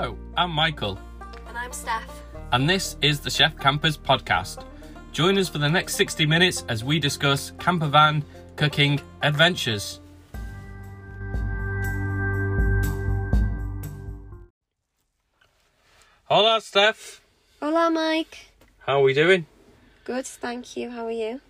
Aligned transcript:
Hello, 0.00 0.16
I'm 0.34 0.50
Michael, 0.52 0.98
And 1.46 1.58
I'm 1.58 1.74
Steph. 1.74 2.22
and 2.52 2.66
this 2.70 2.96
is 3.02 3.20
the 3.20 3.28
Chef 3.28 3.54
Campers 3.58 3.98
podcast. 3.98 4.64
Join 5.12 5.36
us 5.36 5.46
for 5.50 5.58
the 5.58 5.68
next 5.68 5.94
60 5.96 6.24
minutes 6.24 6.64
as 6.70 6.82
we 6.82 6.98
discuss 6.98 7.52
camper 7.58 7.86
van 7.86 8.24
cooking 8.56 8.98
adventures. 9.20 10.00
Hola, 16.24 16.60
Steph. 16.60 17.20
Hola, 17.60 17.90
Mike. 17.90 18.46
How 18.86 19.00
are 19.00 19.02
we 19.02 19.14
doing? 19.14 19.46
Good, 20.04 20.26
thank 20.26 20.76
you. 20.76 20.90
How 20.90 21.06
are 21.06 21.10
you? 21.10 21.40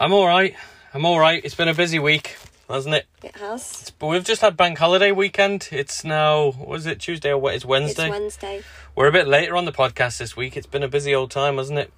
I'm 0.00 0.12
all 0.12 0.26
right. 0.26 0.54
I'm 0.92 1.04
all 1.04 1.18
right. 1.18 1.44
It's 1.44 1.54
been 1.54 1.68
a 1.68 1.74
busy 1.74 1.98
week, 1.98 2.36
hasn't 2.68 2.94
it? 2.94 3.06
It 3.22 3.36
has. 3.36 3.92
But 3.98 4.06
we've 4.08 4.24
just 4.24 4.40
had 4.40 4.56
bank 4.56 4.78
holiday 4.78 5.12
weekend. 5.12 5.68
It's 5.72 6.04
now, 6.04 6.54
was 6.58 6.86
it, 6.86 7.00
Tuesday 7.00 7.30
or 7.30 7.38
what? 7.38 7.54
It's 7.54 7.64
Wednesday. 7.64 8.04
It's 8.04 8.10
Wednesday. 8.10 8.62
We're 8.94 9.08
a 9.08 9.12
bit 9.12 9.26
later 9.28 9.56
on 9.56 9.64
the 9.64 9.72
podcast 9.72 10.18
this 10.18 10.36
week. 10.36 10.56
It's 10.56 10.66
been 10.66 10.82
a 10.82 10.88
busy 10.88 11.14
old 11.14 11.30
time, 11.30 11.56
hasn't 11.58 11.78
it? 11.78 11.92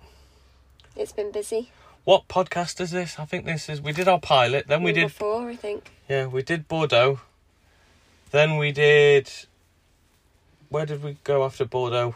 It's 0.96 1.12
been 1.12 1.30
busy. 1.30 1.70
What 2.04 2.28
podcast 2.28 2.80
is 2.80 2.90
this? 2.90 3.18
I 3.18 3.24
think 3.24 3.44
this 3.44 3.68
is. 3.68 3.80
We 3.80 3.92
did 3.92 4.08
our 4.08 4.20
pilot, 4.20 4.66
then 4.68 4.82
we 4.82 4.92
Number 4.92 5.08
did. 5.08 5.12
four, 5.12 5.48
I 5.48 5.56
think. 5.56 5.90
Yeah, 6.08 6.26
we 6.26 6.42
did 6.42 6.68
Bordeaux. 6.68 7.20
Then 8.30 8.56
we 8.56 8.72
did. 8.72 9.30
Where 10.68 10.86
did 10.86 11.02
we 11.02 11.16
go 11.24 11.44
after 11.44 11.64
Bordeaux? 11.64 12.14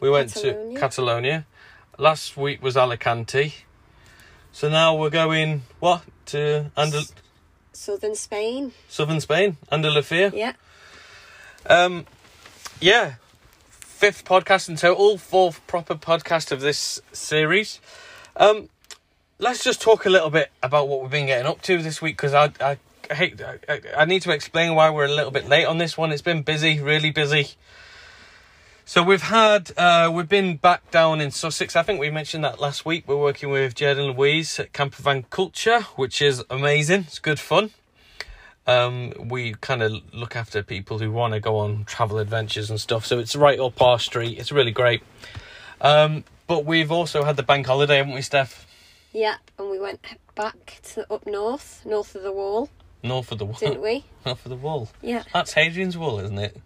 We 0.00 0.10
went 0.10 0.30
to 0.34 0.40
Catalonia. 0.52 0.78
Catalonia. 0.78 1.46
Last 1.98 2.36
week 2.36 2.62
was 2.62 2.76
Alicante. 2.76 3.54
So 4.52 4.68
now 4.68 4.94
we're 4.96 5.10
going 5.10 5.62
what 5.80 6.02
to 6.26 6.70
Andal- 6.76 7.12
Southern 7.76 8.14
Spain. 8.14 8.72
southern 8.88 9.20
Spain, 9.20 9.58
Andalusia. 9.70 10.32
Yeah. 10.34 10.54
Um, 11.66 12.06
yeah, 12.80 13.14
fifth 13.68 14.24
podcast 14.24 14.68
in 14.68 14.76
total, 14.76 15.18
fourth 15.18 15.64
proper 15.66 15.94
podcast 15.94 16.52
of 16.52 16.60
this 16.60 17.00
series. 17.12 17.80
Um, 18.36 18.68
let's 19.38 19.62
just 19.62 19.80
talk 19.80 20.06
a 20.06 20.10
little 20.10 20.30
bit 20.30 20.50
about 20.62 20.88
what 20.88 21.02
we've 21.02 21.10
been 21.10 21.26
getting 21.26 21.46
up 21.46 21.60
to 21.62 21.82
this 21.82 22.00
week 22.00 22.16
because 22.16 22.34
I, 22.34 22.50
I, 22.60 22.78
I 23.10 23.14
hate 23.14 23.40
I, 23.40 23.80
I 23.96 24.04
need 24.04 24.22
to 24.22 24.32
explain 24.32 24.74
why 24.74 24.90
we're 24.90 25.04
a 25.04 25.14
little 25.14 25.30
bit 25.30 25.46
late 25.48 25.66
on 25.66 25.78
this 25.78 25.98
one. 25.98 26.12
It's 26.12 26.22
been 26.22 26.42
busy, 26.42 26.80
really 26.80 27.10
busy. 27.10 27.50
So 28.88 29.02
we've 29.02 29.20
had 29.20 29.72
uh, 29.76 30.12
we've 30.14 30.28
been 30.28 30.58
back 30.58 30.92
down 30.92 31.20
in 31.20 31.32
Sussex. 31.32 31.74
I 31.74 31.82
think 31.82 31.98
we 31.98 32.08
mentioned 32.08 32.44
that 32.44 32.60
last 32.60 32.86
week. 32.86 33.08
We're 33.08 33.16
working 33.16 33.50
with 33.50 33.74
Jed 33.74 33.98
and 33.98 34.16
Louise 34.16 34.60
at 34.60 34.72
Camper 34.72 35.02
Van 35.02 35.24
Culture, 35.24 35.80
which 35.96 36.22
is 36.22 36.44
amazing. 36.50 37.00
It's 37.00 37.18
good 37.18 37.40
fun. 37.40 37.70
Um, 38.64 39.12
we 39.18 39.54
kind 39.54 39.82
of 39.82 39.92
look 40.14 40.36
after 40.36 40.62
people 40.62 41.00
who 41.00 41.10
want 41.10 41.34
to 41.34 41.40
go 41.40 41.58
on 41.58 41.84
travel 41.84 42.18
adventures 42.20 42.70
and 42.70 42.80
stuff. 42.80 43.04
So 43.04 43.18
it's 43.18 43.34
right 43.34 43.58
up 43.58 43.82
our 43.82 43.98
street. 43.98 44.38
It's 44.38 44.52
really 44.52 44.70
great. 44.70 45.02
Um, 45.80 46.22
but 46.46 46.64
we've 46.64 46.92
also 46.92 47.24
had 47.24 47.36
the 47.36 47.42
bank 47.42 47.66
holiday, 47.66 47.96
haven't 47.96 48.14
we, 48.14 48.22
Steph? 48.22 48.68
Yeah. 49.12 49.34
And 49.58 49.68
we 49.68 49.80
went 49.80 50.00
back 50.36 50.78
to 50.94 51.12
up 51.12 51.26
north, 51.26 51.82
north 51.84 52.14
of 52.14 52.22
the 52.22 52.32
wall, 52.32 52.70
North 53.02 53.32
of 53.32 53.38
the 53.38 53.46
wall. 53.46 53.56
didn't 53.58 53.82
we? 53.82 54.04
North 54.24 54.46
of 54.46 54.50
the 54.50 54.56
wall. 54.56 54.88
Yeah. 55.02 55.24
That's 55.34 55.54
Hadrian's 55.54 55.98
Wall, 55.98 56.20
isn't 56.20 56.38
it? 56.38 56.56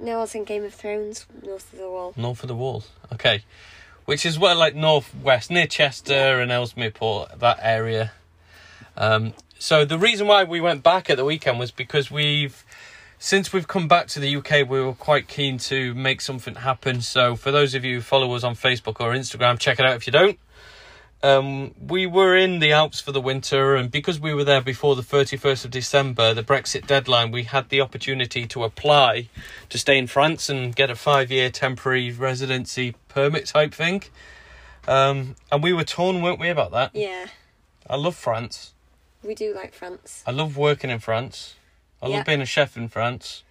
No, 0.00 0.18
I 0.18 0.20
was 0.22 0.34
in 0.34 0.44
Game 0.44 0.64
of 0.64 0.72
Thrones, 0.72 1.26
north 1.42 1.70
of 1.74 1.78
the 1.78 1.90
wall. 1.90 2.14
North 2.16 2.42
of 2.42 2.48
the 2.48 2.54
Wall. 2.54 2.84
Okay. 3.12 3.44
Which 4.06 4.24
is 4.24 4.38
where, 4.38 4.54
like, 4.54 4.74
northwest, 4.74 5.50
near 5.50 5.66
Chester 5.66 6.40
and 6.40 6.50
Ellesmere 6.50 6.90
Port, 6.90 7.38
that 7.38 7.58
area. 7.60 8.12
Um, 8.96 9.34
so 9.58 9.84
the 9.84 9.98
reason 9.98 10.26
why 10.26 10.44
we 10.44 10.60
went 10.60 10.82
back 10.82 11.10
at 11.10 11.18
the 11.18 11.24
weekend 11.24 11.58
was 11.58 11.70
because 11.70 12.10
we've, 12.10 12.64
since 13.18 13.52
we've 13.52 13.68
come 13.68 13.88
back 13.88 14.06
to 14.08 14.20
the 14.20 14.36
UK, 14.36 14.66
we 14.66 14.80
were 14.80 14.94
quite 14.94 15.28
keen 15.28 15.58
to 15.58 15.94
make 15.94 16.22
something 16.22 16.54
happen. 16.54 17.02
So 17.02 17.36
for 17.36 17.50
those 17.50 17.74
of 17.74 17.84
you 17.84 17.96
who 17.96 18.00
follow 18.00 18.32
us 18.32 18.42
on 18.42 18.54
Facebook 18.54 19.00
or 19.00 19.12
Instagram, 19.12 19.58
check 19.58 19.78
it 19.78 19.84
out 19.84 19.96
if 19.96 20.06
you 20.06 20.12
don't. 20.12 20.38
Um, 21.22 21.74
we 21.86 22.06
were 22.06 22.34
in 22.34 22.60
the 22.60 22.72
Alps 22.72 23.00
for 23.00 23.12
the 23.12 23.20
winter, 23.20 23.74
and 23.76 23.90
because 23.90 24.18
we 24.18 24.32
were 24.32 24.44
there 24.44 24.62
before 24.62 24.96
the 24.96 25.02
31st 25.02 25.66
of 25.66 25.70
December, 25.70 26.32
the 26.32 26.42
Brexit 26.42 26.86
deadline, 26.86 27.30
we 27.30 27.42
had 27.44 27.68
the 27.68 27.80
opportunity 27.82 28.46
to 28.46 28.64
apply 28.64 29.28
to 29.68 29.76
stay 29.78 29.98
in 29.98 30.06
France 30.06 30.48
and 30.48 30.74
get 30.74 30.88
a 30.88 30.94
five 30.94 31.30
year 31.30 31.50
temporary 31.50 32.10
residency 32.10 32.94
permit 33.08 33.46
type 33.46 33.74
thing. 33.74 34.02
Um, 34.88 35.36
and 35.52 35.62
we 35.62 35.74
were 35.74 35.84
torn, 35.84 36.22
weren't 36.22 36.40
we, 36.40 36.48
about 36.48 36.70
that? 36.72 36.92
Yeah. 36.94 37.26
I 37.88 37.96
love 37.96 38.16
France. 38.16 38.72
We 39.22 39.34
do 39.34 39.54
like 39.54 39.74
France. 39.74 40.24
I 40.26 40.30
love 40.30 40.56
working 40.56 40.88
in 40.88 41.00
France. 41.00 41.54
I 42.02 42.06
Yeah. 42.08 42.16
love 42.16 42.26
being 42.26 42.40
a 42.40 42.46
chef 42.46 42.78
in 42.78 42.88
France. 42.88 43.42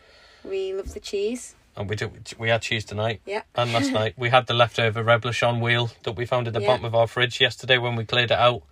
We 0.43 0.73
love 0.73 0.95
the 0.95 0.99
cheese. 0.99 1.53
And 1.75 1.89
we 1.89 1.95
do, 1.95 2.11
we 2.37 2.49
had 2.49 2.61
cheese 2.61 2.83
tonight 2.85 3.21
Yeah. 3.25 3.43
and 3.55 3.71
last 3.71 3.91
night. 3.93 4.13
We 4.17 4.29
had 4.29 4.47
the 4.47 4.53
leftover 4.53 5.03
reblochon 5.03 5.61
wheel 5.61 5.91
that 6.03 6.13
we 6.13 6.25
found 6.25 6.47
at 6.47 6.53
the 6.53 6.61
Yeah. 6.61 6.67
bottom 6.67 6.85
of 6.85 6.93
our 6.95 7.07
fridge 7.07 7.39
yesterday 7.39 7.77
when 7.77 7.95
we 7.95 8.03
cleared 8.05 8.31
it 8.31 8.37
out. 8.37 8.63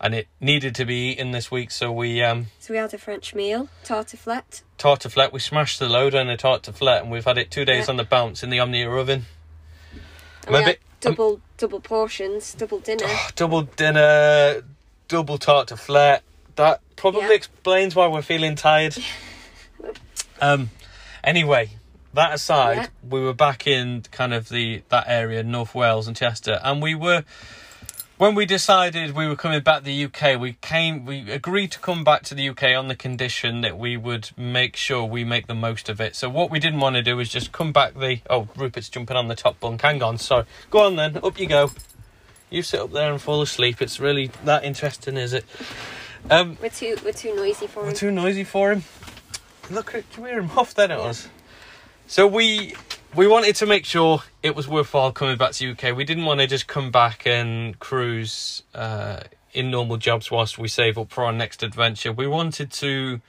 And 0.00 0.14
it 0.14 0.28
needed 0.40 0.76
to 0.76 0.84
be 0.84 1.10
eaten 1.10 1.32
this 1.32 1.50
week, 1.50 1.72
so 1.72 1.90
we 1.90 2.22
um, 2.22 2.46
So 2.60 2.72
we 2.72 2.78
had 2.78 2.94
a 2.94 2.98
French 2.98 3.34
meal, 3.34 3.68
tartiflette. 3.84 4.62
tartiflette. 4.78 5.32
We 5.32 5.40
smashed 5.40 5.80
the 5.80 5.88
loader 5.88 6.18
and 6.18 6.30
a 6.30 6.36
tartiflette, 6.36 7.00
and 7.02 7.10
we've 7.10 7.24
had 7.24 7.36
it 7.36 7.50
two 7.50 7.64
days 7.64 7.86
Yeah. 7.86 7.90
on 7.90 7.96
the 7.96 8.04
bounce 8.04 8.44
in 8.44 8.50
the 8.50 8.60
Omnia 8.60 8.88
oven. 8.90 9.26
And 10.46 10.54
we 10.54 10.60
Maybe- 10.60 10.64
had 10.70 10.78
double 11.00 11.40
double 11.56 11.80
portions, 11.80 12.54
double 12.54 12.78
dinner. 12.78 13.08
double 13.34 13.62
dinner, 13.62 14.62
double 15.08 15.36
tartiflette. 15.36 16.20
That 16.54 16.80
probably 16.94 17.34
explains 17.34 17.96
why 17.96 18.06
we're 18.06 18.22
feeling 18.22 18.54
tired. 18.54 18.96
um, 20.40 20.70
anyway, 21.24 21.70
that 22.14 22.32
aside, 22.34 22.76
Yeah. 22.76 22.86
we 23.08 23.20
were 23.20 23.34
back 23.34 23.66
in 23.66 24.02
kind 24.10 24.32
of 24.34 24.48
the 24.48 24.82
that 24.88 25.04
area, 25.06 25.42
North 25.42 25.74
Wales 25.74 26.06
and 26.08 26.16
Chester, 26.16 26.60
and 26.62 26.82
we 26.82 26.94
were. 26.94 27.24
When 28.16 28.34
we 28.34 28.46
decided 28.46 29.14
we 29.14 29.28
were 29.28 29.36
coming 29.36 29.60
back 29.60 29.78
to 29.78 29.84
the 29.84 30.04
UK, 30.06 30.36
we 30.40 30.54
came. 30.54 31.04
We 31.06 31.30
agreed 31.30 31.70
to 31.70 31.78
come 31.78 32.02
back 32.02 32.24
to 32.24 32.34
the 32.34 32.48
UK 32.48 32.74
on 32.74 32.88
the 32.88 32.96
condition 32.96 33.60
that 33.60 33.78
we 33.78 33.96
would 33.96 34.30
make 34.36 34.74
sure 34.74 35.04
we 35.04 35.22
make 35.22 35.46
the 35.46 35.54
most 35.54 35.88
of 35.88 36.00
it. 36.00 36.16
So 36.16 36.28
what 36.28 36.50
we 36.50 36.58
didn't 36.58 36.80
want 36.80 36.96
to 36.96 37.02
do 37.02 37.16
was 37.16 37.28
just 37.28 37.52
come 37.52 37.70
back. 37.70 37.94
The 37.94 38.18
oh, 38.28 38.48
Rupert's 38.56 38.88
jumping 38.88 39.16
on 39.16 39.28
the 39.28 39.36
top 39.36 39.60
bunk. 39.60 39.82
Hang 39.82 40.02
on, 40.02 40.18
sorry. 40.18 40.46
Go 40.68 40.80
on 40.86 40.96
then. 40.96 41.18
Up 41.22 41.38
you 41.38 41.46
go. 41.46 41.70
You 42.50 42.62
sit 42.62 42.80
up 42.80 42.90
there 42.90 43.12
and 43.12 43.22
fall 43.22 43.40
asleep. 43.40 43.80
It's 43.80 44.00
really 44.00 44.32
that 44.42 44.64
interesting, 44.64 45.16
is 45.16 45.32
it? 45.32 45.44
Um, 46.28 46.58
We're 46.60 46.70
too 46.70 46.96
we're 47.04 47.12
too 47.12 47.36
noisy 47.36 47.68
for 47.68 47.84
we're 47.84 47.90
him. 47.90 47.94
too 47.94 48.10
noisy 48.10 48.42
for 48.42 48.72
him. 48.72 48.82
Look, 49.70 49.94
at- 49.94 50.10
can 50.10 50.24
we 50.24 50.30
hear 50.30 50.40
him 50.40 50.50
off? 50.58 50.74
Then 50.74 50.90
it 50.90 50.98
was. 50.98 51.28
So 52.10 52.26
we 52.26 52.74
we 53.14 53.26
wanted 53.26 53.54
to 53.56 53.66
make 53.66 53.84
sure 53.84 54.22
it 54.42 54.56
was 54.56 54.66
worthwhile 54.66 55.12
coming 55.12 55.36
back 55.36 55.52
to 55.52 55.72
UK. 55.72 55.94
We 55.94 56.04
didn't 56.04 56.24
want 56.24 56.40
to 56.40 56.46
just 56.46 56.66
come 56.66 56.90
back 56.90 57.26
and 57.26 57.78
cruise 57.78 58.62
uh, 58.74 59.20
in 59.52 59.70
normal 59.70 59.98
jobs 59.98 60.30
whilst 60.30 60.58
we 60.58 60.68
save 60.68 60.96
up 60.96 61.12
for 61.12 61.24
our 61.24 61.34
next 61.34 61.62
adventure. 61.62 62.10
We 62.10 62.26
wanted 62.26 62.72
to 62.72 63.20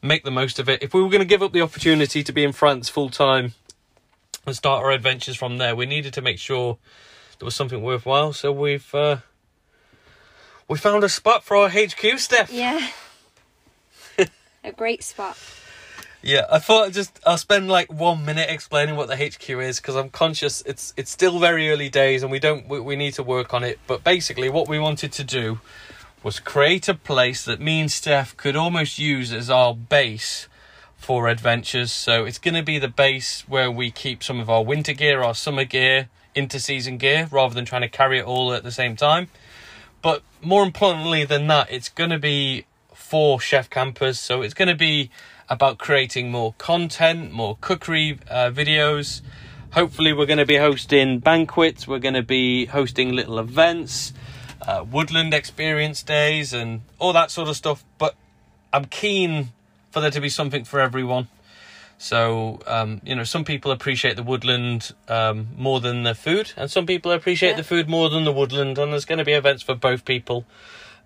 make 0.00 0.24
the 0.24 0.30
most 0.30 0.58
of 0.58 0.70
it. 0.70 0.82
If 0.82 0.94
we 0.94 1.02
were 1.02 1.10
going 1.10 1.20
to 1.20 1.26
give 1.26 1.42
up 1.42 1.52
the 1.52 1.60
opportunity 1.60 2.22
to 2.22 2.32
be 2.32 2.44
in 2.44 2.52
France 2.52 2.88
full 2.88 3.10
time 3.10 3.52
and 4.46 4.56
start 4.56 4.82
our 4.82 4.90
adventures 4.90 5.36
from 5.36 5.58
there, 5.58 5.76
we 5.76 5.84
needed 5.84 6.14
to 6.14 6.22
make 6.22 6.38
sure 6.38 6.78
there 7.38 7.44
was 7.44 7.54
something 7.54 7.82
worthwhile. 7.82 8.32
So 8.32 8.52
we've 8.52 8.94
uh, 8.94 9.18
we 10.66 10.78
found 10.78 11.04
a 11.04 11.10
spot 11.10 11.44
for 11.44 11.58
our 11.58 11.68
HQ, 11.68 12.18
Steph. 12.18 12.50
Yeah. 12.50 12.88
a 14.64 14.72
great 14.72 15.04
spot. 15.04 15.36
Yeah, 16.26 16.46
I 16.50 16.58
thought 16.58 16.92
just 16.92 17.20
I'll 17.26 17.36
spend 17.36 17.68
like 17.68 17.92
one 17.92 18.24
minute 18.24 18.48
explaining 18.48 18.96
what 18.96 19.08
the 19.08 19.16
HQ 19.16 19.46
is 19.50 19.78
because 19.78 19.94
I'm 19.94 20.08
conscious 20.08 20.62
it's 20.62 20.94
it's 20.96 21.10
still 21.10 21.38
very 21.38 21.68
early 21.68 21.90
days 21.90 22.22
and 22.22 22.32
we 22.32 22.38
don't 22.38 22.66
we, 22.66 22.80
we 22.80 22.96
need 22.96 23.12
to 23.14 23.22
work 23.22 23.52
on 23.52 23.62
it. 23.62 23.78
But 23.86 24.02
basically, 24.02 24.48
what 24.48 24.66
we 24.66 24.78
wanted 24.78 25.12
to 25.12 25.22
do 25.22 25.60
was 26.22 26.40
create 26.40 26.88
a 26.88 26.94
place 26.94 27.44
that 27.44 27.60
me 27.60 27.78
and 27.78 27.92
Steph 27.92 28.34
could 28.38 28.56
almost 28.56 28.98
use 28.98 29.34
as 29.34 29.50
our 29.50 29.74
base 29.74 30.48
for 30.96 31.28
adventures. 31.28 31.92
So 31.92 32.24
it's 32.24 32.38
going 32.38 32.54
to 32.54 32.62
be 32.62 32.78
the 32.78 32.88
base 32.88 33.44
where 33.46 33.70
we 33.70 33.90
keep 33.90 34.24
some 34.24 34.40
of 34.40 34.48
our 34.48 34.64
winter 34.64 34.94
gear, 34.94 35.22
our 35.22 35.34
summer 35.34 35.64
gear, 35.64 36.08
inter-season 36.34 36.96
gear, 36.96 37.28
rather 37.30 37.54
than 37.54 37.66
trying 37.66 37.82
to 37.82 37.88
carry 37.90 38.20
it 38.20 38.24
all 38.24 38.54
at 38.54 38.62
the 38.62 38.72
same 38.72 38.96
time. 38.96 39.28
But 40.00 40.22
more 40.40 40.62
importantly 40.62 41.26
than 41.26 41.46
that, 41.48 41.70
it's 41.70 41.90
going 41.90 42.08
to 42.08 42.18
be 42.18 42.64
for 42.94 43.38
chef 43.38 43.68
campers. 43.68 44.18
So 44.18 44.40
it's 44.40 44.54
going 44.54 44.68
to 44.68 44.74
be 44.74 45.10
about 45.48 45.78
creating 45.78 46.30
more 46.30 46.54
content, 46.58 47.32
more 47.32 47.56
cookery 47.60 48.18
uh, 48.30 48.50
videos. 48.50 49.20
Hopefully, 49.72 50.12
we're 50.12 50.26
going 50.26 50.38
to 50.38 50.46
be 50.46 50.56
hosting 50.56 51.18
banquets. 51.18 51.86
We're 51.86 51.98
going 51.98 52.14
to 52.14 52.22
be 52.22 52.66
hosting 52.66 53.12
little 53.12 53.38
events, 53.38 54.12
uh, 54.62 54.84
woodland 54.88 55.34
experience 55.34 56.02
days, 56.02 56.52
and 56.52 56.82
all 56.98 57.12
that 57.12 57.30
sort 57.30 57.48
of 57.48 57.56
stuff. 57.56 57.84
But 57.98 58.14
I'm 58.72 58.84
keen 58.86 59.50
for 59.90 60.00
there 60.00 60.10
to 60.10 60.20
be 60.20 60.28
something 60.28 60.64
for 60.64 60.80
everyone. 60.80 61.28
So, 61.98 62.60
um, 62.66 63.00
you 63.04 63.14
know, 63.14 63.24
some 63.24 63.44
people 63.44 63.70
appreciate 63.70 64.16
the 64.16 64.22
woodland 64.22 64.92
um, 65.08 65.48
more 65.56 65.80
than 65.80 66.02
the 66.02 66.14
food, 66.14 66.52
and 66.56 66.70
some 66.70 66.86
people 66.86 67.12
appreciate 67.12 67.50
Yeah. 67.50 67.56
the 67.56 67.64
food 67.64 67.88
more 67.88 68.08
than 68.10 68.24
the 68.24 68.32
woodland. 68.32 68.78
And 68.78 68.92
there's 68.92 69.04
going 69.04 69.18
to 69.18 69.24
be 69.24 69.32
events 69.32 69.62
for 69.62 69.74
both 69.74 70.04
people, 70.04 70.44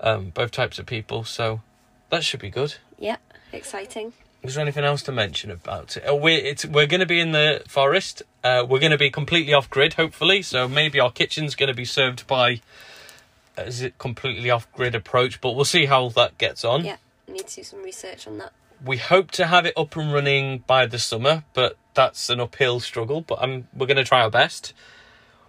um, 0.00 0.30
both 0.30 0.50
types 0.50 0.78
of 0.78 0.86
people. 0.86 1.24
So 1.24 1.60
that 2.10 2.24
should 2.24 2.40
be 2.40 2.50
good. 2.50 2.76
Yeah, 2.98 3.16
exciting. 3.52 4.12
Is 4.42 4.54
there 4.54 4.62
anything 4.62 4.84
else 4.84 5.02
to 5.02 5.12
mention 5.12 5.50
about 5.50 5.96
it? 5.96 6.04
We're 6.06 6.38
it's 6.38 6.64
we're 6.64 6.86
going 6.86 7.00
to 7.00 7.06
be 7.06 7.20
in 7.20 7.32
the 7.32 7.62
forest. 7.68 8.22
Uh, 8.44 8.64
we're 8.68 8.78
going 8.78 8.92
to 8.92 8.98
be 8.98 9.10
completely 9.10 9.52
off 9.52 9.68
grid, 9.68 9.94
hopefully. 9.94 10.42
So 10.42 10.68
maybe 10.68 11.00
our 11.00 11.10
kitchen's 11.10 11.54
going 11.54 11.68
to 11.68 11.74
be 11.74 11.84
served 11.84 12.26
by. 12.26 12.60
uh, 13.56 13.62
Is 13.62 13.82
it 13.82 13.98
completely 13.98 14.50
off 14.50 14.70
grid 14.72 14.94
approach? 14.94 15.40
But 15.40 15.52
we'll 15.52 15.64
see 15.64 15.86
how 15.86 16.08
that 16.10 16.38
gets 16.38 16.64
on. 16.64 16.84
Yeah, 16.84 16.96
need 17.26 17.46
to 17.48 17.56
do 17.56 17.62
some 17.64 17.82
research 17.82 18.26
on 18.26 18.38
that. 18.38 18.52
We 18.84 18.98
hope 18.98 19.32
to 19.32 19.46
have 19.46 19.66
it 19.66 19.74
up 19.76 19.96
and 19.96 20.12
running 20.12 20.58
by 20.66 20.86
the 20.86 21.00
summer, 21.00 21.42
but 21.52 21.76
that's 21.94 22.30
an 22.30 22.38
uphill 22.38 22.78
struggle. 22.78 23.22
But 23.22 23.40
I'm, 23.42 23.66
we're 23.74 23.86
going 23.86 23.96
to 23.96 24.04
try 24.04 24.22
our 24.22 24.30
best. 24.30 24.72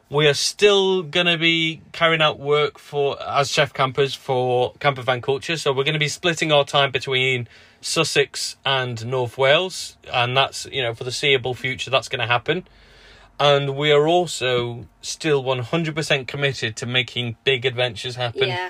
We 0.09 0.27
are 0.27 0.33
still 0.33 1.03
going 1.03 1.27
to 1.27 1.37
be 1.37 1.81
carrying 1.91 2.23
out 2.23 2.39
work 2.39 2.79
for 2.79 3.21
as 3.21 3.51
chef 3.51 3.71
campers 3.71 4.15
for 4.15 4.73
Camper 4.79 5.03
Van 5.03 5.21
Culture. 5.21 5.55
So 5.57 5.71
we're 5.71 5.83
going 5.83 5.93
to 5.93 5.99
be 5.99 6.07
splitting 6.07 6.51
our 6.51 6.65
time 6.65 6.89
between 6.89 7.47
Sussex 7.81 8.57
and 8.65 9.05
North 9.05 9.37
Wales, 9.37 9.97
and 10.11 10.35
that's 10.35 10.65
you 10.71 10.81
know 10.81 10.93
for 10.93 11.03
the 11.03 11.11
seeable 11.11 11.53
future 11.53 11.89
that's 11.89 12.09
going 12.09 12.19
to 12.21 12.27
happen. 12.27 12.67
And 13.41 13.77
we 13.77 13.93
are 13.93 14.05
also 14.05 14.85
still 15.01 15.41
100% 15.45 16.27
committed 16.27 16.75
to 16.75 16.85
making 16.85 17.37
big 17.45 17.65
adventures 17.65 18.17
happen 18.17 18.49
Yeah, 18.49 18.69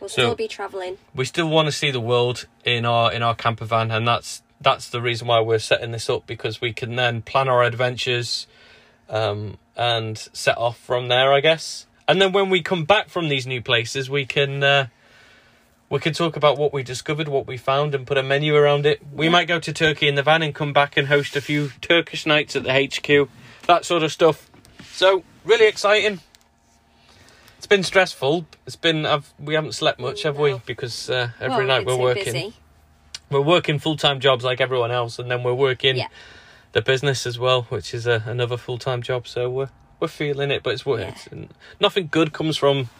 we'll 0.00 0.08
So- 0.08 0.12
still 0.22 0.34
be 0.36 0.46
travelling. 0.46 0.98
we 1.12 1.24
still 1.24 1.48
want 1.48 1.66
to 1.66 1.72
see 1.72 1.90
the 1.90 2.00
world 2.00 2.46
in 2.64 2.84
our 2.86 3.12
in 3.12 3.22
our 3.24 3.34
camper 3.34 3.64
van 3.64 3.90
and 3.90 4.06
that's 4.06 4.42
that's 4.60 4.88
the 4.88 5.00
reason 5.02 5.26
why 5.26 5.40
we're 5.40 5.58
setting 5.58 5.90
this 5.90 6.08
up 6.08 6.26
because 6.28 6.60
we 6.60 6.72
can 6.72 6.94
then 6.94 7.22
plan 7.22 7.48
our 7.48 7.64
adventures 7.64 8.46
um, 9.10 9.58
and 9.76 10.16
set 10.32 10.56
off 10.56 10.78
from 10.78 11.08
there 11.08 11.32
i 11.32 11.40
guess 11.40 11.86
and 12.08 12.22
then 12.22 12.32
when 12.32 12.48
we 12.50 12.62
come 12.62 12.84
back 12.84 13.08
from 13.10 13.28
these 13.28 13.46
new 13.48 13.60
places 13.60 14.08
we 14.08 14.24
can 14.24 14.62
uh, 14.62 14.86
we 15.94 16.00
can 16.00 16.12
talk 16.12 16.34
about 16.34 16.58
what 16.58 16.72
we 16.72 16.82
discovered 16.82 17.28
what 17.28 17.46
we 17.46 17.56
found 17.56 17.94
and 17.94 18.04
put 18.04 18.18
a 18.18 18.22
menu 18.22 18.56
around 18.56 18.84
it 18.84 19.00
we 19.12 19.26
Yeah. 19.26 19.30
might 19.30 19.46
go 19.46 19.60
to 19.60 19.72
turkey 19.72 20.08
in 20.08 20.16
the 20.16 20.24
van 20.24 20.42
and 20.42 20.52
come 20.52 20.72
back 20.72 20.96
and 20.96 21.06
host 21.06 21.36
a 21.36 21.40
few 21.40 21.70
turkish 21.80 22.26
nights 22.26 22.56
at 22.56 22.64
the 22.64 22.70
hq 22.70 23.28
that 23.68 23.84
sort 23.84 24.02
of 24.02 24.10
stuff 24.10 24.50
so 24.92 25.22
really 25.44 25.66
exciting 25.66 26.18
it's 27.64 27.70
been 27.70 27.82
stressful. 27.82 28.46
It's 28.66 28.76
been 28.76 29.06
I've, 29.06 29.32
we 29.38 29.54
haven't 29.54 29.72
slept 29.72 29.98
much, 29.98 30.24
have 30.24 30.38
we? 30.38 30.60
Because 30.66 31.08
uh, 31.08 31.30
every 31.40 31.64
well, 31.64 31.78
night 31.78 31.86
we're 31.86 31.96
working. 31.96 32.24
Busy. 32.24 32.52
We're 33.30 33.40
working 33.40 33.78
full 33.78 33.96
time 33.96 34.20
jobs 34.20 34.44
like 34.44 34.60
everyone 34.60 34.90
else, 34.90 35.18
and 35.18 35.30
then 35.30 35.42
we're 35.42 35.54
working 35.54 35.96
Yeah. 35.96 36.08
the 36.72 36.82
business 36.82 37.26
as 37.26 37.38
well, 37.38 37.62
which 37.70 37.94
is 37.94 38.06
a, 38.06 38.22
another 38.26 38.58
full 38.58 38.76
time 38.76 39.00
job. 39.00 39.26
So 39.26 39.48
we're 39.48 39.70
we're 39.98 40.08
feeling 40.08 40.50
it, 40.50 40.62
but 40.62 40.74
it's. 40.74 40.84
Yeah. 40.84 41.08
it's- 41.08 41.28
nothing 41.80 42.08
good 42.10 42.34
comes 42.34 42.58
from 42.58 42.90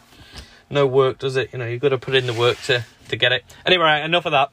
no 0.69 0.87
work, 0.87 1.19
does 1.19 1.35
it? 1.35 1.51
You 1.53 1.59
know, 1.59 1.67
you've 1.67 1.81
got 1.81 1.89
to 1.89 1.97
put 1.97 2.15
in 2.15 2.25
the 2.27 2.33
work 2.33 2.57
to 2.63 2.85
to 3.09 3.15
get 3.15 3.31
it. 3.31 3.43
Anyway, 3.65 4.01
enough 4.01 4.25
of 4.25 4.31
that. 4.31 4.49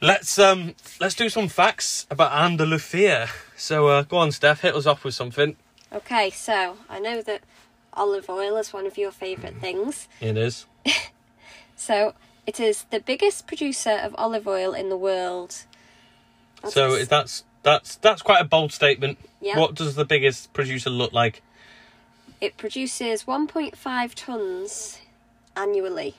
Let's 0.00 0.38
um 0.38 0.74
let's 1.00 1.14
do 1.14 1.28
some 1.28 1.48
facts 1.48 2.06
about 2.10 2.32
Andalusia. 2.32 3.28
So 3.56 3.86
uh, 3.88 4.02
go 4.02 4.18
on, 4.18 4.32
Steph, 4.32 4.62
hit 4.62 4.74
us 4.74 4.86
off 4.86 5.04
with 5.04 5.14
something. 5.14 5.56
Okay, 5.92 6.30
so 6.30 6.78
I 6.88 6.98
know 6.98 7.22
that 7.22 7.42
olive 7.92 8.28
oil 8.28 8.56
is 8.56 8.72
one 8.72 8.86
of 8.86 8.96
your 8.96 9.12
favourite 9.12 9.56
things. 9.60 10.08
It 10.20 10.36
is. 10.36 10.66
So 11.82 12.14
it 12.46 12.60
is 12.60 12.84
the 12.90 13.00
biggest 13.00 13.48
producer 13.48 13.90
of 13.90 14.14
olive 14.16 14.46
oil 14.46 14.72
in 14.72 14.88
the 14.88 14.96
world. 14.96 15.64
That's 16.62 16.74
So 16.74 17.04
that's 17.04 17.42
that's 17.64 17.96
that's 17.96 18.22
quite 18.22 18.40
a 18.40 18.44
bold 18.44 18.72
statement. 18.72 19.18
Yeah. 19.40 19.58
What 19.58 19.74
does 19.74 19.96
the 19.96 20.04
biggest 20.04 20.52
producer 20.52 20.90
look 20.90 21.12
like? 21.12 21.42
It 22.42 22.56
produces 22.56 23.22
1.5 23.22 24.14
tons 24.14 24.98
annually. 25.56 26.16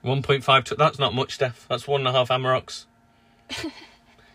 One 0.00 0.22
point 0.22 0.44
five. 0.44 0.62
T- 0.62 0.76
that's 0.78 1.00
not 1.00 1.12
much, 1.12 1.34
Steph. 1.34 1.66
That's 1.68 1.88
one 1.88 2.02
and 2.02 2.08
a 2.08 2.12
half 2.12 2.28
Amaroks. 2.28 2.84
Do 3.50 3.68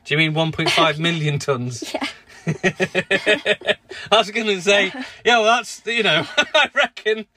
you 0.08 0.18
mean 0.18 0.34
one 0.34 0.52
point 0.52 0.70
five 0.70 1.00
million 1.00 1.40
tons? 1.40 1.96
Yeah. 2.48 2.54
I 4.12 4.18
was 4.18 4.32
going 4.32 4.48
to 4.48 4.60
say, 4.60 4.92
yeah, 5.24 5.38
well, 5.38 5.44
that's 5.44 5.84
you 5.86 6.02
know, 6.02 6.26
I 6.56 6.70
reckon, 6.74 7.28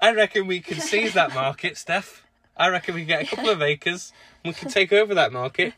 I 0.00 0.12
reckon 0.12 0.46
we 0.46 0.60
can 0.60 0.78
seize 0.78 1.14
that 1.14 1.34
market, 1.34 1.76
Steph. 1.76 2.24
I 2.56 2.68
reckon 2.68 2.94
we 2.94 3.00
can 3.00 3.08
get 3.08 3.22
a 3.24 3.26
couple 3.26 3.50
of 3.50 3.60
acres, 3.60 4.12
and 4.44 4.54
we 4.54 4.56
can 4.56 4.70
take 4.70 4.92
over 4.92 5.16
that 5.16 5.32
market. 5.32 5.74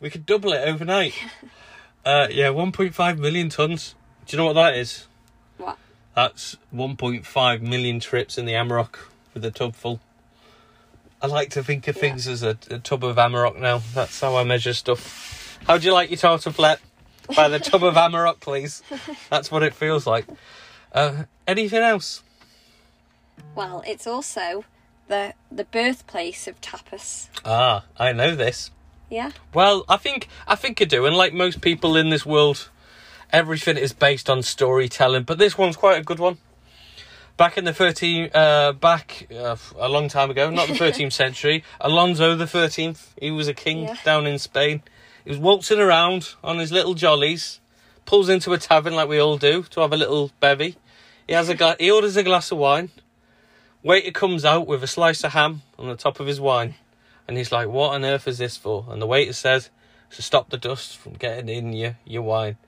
We 0.00 0.10
could 0.10 0.26
double 0.26 0.52
it 0.52 0.68
overnight. 0.68 1.14
Uh, 2.04 2.28
yeah, 2.30 2.50
one 2.50 2.72
point 2.72 2.94
five 2.94 3.18
million 3.18 3.48
tons. 3.48 3.94
Do 4.26 4.36
you 4.36 4.38
know 4.42 4.48
what 4.48 4.52
that 4.52 4.76
is? 4.76 5.06
That's 6.14 6.56
1.5 6.74 7.60
million 7.60 8.00
trips 8.00 8.38
in 8.38 8.44
the 8.46 8.52
Amarok 8.52 8.96
with 9.32 9.44
a 9.44 9.50
tub 9.50 9.74
full. 9.74 10.00
I 11.20 11.26
like 11.26 11.50
to 11.50 11.62
think 11.64 11.88
of 11.88 11.96
Yeah. 11.96 12.00
things 12.02 12.28
as 12.28 12.42
a, 12.42 12.56
a 12.70 12.78
tub 12.78 13.02
of 13.04 13.16
Amarok 13.16 13.58
now. 13.58 13.82
That's 13.94 14.20
how 14.20 14.36
I 14.36 14.44
measure 14.44 14.74
stuff. 14.74 15.58
How 15.66 15.78
do 15.78 15.86
you 15.86 15.92
like 15.92 16.10
your 16.10 16.18
tartiflette? 16.18 16.78
By 17.34 17.48
the 17.48 17.58
tub 17.58 17.82
of 17.82 17.94
Amarok, 17.94 18.40
please. 18.40 18.82
That's 19.30 19.50
what 19.50 19.62
it 19.62 19.74
feels 19.74 20.06
like. 20.06 20.26
Uh, 20.92 21.24
anything 21.48 21.80
else? 21.82 22.22
Well, 23.54 23.82
it's 23.86 24.06
also 24.06 24.64
the 25.08 25.34
the 25.50 25.64
birthplace 25.64 26.46
of 26.46 26.60
tapas. 26.60 27.28
Ah, 27.44 27.84
I 27.98 28.12
know 28.12 28.34
this. 28.36 28.70
Yeah. 29.10 29.30
Well, 29.54 29.84
I 29.88 29.96
think 29.96 30.28
I 30.46 30.54
think 30.54 30.80
I 30.82 30.84
do, 30.84 31.06
and 31.06 31.16
like 31.16 31.32
most 31.32 31.60
people 31.62 31.96
in 31.96 32.10
this 32.10 32.26
world, 32.26 32.68
everything 33.34 33.76
is 33.76 33.92
based 33.92 34.30
on 34.30 34.42
storytelling. 34.42 35.24
But 35.24 35.38
this 35.38 35.58
one's 35.58 35.76
quite 35.76 35.98
a 35.98 36.04
good 36.04 36.18
one. 36.20 36.38
Back 37.36 37.58
in 37.58 37.64
the 37.64 37.74
thirteen, 37.74 38.30
uh, 38.32 38.72
back 38.72 39.26
uh, 39.34 39.56
a 39.76 39.88
long 39.88 40.08
time 40.08 40.30
ago, 40.30 40.50
not 40.50 40.68
the 40.68 40.74
thirteenth 40.84 41.12
century, 41.12 41.64
Alonso 41.80 42.36
the 42.36 42.46
thirteenth. 42.46 43.12
He 43.20 43.30
was 43.32 43.48
a 43.48 43.54
king 43.54 43.82
Yeah. 43.88 43.96
down 44.04 44.26
in 44.26 44.38
Spain. 44.38 44.82
He 45.24 45.30
was 45.30 45.38
waltzing 45.38 45.80
around 45.80 46.34
on 46.44 46.58
his 46.58 46.70
little 46.70 46.94
jollies, 46.94 47.60
pulls 48.06 48.28
into 48.28 48.52
a 48.52 48.58
tavern 48.58 48.94
like 48.94 49.08
we 49.08 49.18
all 49.18 49.36
do 49.36 49.64
to 49.64 49.80
have 49.80 49.92
a 49.92 49.96
little 49.96 50.30
bevy. 50.38 50.76
He 51.26 51.32
has 51.34 51.48
a 51.48 51.54
gla- 51.54 51.76
he 51.80 51.90
orders 51.90 52.16
a 52.16 52.22
glass 52.22 52.52
of 52.52 52.58
wine. 52.58 52.90
Waiter 53.82 54.12
comes 54.12 54.44
out 54.44 54.66
with 54.66 54.82
a 54.84 54.86
slice 54.86 55.24
of 55.24 55.32
ham 55.32 55.62
on 55.78 55.88
the 55.88 55.96
top 55.96 56.20
of 56.20 56.26
his 56.26 56.40
wine. 56.40 56.74
And 57.26 57.36
he's 57.36 57.50
like, 57.50 57.68
What 57.68 57.94
on 57.94 58.04
earth 58.04 58.28
is 58.28 58.38
this 58.38 58.56
for? 58.56 58.86
And 58.90 59.02
the 59.02 59.06
waiter 59.06 59.32
says, 59.32 59.70
To 60.12 60.22
stop 60.22 60.50
the 60.50 60.56
dust 60.58 60.96
from 60.96 61.14
getting 61.14 61.48
in 61.48 61.72
your, 61.72 61.96
your 62.04 62.22
wine. 62.22 62.58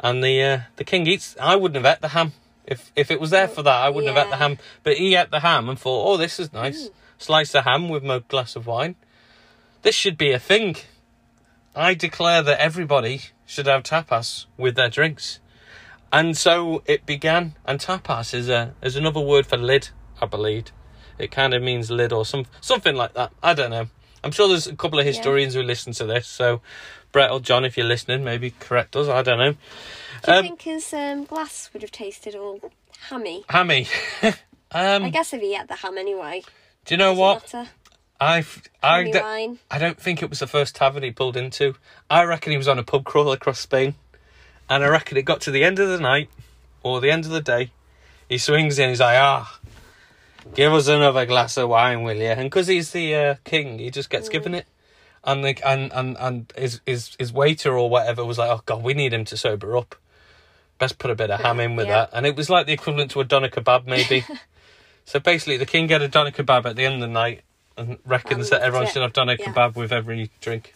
And 0.00 0.22
the 0.22 0.42
uh, 0.42 0.60
the 0.76 0.84
king 0.84 1.06
eats 1.06 1.36
I 1.40 1.56
wouldn't 1.56 1.84
have 1.84 1.96
ate 1.96 2.00
the 2.00 2.08
ham. 2.08 2.32
If 2.66 2.92
if 2.94 3.10
it 3.10 3.20
was 3.20 3.30
there 3.30 3.48
for 3.48 3.62
that, 3.62 3.84
I 3.84 3.88
wouldn't 3.88 4.14
have 4.14 4.26
ate 4.26 4.30
the 4.30 4.36
ham. 4.36 4.58
But 4.82 4.96
he 4.96 5.14
ate 5.14 5.30
the 5.30 5.40
ham 5.40 5.68
and 5.68 5.78
thought, 5.78 6.06
Oh, 6.06 6.16
this 6.16 6.38
is 6.38 6.52
nice. 6.52 6.90
Slice 7.18 7.54
of 7.54 7.64
ham 7.64 7.88
with 7.88 8.04
my 8.04 8.20
glass 8.20 8.54
of 8.56 8.66
wine. 8.66 8.94
This 9.82 9.94
should 9.94 10.16
be 10.16 10.32
a 10.32 10.38
thing. 10.38 10.76
I 11.74 11.94
declare 11.94 12.42
that 12.42 12.60
everybody 12.60 13.22
should 13.46 13.66
have 13.66 13.82
tapas 13.82 14.46
with 14.56 14.74
their 14.76 14.88
drinks. 14.88 15.40
And 16.12 16.36
so 16.36 16.82
it 16.86 17.04
began, 17.04 17.54
and 17.66 17.78
tapas 17.80 18.32
is 18.34 18.48
a 18.48 18.74
is 18.82 18.96
another 18.96 19.20
word 19.20 19.46
for 19.46 19.56
lid, 19.56 19.90
I 20.20 20.26
believe. 20.26 20.66
It 21.18 21.30
kind 21.32 21.52
of 21.54 21.62
means 21.62 21.90
lid 21.90 22.12
or 22.12 22.24
some 22.24 22.46
something 22.60 22.94
like 22.94 23.14
that. 23.14 23.32
I 23.42 23.54
don't 23.54 23.70
know. 23.70 23.88
I'm 24.22 24.30
sure 24.32 24.48
there's 24.48 24.66
a 24.66 24.74
couple 24.76 24.98
of 24.98 25.04
Yeah. 25.06 25.12
historians 25.12 25.54
who 25.54 25.62
listen 25.62 25.92
to 25.94 26.04
this. 26.06 26.26
So, 26.26 26.60
Brett 27.12 27.30
or 27.30 27.40
John, 27.40 27.64
if 27.64 27.76
you're 27.76 27.86
listening, 27.86 28.24
maybe 28.24 28.50
correct 28.60 28.96
us. 28.96 29.08
I 29.08 29.22
don't 29.22 29.38
know. 29.38 29.52
Do 30.24 30.32
you 30.32 30.38
Um, 30.38 30.42
think 30.44 30.62
his 30.62 30.92
um, 30.92 31.24
glass 31.24 31.70
would 31.72 31.82
have 31.82 31.90
tasted 31.92 32.34
all 32.34 32.60
hammy? 33.08 33.44
Hammy. 33.48 33.86
um, 34.22 34.34
I 35.04 35.10
guess 35.10 35.32
if 35.32 35.40
he 35.40 35.54
had 35.54 35.68
the 35.68 35.76
ham 35.76 35.96
anyway. 35.98 36.42
do 36.84 36.94
you 36.94 36.98
know 36.98 37.14
what? 37.14 37.52
Matter. 37.54 37.70
I 38.20 38.44
don't- 38.82 39.22
wine. 39.22 39.58
I 39.70 39.78
don't 39.78 40.00
think 40.00 40.22
it 40.22 40.28
was 40.30 40.40
the 40.40 40.46
first 40.48 40.74
tavern 40.74 41.02
he 41.04 41.10
pulled 41.12 41.36
into. 41.36 41.74
I 42.10 42.24
reckon 42.24 42.50
he 42.50 42.58
was 42.58 42.66
on 42.68 42.78
a 42.78 42.82
pub 42.82 43.04
crawl 43.04 43.30
across 43.32 43.60
Spain. 43.60 43.94
And 44.68 44.84
I 44.84 44.88
reckon 44.88 45.16
it 45.16 45.22
got 45.22 45.40
to 45.42 45.50
the 45.50 45.64
end 45.64 45.78
of 45.78 45.88
the 45.88 45.98
night 46.00 46.28
or 46.82 47.00
the 47.00 47.10
end 47.10 47.24
of 47.24 47.30
the 47.30 47.40
day. 47.40 47.70
He 48.28 48.36
swings 48.38 48.78
in, 48.78 48.90
he's 48.90 49.00
like, 49.00 49.16
ah, 49.18 49.58
give 50.54 50.72
us 50.74 50.88
another 50.88 51.24
glass 51.26 51.56
of 51.56 51.68
wine, 51.70 52.02
will 52.02 52.16
you? 52.16 52.24
And 52.26 52.50
because 52.50 52.66
he's 52.66 52.90
the 52.90 53.14
uh, 53.14 53.34
king, 53.44 53.78
he 53.78 53.90
just 53.90 54.10
gets 54.10 54.28
given 54.28 54.54
it. 54.54 54.66
And, 55.30 55.44
the, 55.44 55.68
and 55.68 55.92
and 55.92 56.16
and 56.18 56.52
his, 56.56 56.80
his 56.86 57.14
his 57.18 57.32
waiter 57.32 57.76
or 57.76 57.90
whatever 57.90 58.24
was 58.24 58.38
like, 58.38 58.50
oh 58.50 58.62
god, 58.64 58.82
we 58.82 58.94
need 58.94 59.12
him 59.12 59.24
to 59.26 59.36
sober 59.36 59.76
up. 59.76 59.94
Best 60.78 60.98
put 60.98 61.10
a 61.10 61.14
bit 61.14 61.30
of 61.30 61.40
ham 61.40 61.60
in 61.60 61.76
with 61.76 61.86
Yeah. 61.86 61.94
that. 62.06 62.10
And 62.14 62.24
it 62.24 62.34
was 62.36 62.48
like 62.48 62.66
the 62.66 62.72
equivalent 62.72 63.10
to 63.12 63.20
a 63.20 63.24
doner 63.24 63.48
kebab, 63.48 63.86
maybe. 63.86 64.24
so 65.04 65.18
basically, 65.20 65.56
the 65.58 65.66
king 65.66 65.86
get 65.86 66.00
a 66.02 66.08
doner 66.08 66.30
kebab 66.30 66.64
at 66.66 66.76
the 66.76 66.84
end 66.86 66.94
of 66.94 67.00
the 67.00 67.06
night 67.08 67.42
and 67.76 67.98
reckons 68.06 68.50
And 68.50 68.60
that 68.60 68.62
everyone 68.66 68.86
should 68.88 69.02
have 69.02 69.12
doner 69.12 69.36
Yeah. 69.38 69.46
kebab 69.46 69.76
with 69.76 69.92
every 69.92 70.30
drink. 70.40 70.74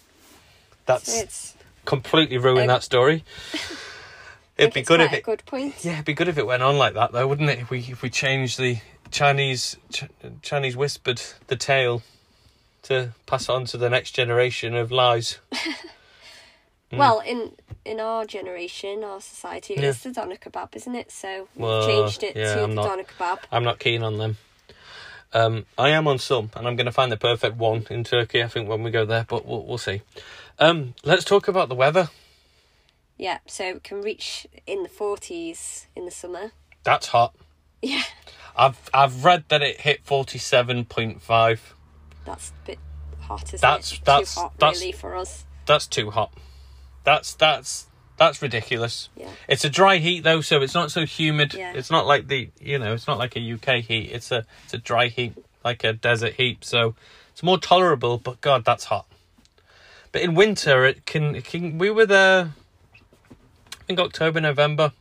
That's 0.87 1.11
So 1.13 1.21
it's 1.23 1.55
completely 1.85 2.37
ruined 2.39 2.71
Uh, 2.71 2.75
that 2.75 2.83
story. 2.83 3.25
It'd 4.59 4.75
be 4.75 4.83
good 4.83 5.01
if 5.01 5.13
a 5.13 5.17
it. 5.17 5.23
good 5.25 5.45
point. 5.47 5.75
Yeah, 5.83 5.95
it'd 5.95 6.05
be 6.05 6.13
good 6.15 6.29
if 6.29 6.37
it 6.37 6.47
went 6.47 6.63
on 6.63 6.77
like 6.77 6.95
that, 6.95 7.13
though, 7.13 7.27
wouldn't 7.27 7.49
it? 7.49 7.59
If 7.61 7.71
we 7.71 7.79
if 7.81 8.03
we 8.03 8.11
changed 8.11 8.59
the 8.59 8.79
Chinese 9.11 9.77
Ch- 9.91 10.05
Chinese 10.43 10.77
whispered 10.77 11.23
the 11.47 11.57
tale 11.57 12.03
to 12.83 13.13
pass 13.27 13.49
on 13.49 13.65
to 13.67 13.77
the 13.77 13.89
next 13.91 14.13
generation 14.13 14.75
of 14.75 14.91
lies. 14.93 15.39
Mm. 16.93 16.99
Well, 16.99 17.21
in 17.21 17.53
in 17.87 18.01
our 18.01 18.27
generation, 18.27 19.03
our 19.03 19.21
society, 19.23 19.77
Yeah. 19.79 19.89
it's 19.89 20.03
the 20.03 20.13
doner 20.13 20.37
kebab, 20.37 20.77
isn't 20.77 20.95
it? 20.95 21.11
So 21.11 21.49
we've 21.57 21.65
Well, 21.65 21.87
changed 21.87 22.23
it 22.23 22.37
yeah, 22.37 22.55
to 22.55 22.65
I'm 22.65 22.71
the 22.75 22.75
not- 22.83 22.87
doner 22.87 23.05
kebab. 23.05 23.39
I'm 23.51 23.65
not 23.65 23.79
keen 23.79 24.03
on 24.03 24.19
them. 24.19 24.37
Um, 25.33 25.65
I 25.79 25.89
am 25.89 26.07
on 26.07 26.19
some, 26.19 26.51
and 26.55 26.69
I'm 26.69 26.77
going 26.77 26.85
to 26.85 26.93
find 26.93 27.11
the 27.11 27.17
perfect 27.17 27.57
one 27.57 27.87
in 27.89 28.05
Turkey. 28.05 28.43
I 28.43 28.49
think 28.49 28.69
when 28.69 28.83
we 28.83 28.91
go 28.91 29.07
there, 29.07 29.25
but 29.27 29.47
we'll 29.47 29.65
we'll 29.65 29.79
see. 29.79 30.03
Um, 30.59 30.93
let's 31.03 31.25
talk 31.25 31.49
about 31.49 31.71
the 31.71 31.75
weather. 31.75 32.11
Yeah, 33.17 33.39
so 33.47 33.65
it 33.65 33.85
can 33.85 34.03
reach 34.03 34.47
in 34.67 34.83
the 34.83 34.91
40s 34.91 35.87
in 35.97 36.05
the 36.05 36.11
summer. 36.11 36.53
That's 36.85 37.07
hot. 37.07 37.35
Yeah, 37.81 38.03
I've 38.55 38.79
I've 38.93 39.25
read 39.25 39.45
that 39.49 39.63
it 39.63 39.81
hit 39.81 40.05
forty 40.05 40.37
seven 40.39 40.85
point 40.85 41.23
five. 41.23 41.75
That's 42.25 42.51
a 42.51 42.67
bit 42.67 42.79
hot, 43.21 43.45
isn't 43.49 43.61
That's- 43.61 43.93
it? 43.93 44.05
that's- 44.05 44.35
Too 44.35 44.41
hot, 44.41 44.53
that's- 44.59 44.81
really, 44.81 44.93
for 44.93 45.17
us. 45.17 45.45
That's 45.67 45.87
too 45.87 46.11
hot. 46.11 46.33
That's 47.05 47.35
that's 47.35 47.87
that's 48.17 48.41
ridiculous. 48.43 49.09
Yeah. 49.17 49.31
It's 49.49 49.65
a 49.65 49.71
dry 49.71 49.97
heat 49.99 50.23
though, 50.23 50.41
so 50.41 50.61
it's 50.63 50.75
not 50.75 50.91
so 50.93 51.05
humid. 51.07 51.55
Yeah. 51.55 51.73
It's 51.75 51.91
not 51.91 52.07
like 52.07 52.29
the 52.29 52.51
you 52.61 52.79
know, 52.79 52.93
it's 52.95 53.07
not 53.07 53.19
like 53.19 53.37
a 53.37 53.41
UK 53.41 53.81
heat. 53.85 54.11
It's 54.13 54.31
a 54.31 54.45
it's 54.65 54.75
a 54.75 54.79
dry 54.79 55.09
heat, 55.09 55.35
like 55.65 55.83
a 55.85 55.93
desert 55.93 56.35
heat. 56.35 56.65
So 56.65 56.95
it's 57.31 57.43
more 57.43 57.59
tolerable. 57.59 58.19
But 58.19 58.41
God, 58.41 58.65
that's 58.65 58.85
hot. 58.85 59.07
But 60.13 60.23
in 60.23 60.35
winter, 60.35 60.85
it 60.85 61.07
can 61.07 61.35
it 61.37 61.45
can. 61.45 61.79
We 61.79 61.91
were 61.91 62.07
there. 62.07 62.53
I 63.31 63.85
think 63.85 63.99
October, 63.99 64.41
November. 64.41 64.93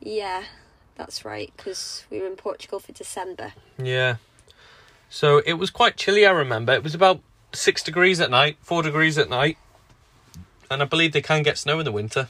Yeah, 0.00 0.44
that's 0.96 1.24
right, 1.24 1.52
because 1.56 2.04
we 2.10 2.20
were 2.20 2.26
in 2.26 2.36
Portugal 2.36 2.80
for 2.80 2.92
December. 2.92 3.52
Yeah. 3.78 4.16
So 5.10 5.38
it 5.44 5.54
was 5.54 5.70
quite 5.70 5.96
chilly. 5.96 6.24
I 6.24 6.30
remember 6.30 6.72
it 6.72 6.84
was 6.84 6.94
about 6.94 7.20
six 7.52 7.82
degrees 7.82 8.20
at 8.20 8.30
night, 8.30 8.56
four 8.62 8.82
degrees 8.82 9.18
at 9.18 9.28
night, 9.28 9.58
and 10.70 10.80
I 10.80 10.84
believe 10.84 11.12
they 11.12 11.20
can 11.20 11.42
get 11.42 11.58
snow 11.58 11.80
in 11.80 11.84
the 11.84 11.92
winter. 11.92 12.28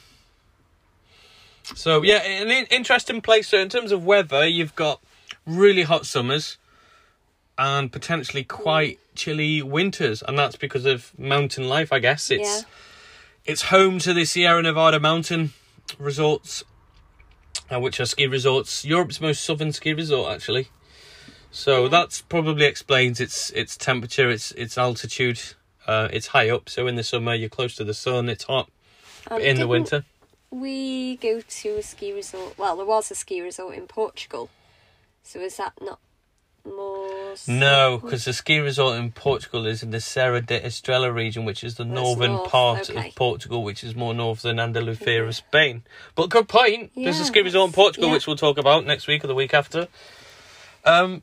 So 1.77 2.03
yeah, 2.03 2.23
an 2.23 2.49
interesting 2.71 3.21
place. 3.21 3.49
So 3.49 3.59
in 3.59 3.69
terms 3.69 3.93
of 3.93 4.05
weather, 4.05 4.47
you've 4.47 4.75
got 4.75 5.01
really 5.47 5.83
hot 5.83 6.07
summers 6.07 6.57
and 7.59 7.93
potentially 7.93 8.45
quite 8.45 8.99
chilly 9.15 9.61
winters, 9.61 10.23
and 10.27 10.39
that's 10.39 10.57
because 10.57 10.87
of 10.87 11.17
mountain 11.19 11.69
life. 11.69 11.93
I 11.93 11.99
guess 11.99 12.31
it's 12.31 12.49
Yeah. 12.49 12.63
it's 13.45 13.63
home 13.65 13.99
to 14.01 14.15
the 14.15 14.25
Sierra 14.25 14.63
Nevada 14.63 14.99
mountain 14.99 15.53
resorts, 15.99 16.65
uh, 17.71 17.79
which 17.79 18.01
are 18.01 18.07
ski 18.07 18.27
resorts, 18.27 18.87
Europe's 18.87 19.21
most 19.21 19.45
southern 19.45 19.73
ski 19.73 19.93
resort 19.93 20.33
actually. 20.35 20.69
So 21.51 21.85
Yeah. 21.85 21.89
that's 21.89 22.21
probably 22.23 22.67
explains 22.67 23.21
its 23.21 23.51
its 23.51 23.77
temperature, 23.77 24.31
its 24.31 24.53
its 24.53 24.79
altitude. 24.79 25.41
Uh, 25.87 26.09
it's 26.13 26.29
high 26.29 26.49
up, 26.51 26.69
so 26.69 26.87
in 26.87 26.95
the 26.97 27.03
summer 27.03 27.35
you're 27.35 27.49
close 27.49 27.75
to 27.77 27.85
the 27.85 27.95
sun. 27.95 28.29
It's 28.29 28.45
hot. 28.45 28.71
But 29.29 29.43
in 29.43 29.59
the 29.59 29.67
winter, 29.67 30.05
We 30.51 31.17
go 31.17 31.41
to 31.41 31.69
a 31.79 31.83
ski 31.83 32.13
resort. 32.13 32.59
Well, 32.59 32.77
there 32.77 32.87
was 32.87 33.11
a 33.11 33.15
ski 33.15 33.41
resort 33.41 33.77
in 33.77 33.87
Portugal. 33.87 34.51
So 35.23 35.39
is 35.41 35.57
that 35.59 35.75
not 35.81 36.01
more. 36.65 37.35
no, 37.47 37.99
because 38.03 38.25
the 38.25 38.33
ski 38.33 38.59
resort 38.59 38.99
in 38.99 39.13
Portugal 39.13 39.67
is 39.67 39.83
in 39.83 39.91
the 39.91 40.01
Serra 40.01 40.41
de 40.41 40.61
Estrela 40.61 41.13
region, 41.15 41.45
which 41.45 41.63
is 41.63 41.77
the 41.77 41.85
That's 41.85 41.95
northern 41.95 42.33
north, 42.33 42.51
part 42.51 42.91
okay. 42.91 43.09
of 43.09 43.15
Portugal, 43.15 43.63
which 43.63 43.85
is 43.85 43.95
more 43.95 44.13
north 44.15 44.43
than 44.43 44.59
Andalusia 44.59 45.23
of 45.25 45.35
Spain. 45.37 45.85
But 46.15 46.31
good 46.31 46.49
point. 46.49 46.93
There's 46.97 47.21
a 47.21 47.25
ski 47.25 47.43
resort 47.43 47.69
in 47.69 47.73
Portugal, 47.73 48.09
yeah. 48.09 48.15
which 48.15 48.27
we'll 48.27 48.37
talk 48.37 48.59
about 48.59 48.85
next 48.85 49.07
week 49.07 49.23
or 49.25 49.29
the 49.29 49.35
week 49.35 49.55
after. 49.55 49.89
Um, 50.85 51.23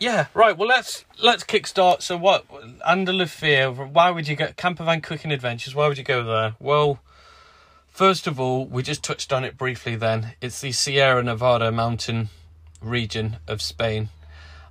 yeah, 0.00 0.26
right. 0.34 0.56
Well, 0.56 0.68
let's 0.68 1.04
let's 1.22 1.44
kickstart. 1.44 2.02
So, 2.02 2.16
what 2.16 2.44
Andalusia? 2.86 3.70
Why 3.70 4.10
would 4.10 4.26
you 4.26 4.34
get 4.34 4.56
Camper 4.56 4.84
Van 4.84 5.00
Cooking 5.00 5.30
Adventures? 5.30 5.74
Why 5.74 5.86
would 5.88 5.98
you 5.98 6.04
go 6.04 6.24
there? 6.24 6.56
Well, 6.58 6.98
first 7.88 8.26
of 8.26 8.40
all, 8.40 8.66
we 8.66 8.82
just 8.82 9.04
touched 9.04 9.32
on 9.32 9.44
it 9.44 9.56
briefly. 9.56 9.96
Then 9.96 10.32
it's 10.40 10.60
the 10.60 10.72
Sierra 10.72 11.22
Nevada 11.22 11.70
mountain 11.70 12.30
region 12.80 13.36
of 13.46 13.60
Spain, 13.62 14.08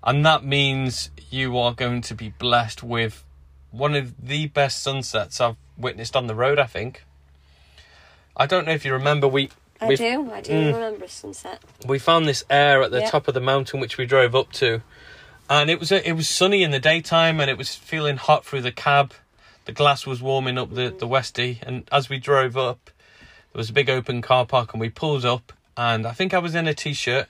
and 0.03 0.25
that 0.25 0.43
means 0.43 1.11
you 1.29 1.57
are 1.57 1.73
going 1.73 2.01
to 2.01 2.15
be 2.15 2.29
blessed 2.29 2.81
with 2.83 3.23
one 3.71 3.93
of 3.95 4.15
the 4.25 4.47
best 4.47 4.81
sunsets 4.81 5.39
I've 5.39 5.57
witnessed 5.77 6.15
on 6.15 6.27
the 6.27 6.35
road. 6.35 6.57
I 6.59 6.65
think. 6.65 7.03
I 8.35 8.45
don't 8.45 8.65
know 8.65 8.71
if 8.73 8.85
you 8.85 8.93
remember 8.93 9.27
we 9.27 9.49
I 9.81 9.87
we 9.89 9.95
do. 9.95 10.31
I 10.31 10.41
do 10.41 10.53
Mm. 10.53 10.73
remember 10.73 11.05
a 11.05 11.09
sunset. 11.09 11.59
we 11.85 11.99
found 11.99 12.27
this 12.27 12.43
air 12.49 12.81
at 12.81 12.91
the 12.91 13.01
Yeah. 13.01 13.09
top 13.09 13.27
of 13.27 13.33
the 13.33 13.41
mountain 13.41 13.79
which 13.79 13.97
we 13.97 14.05
drove 14.05 14.33
up 14.33 14.51
to 14.53 14.81
and 15.49 15.69
it 15.69 15.79
was 15.79 15.91
it 15.91 16.15
was 16.15 16.29
sunny 16.29 16.63
in 16.63 16.71
the 16.71 16.79
daytime 16.79 17.39
and 17.39 17.49
it 17.49 17.57
was 17.57 17.75
feeling 17.75 18.17
hot 18.17 18.45
through 18.45 18.61
the 18.61 18.71
cab 18.71 19.13
the 19.65 19.71
glass 19.71 20.05
was 20.05 20.21
warming 20.21 20.57
up 20.57 20.73
the 20.73 20.89
the 20.89 21.07
westie 21.07 21.57
and 21.63 21.87
as 21.91 22.09
we 22.09 22.17
drove 22.17 22.55
up 22.57 22.89
there 23.51 23.59
was 23.59 23.69
a 23.69 23.73
big 23.73 23.89
open 23.89 24.21
car 24.21 24.45
park 24.45 24.73
and 24.73 24.81
we 24.81 24.89
pulled 24.89 25.25
up 25.25 25.51
and 25.77 26.05
i 26.05 26.11
think 26.11 26.33
i 26.33 26.39
was 26.39 26.55
in 26.55 26.67
a 26.67 26.73
t-shirt 26.73 27.27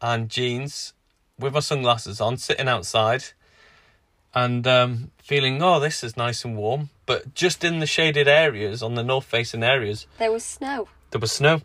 and 0.00 0.28
jeans 0.28 0.92
with 1.38 1.52
my 1.54 1.60
sunglasses 1.60 2.20
on 2.20 2.36
sitting 2.36 2.68
outside 2.68 3.24
and 4.34 4.66
um, 4.66 5.10
feeling 5.22 5.60
oh 5.62 5.80
this 5.80 6.04
is 6.04 6.16
nice 6.16 6.44
and 6.44 6.56
warm 6.56 6.90
but 7.06 7.34
just 7.34 7.64
in 7.64 7.80
the 7.80 7.86
shaded 7.86 8.28
areas 8.28 8.82
on 8.82 8.94
the 8.94 9.02
north 9.02 9.24
facing 9.24 9.62
areas 9.64 10.06
There 10.18 10.30
was 10.30 10.44
snow. 10.44 10.88
there 11.10 11.20
was 11.20 11.32
snow 11.32 11.62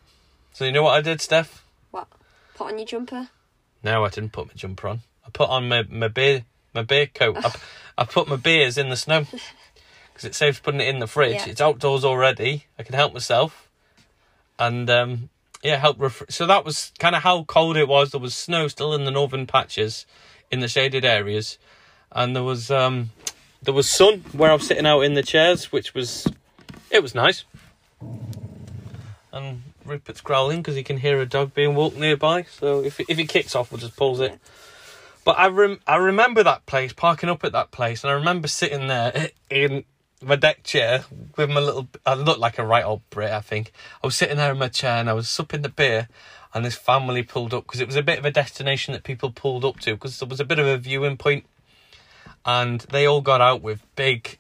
so 0.54 0.66
you 0.66 0.72
know 0.72 0.84
what 0.84 0.94
i 0.98 1.02
did 1.02 1.22
steph 1.22 1.64
What? 1.92 2.08
Put 2.56 2.68
on 2.72 2.78
your 2.80 2.88
jumper? 2.88 3.30
no, 3.84 4.04
I 4.04 4.10
didn't 4.10 4.32
put 4.32 4.48
my 4.48 4.54
jumper 4.56 4.88
on. 4.88 5.02
I 5.26 5.30
put 5.32 5.50
on 5.50 5.68
my 5.68 5.84
my 5.90 6.08
beer 6.08 6.46
my 6.74 6.84
beer 6.84 7.08
coat. 7.08 7.38
I, 7.44 7.54
I 7.98 8.06
put 8.06 8.28
my 8.28 8.36
beers 8.36 8.78
in 8.78 8.90
the 8.90 8.98
snow 8.98 9.22
because 9.22 10.26
it 10.26 10.36
saves 10.36 10.60
putting 10.60 10.82
it 10.82 10.88
in 10.88 11.00
the 11.00 11.08
fridge. 11.08 11.36
Yeah. 11.36 11.48
It's 11.48 11.62
outdoors 11.62 12.04
already. 12.06 12.66
I 12.78 12.84
can 12.84 12.96
help 12.96 13.14
myself, 13.14 13.70
and 14.60 14.90
um, 14.90 15.30
yeah, 15.64 15.78
help. 15.78 16.00
Ref- 16.00 16.24
so 16.30 16.46
that 16.46 16.64
was 16.64 16.92
kind 17.00 17.16
of 17.16 17.24
how 17.24 17.44
cold 17.46 17.78
it 17.78 17.88
was. 17.88 18.12
There 18.12 18.22
was 18.22 18.36
snow 18.36 18.68
still 18.68 18.94
in 18.94 19.06
the 19.06 19.12
northern 19.12 19.48
patches, 19.48 20.06
in 20.52 20.60
the 20.60 20.68
shaded 20.68 21.04
areas, 21.06 21.58
and 22.12 22.36
there 22.36 22.44
was 22.44 22.70
um, 22.70 23.12
there 23.64 23.74
was 23.74 23.90
sun 23.90 24.20
where 24.34 24.52
I 24.52 24.54
was 24.54 24.68
sitting 24.68 24.86
out 24.86 25.02
in 25.02 25.16
the 25.16 25.24
chairs, 25.24 25.72
which 25.72 25.94
was 25.94 26.28
it 26.92 27.02
was 27.02 27.16
nice. 27.16 27.46
And 29.32 29.64
Rupert's 29.84 30.22
growling 30.22 30.62
because 30.62 30.76
he 30.76 30.84
can 30.84 30.98
hear 30.98 31.20
a 31.20 31.26
dog 31.26 31.54
being 31.54 31.76
walked 31.76 31.98
nearby. 31.98 32.44
So 32.44 32.84
if 32.84 33.00
if 33.00 33.18
he 33.18 33.26
kicks 33.26 33.56
off, 33.56 33.72
we'll 33.72 33.80
just 33.80 33.96
pause 33.96 34.20
it. 34.20 34.40
But 35.26 35.40
I 35.40 35.48
rem- 35.48 35.82
I 35.86 35.98
remember 35.98 36.44
that 36.44 36.66
place, 36.68 36.94
parking 36.94 37.30
up 37.30 37.44
at 37.44 37.52
that 37.52 37.72
place, 37.72 38.04
and 38.04 38.12
I 38.12 38.14
remember 38.14 38.48
sitting 38.48 38.88
there 38.88 39.32
in 39.50 39.84
my 40.22 40.38
deck 40.38 40.64
chair 40.64 41.04
with 41.36 41.50
my 41.50 41.60
little. 41.60 41.90
I 42.06 42.14
looked 42.14 42.40
like 42.40 42.58
a 42.60 42.66
right 42.66 42.86
old 42.86 43.02
Brit, 43.10 43.32
I 43.32 43.42
think. 43.42 43.74
I 44.04 44.08
was 44.08 44.16
sitting 44.16 44.38
there 44.38 44.52
in 44.52 44.60
my 44.60 44.70
chair 44.70 44.98
and 44.98 45.10
I 45.10 45.14
was 45.14 45.28
supping 45.28 45.64
the 45.64 45.70
beer, 45.70 46.08
and 46.54 46.64
this 46.64 46.76
family 46.76 47.24
pulled 47.24 47.56
up 47.56 47.66
because 47.66 47.82
it 47.82 47.88
was 47.88 47.96
a 47.96 48.04
bit 48.04 48.20
of 48.20 48.26
a 48.26 48.32
destination 48.32 48.94
that 48.94 49.04
people 49.04 49.32
pulled 49.32 49.66
up 49.66 49.80
to 49.82 49.96
because 49.96 50.20
there 50.20 50.30
was 50.30 50.40
a 50.40 50.46
bit 50.46 50.60
of 50.60 50.68
a 50.68 50.78
viewing 50.78 51.18
point, 51.18 51.48
and 52.46 52.82
they 52.82 53.08
all 53.08 53.22
got 53.22 53.42
out 53.42 53.64
with 53.64 53.82
big, 53.96 54.38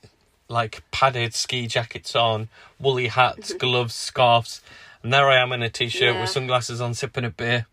like 0.49 0.83
padded 0.91 1.33
ski 1.33 1.65
jackets 1.65 2.15
on, 2.15 2.47
woolly 2.79 3.07
hats, 3.07 3.49
mm-hmm. 3.49 3.57
gloves, 3.57 3.95
scarves, 3.95 4.61
and 5.01 5.11
there 5.11 5.27
I 5.29 5.37
am 5.37 5.51
in 5.51 5.63
a 5.63 5.69
t-shirt 5.69 6.13
Yeah. 6.13 6.21
with 6.21 6.29
sunglasses 6.29 6.79
on, 6.79 6.93
sipping 6.93 7.25
a 7.25 7.31
beer 7.31 7.65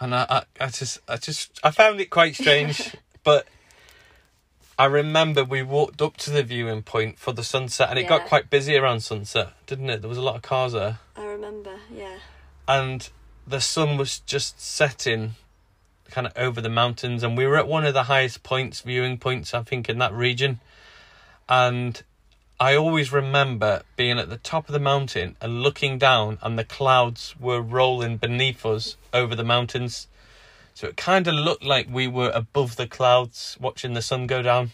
and 0.00 0.14
I, 0.14 0.26
I, 0.28 0.64
I 0.64 0.68
just, 0.68 0.98
I 1.08 1.16
just, 1.16 1.58
I 1.62 1.70
found 1.70 2.00
it 2.00 2.10
quite 2.10 2.34
strange, 2.34 2.94
but 3.24 3.46
I 4.78 4.86
remember 4.86 5.44
we 5.44 5.62
walked 5.62 6.00
up 6.02 6.16
to 6.18 6.30
the 6.30 6.42
viewing 6.42 6.82
point 6.82 7.18
for 7.18 7.32
the 7.32 7.44
sunset, 7.44 7.90
and 7.90 7.98
it 7.98 8.08
got 8.08 8.22
Yeah. 8.22 8.28
quite 8.28 8.50
busy 8.50 8.76
around 8.76 9.00
sunset, 9.00 9.52
didn't 9.66 9.90
it? 9.90 10.00
There 10.02 10.08
was 10.08 10.18
a 10.18 10.22
lot 10.22 10.36
of 10.36 10.42
cars 10.42 10.72
there, 10.72 10.98
I 11.16 11.24
remember, 11.24 11.76
yeah. 11.94 12.16
and 12.66 13.08
the 13.46 13.60
sun 13.60 13.96
was 13.96 14.20
just 14.20 14.60
setting, 14.60 15.32
kind 16.10 16.26
of 16.26 16.32
over 16.36 16.60
the 16.60 16.68
mountains, 16.68 17.22
and 17.22 17.36
we 17.36 17.46
were 17.46 17.56
at 17.58 17.68
one 17.68 17.84
of 17.84 17.94
the 17.94 18.04
highest 18.04 18.42
points, 18.42 18.80
viewing 18.80 19.18
points, 19.18 19.52
I 19.54 19.62
think, 19.62 19.88
in 19.88 19.98
that 19.98 20.12
region, 20.12 20.60
and 21.48 22.02
I 22.62 22.76
always 22.76 23.10
remember 23.10 23.82
being 23.96 24.20
at 24.20 24.30
the 24.30 24.36
top 24.36 24.68
of 24.68 24.72
the 24.72 24.78
mountain 24.78 25.34
and 25.40 25.64
looking 25.64 25.98
down, 25.98 26.38
and 26.42 26.56
the 26.56 26.62
clouds 26.62 27.34
were 27.40 27.60
rolling 27.60 28.18
beneath 28.18 28.64
us 28.64 28.96
over 29.12 29.34
the 29.34 29.42
mountains. 29.42 30.06
So 30.72 30.86
it 30.86 30.96
kind 30.96 31.26
of 31.26 31.34
looked 31.34 31.64
like 31.64 31.88
we 31.90 32.06
were 32.06 32.30
above 32.32 32.76
the 32.76 32.86
clouds 32.86 33.56
watching 33.60 33.94
the 33.94 34.00
sun 34.00 34.28
go 34.28 34.42
down. 34.42 34.70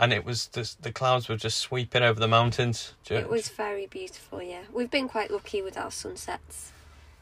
And 0.00 0.12
it 0.12 0.24
was 0.24 0.48
just, 0.48 0.82
the 0.82 0.90
clouds 0.90 1.28
were 1.28 1.36
just 1.36 1.58
sweeping 1.58 2.02
over 2.02 2.18
the 2.18 2.26
mountains. 2.26 2.92
It 3.08 3.30
was 3.30 3.50
very 3.50 3.86
beautiful, 3.86 4.42
yeah. 4.42 4.62
We've 4.72 4.90
been 4.90 5.08
quite 5.08 5.30
lucky 5.30 5.62
with 5.62 5.78
our 5.78 5.92
sunsets. 5.92 6.72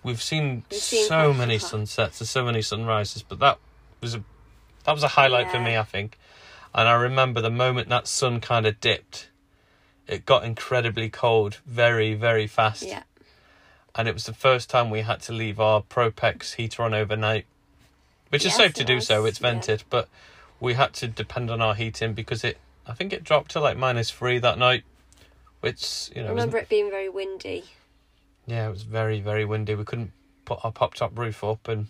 We've 0.02 0.22
seen 0.22 0.64
We've 0.70 0.80
seen 0.80 1.08
so 1.08 1.34
many 1.34 1.58
sunsets 1.58 2.22
and 2.22 2.28
so 2.28 2.42
many 2.42 2.62
sunrises, 2.62 3.22
but 3.22 3.38
that 3.40 3.58
was 4.00 4.14
a 4.14 4.24
that 4.84 4.92
was 4.92 5.02
a 5.02 5.08
highlight 5.08 5.50
for 5.50 5.60
me, 5.60 5.76
I 5.76 5.82
think. 5.82 6.16
And 6.76 6.88
I 6.88 6.92
remember 6.92 7.40
the 7.40 7.50
moment 7.50 7.88
that 7.88 8.06
sun 8.06 8.38
kind 8.40 8.66
of 8.66 8.78
dipped, 8.80 9.30
it 10.06 10.26
got 10.26 10.44
incredibly 10.44 11.08
cold 11.08 11.56
very, 11.66 12.12
very 12.12 12.46
fast. 12.46 12.82
Yeah. 12.82 13.04
And 13.94 14.06
it 14.06 14.12
was 14.12 14.24
the 14.24 14.34
first 14.34 14.68
time 14.68 14.90
we 14.90 15.00
had 15.00 15.22
to 15.22 15.32
leave 15.32 15.58
our 15.58 15.80
Propex 15.80 16.56
heater 16.56 16.82
on 16.82 16.92
overnight, 16.92 17.46
which 18.28 18.44
is 18.44 18.54
safe 18.54 18.74
to 18.74 18.84
do 18.84 19.00
so. 19.00 19.24
It's 19.24 19.40
yeah. 19.40 19.52
vented, 19.52 19.84
but 19.88 20.10
we 20.60 20.74
had 20.74 20.92
to 20.94 21.08
depend 21.08 21.50
on 21.50 21.62
our 21.62 21.74
heating 21.74 22.12
because 22.12 22.44
it. 22.44 22.58
I 22.86 22.92
think 22.92 23.14
it 23.14 23.24
dropped 23.24 23.52
to 23.52 23.60
like 23.60 23.78
minus 23.78 24.10
three 24.10 24.38
that 24.38 24.58
night, 24.58 24.84
which 25.60 26.10
you 26.14 26.22
know. 26.22 26.34
was- 26.34 26.42
remember 26.42 26.58
it 26.58 26.68
being 26.68 26.90
very 26.90 27.08
windy. 27.08 27.64
yeah, 28.46 28.68
it 28.68 28.70
was 28.70 28.82
very, 28.82 29.18
very 29.20 29.46
windy. 29.46 29.74
We 29.74 29.84
couldn't 29.84 30.12
put 30.44 30.62
our 30.62 30.72
pop 30.72 30.92
top 30.92 31.18
roof 31.18 31.42
up 31.42 31.66
and 31.66 31.86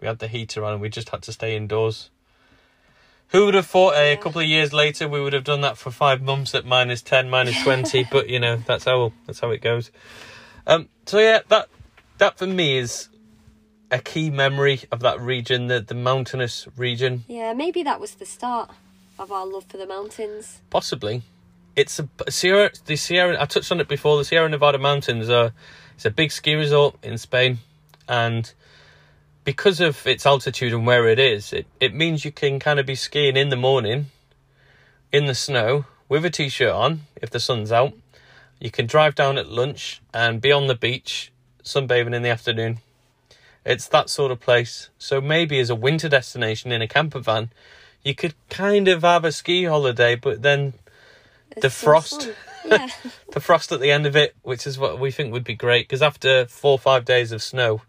we 0.00 0.08
had 0.08 0.18
the 0.18 0.28
heater 0.28 0.64
on 0.64 0.72
and 0.72 0.82
we 0.82 0.88
just 0.88 1.10
had 1.10 1.22
to 1.22 1.32
stay 1.32 1.56
indoors. 1.56 2.10
Who 3.30 3.46
would 3.46 3.54
have 3.54 3.66
thought 3.66 3.94
a 3.96 4.16
couple 4.16 4.40
of 4.40 4.46
years 4.46 4.72
later 4.72 5.08
we 5.08 5.20
would 5.20 5.32
have 5.32 5.44
done 5.44 5.60
that 5.62 5.76
for 5.76 5.90
five 5.90 6.22
months 6.22 6.54
at 6.54 6.64
minus 6.64 7.02
ten, 7.02 7.28
minus 7.28 7.60
twenty? 7.64 8.06
but 8.10 8.28
you 8.28 8.38
know 8.38 8.56
that's 8.56 8.84
how 8.84 9.12
that's 9.26 9.40
how 9.40 9.50
it 9.50 9.60
goes. 9.60 9.90
Um, 10.66 10.88
so 11.06 11.18
yeah, 11.18 11.40
that 11.48 11.68
that 12.18 12.38
for 12.38 12.46
me 12.46 12.78
is 12.78 13.08
a 13.90 13.98
key 13.98 14.30
memory 14.30 14.80
of 14.90 15.00
that 15.00 15.20
region, 15.20 15.66
the 15.66 15.80
the 15.80 15.94
mountainous 15.94 16.66
region. 16.76 17.24
Yeah, 17.28 17.52
maybe 17.52 17.82
that 17.82 18.00
was 18.00 18.14
the 18.14 18.26
start 18.26 18.70
of 19.18 19.32
our 19.32 19.46
love 19.46 19.64
for 19.64 19.76
the 19.76 19.86
mountains. 19.86 20.60
Possibly, 20.70 21.22
it's 21.74 21.98
a 21.98 22.08
Sierra. 22.28 22.70
The 22.86 22.96
Sierra. 22.96 23.40
I 23.40 23.46
touched 23.46 23.72
on 23.72 23.80
it 23.80 23.88
before. 23.88 24.18
The 24.18 24.24
Sierra 24.24 24.48
Nevada 24.48 24.78
mountains 24.78 25.28
are. 25.28 25.52
It's 25.94 26.04
a 26.04 26.10
big 26.10 26.30
ski 26.30 26.54
resort 26.54 26.96
in 27.02 27.16
Spain, 27.16 27.58
and 28.08 28.52
because 29.46 29.80
of 29.80 30.04
its 30.08 30.26
altitude 30.26 30.72
and 30.74 30.84
where 30.86 31.06
it 31.08 31.20
is, 31.20 31.52
it, 31.52 31.66
it 31.80 31.94
means 31.94 32.24
you 32.24 32.32
can 32.32 32.58
kind 32.58 32.80
of 32.80 32.84
be 32.84 32.96
skiing 32.96 33.36
in 33.36 33.48
the 33.48 33.56
morning, 33.56 34.06
in 35.12 35.26
the 35.26 35.34
snow 35.36 35.84
with 36.08 36.24
a 36.24 36.30
t-shirt 36.30 36.72
on 36.72 37.02
if 37.22 37.30
the 37.30 37.38
sun's 37.40 37.70
out. 37.70 37.94
You 38.58 38.72
can 38.72 38.86
drive 38.86 39.14
down 39.14 39.38
at 39.38 39.48
lunch 39.48 40.02
and 40.12 40.40
be 40.40 40.50
on 40.50 40.66
the 40.66 40.74
beach 40.74 41.32
sunbathing 41.62 42.12
in 42.14 42.22
the 42.22 42.28
afternoon. 42.28 42.78
It's 43.64 43.86
that 43.88 44.10
sort 44.10 44.32
of 44.32 44.40
place. 44.40 44.90
So 44.98 45.20
maybe 45.20 45.60
as 45.60 45.70
a 45.70 45.74
winter 45.76 46.08
destination 46.08 46.72
in 46.72 46.82
a 46.82 46.88
camper 46.88 47.20
van, 47.20 47.50
you 48.02 48.14
could 48.16 48.34
kind 48.50 48.88
of 48.88 49.02
have 49.02 49.24
a 49.24 49.30
ski 49.32 49.64
holiday, 49.64 50.16
but 50.16 50.42
then 50.42 50.74
It's 51.52 51.62
The 51.62 51.70
frost. 51.70 52.22
fun. 52.24 52.34
Yeah, 52.68 52.88
the 53.30 53.38
frost 53.38 53.70
at 53.70 53.78
the 53.78 53.92
end 53.92 54.06
of 54.06 54.16
it, 54.16 54.34
which 54.42 54.66
is 54.66 54.76
what 54.76 54.98
we 54.98 55.12
think 55.12 55.32
would 55.32 55.44
be 55.44 55.54
great, 55.54 55.86
because 55.86 56.02
after 56.02 56.46
four 56.46 56.72
or 56.72 56.78
five 56.80 57.04
days 57.04 57.30
of 57.30 57.40
snow, 57.40 57.82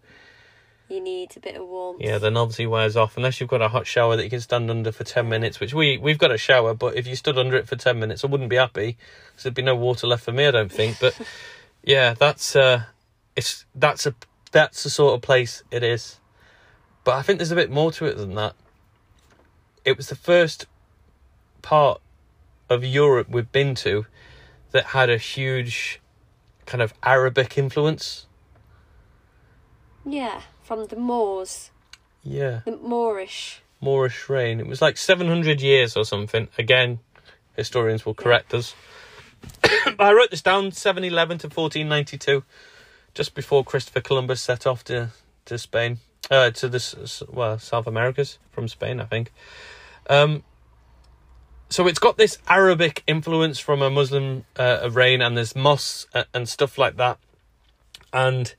you 0.89 1.01
need 1.01 1.35
a 1.35 1.39
bit 1.39 1.55
of 1.55 1.67
warmth. 1.67 2.01
yeah, 2.01 2.17
then 2.17 2.37
obviously 2.37 2.67
wears 2.67 2.95
off. 2.95 3.17
Unless 3.17 3.39
you've 3.39 3.49
got 3.49 3.61
a 3.61 3.67
hot 3.69 3.85
shower 3.87 4.15
that 4.15 4.23
you 4.23 4.29
can 4.29 4.39
stand 4.39 4.69
under 4.69 4.91
for 4.91 5.03
ten 5.03 5.27
minutes, 5.27 5.59
which 5.59 5.73
we 5.73 5.97
we've 5.97 6.17
got 6.17 6.31
a 6.31 6.37
shower, 6.37 6.73
but 6.73 6.95
if 6.95 7.07
you 7.07 7.15
stood 7.15 7.37
under 7.37 7.57
it 7.57 7.67
for 7.67 7.75
ten 7.75 7.99
minutes, 7.99 8.23
I 8.23 8.27
wouldn't 8.27 8.49
be 8.49 8.55
happy 8.55 8.97
because 9.27 9.43
there'd 9.43 9.53
be 9.53 9.61
no 9.61 9.75
water 9.75 10.07
left 10.07 10.23
for 10.23 10.31
me. 10.31 10.45
I 10.45 10.51
don't 10.51 10.71
think. 10.71 10.99
But 10.99 11.19
yeah, 11.83 12.13
that's 12.13 12.55
uh, 12.55 12.83
it's 13.35 13.65
that's 13.75 14.05
a 14.05 14.15
that's 14.51 14.83
the 14.83 14.89
sort 14.89 15.15
of 15.15 15.21
place 15.21 15.63
it 15.71 15.83
is. 15.83 16.19
But 17.03 17.15
I 17.15 17.21
think 17.21 17.39
there's 17.39 17.51
a 17.51 17.55
bit 17.55 17.71
more 17.71 17.91
to 17.93 18.05
it 18.05 18.17
than 18.17 18.35
that. 18.35 18.53
It 19.85 19.95
was 19.95 20.09
the 20.09 20.15
first 20.15 20.65
part 21.61 22.01
of 22.69 22.83
Europe 22.83 23.29
we've 23.29 23.51
been 23.51 23.75
to 23.75 24.05
that 24.71 24.87
had 24.87 25.09
a 25.09 25.17
huge 25.17 26.01
kind 26.65 26.81
of 26.81 26.93
Arabic 27.03 27.57
influence. 27.57 28.25
Yeah, 30.05 30.41
from 30.67 30.85
the 30.87 30.97
Moors, 30.97 31.71
Yeah. 32.23 32.59
the 32.65 32.75
Moorish. 32.75 33.61
Moorish 33.79 34.27
reign. 34.27 34.59
It 34.59 34.67
was 34.67 34.81
like 34.81 34.97
700 34.97 35.61
years 35.61 35.95
or 35.95 36.03
something. 36.03 36.49
Again, 36.57 36.99
historians 37.55 38.05
will 38.05 38.13
correct 38.13 38.53
us. 38.53 38.75
I 39.99 40.11
wrote 40.11 40.29
this 40.29 40.41
down 40.41 40.73
711 40.73 41.37
to 41.39 41.47
1492, 41.47 42.43
just 43.13 43.33
before 43.33 43.63
Christopher 43.63 44.01
Columbus 44.01 44.41
set 44.41 44.67
off 44.67 44.83
to, 44.85 45.11
to 45.45 45.57
Spain, 45.57 45.99
uh, 46.29 46.51
to 46.51 46.67
the, 46.67 47.25
well, 47.31 47.57
South 47.59 47.87
Americas 47.87 48.37
from 48.51 48.67
Spain, 48.67 48.99
I 48.99 49.05
think. 49.05 49.31
Um, 50.09 50.43
so 51.69 51.87
it's 51.87 51.99
got 51.99 52.17
this 52.17 52.39
Arabic 52.49 53.03
influence 53.07 53.57
from 53.59 53.81
a 53.81 53.89
Muslim 53.89 54.43
uh, 54.57 54.89
reign, 54.91 55.21
and 55.21 55.37
there's 55.37 55.55
mosques 55.55 56.07
and 56.33 56.49
stuff 56.49 56.77
like 56.77 56.97
that. 56.97 57.19
And 58.11 58.53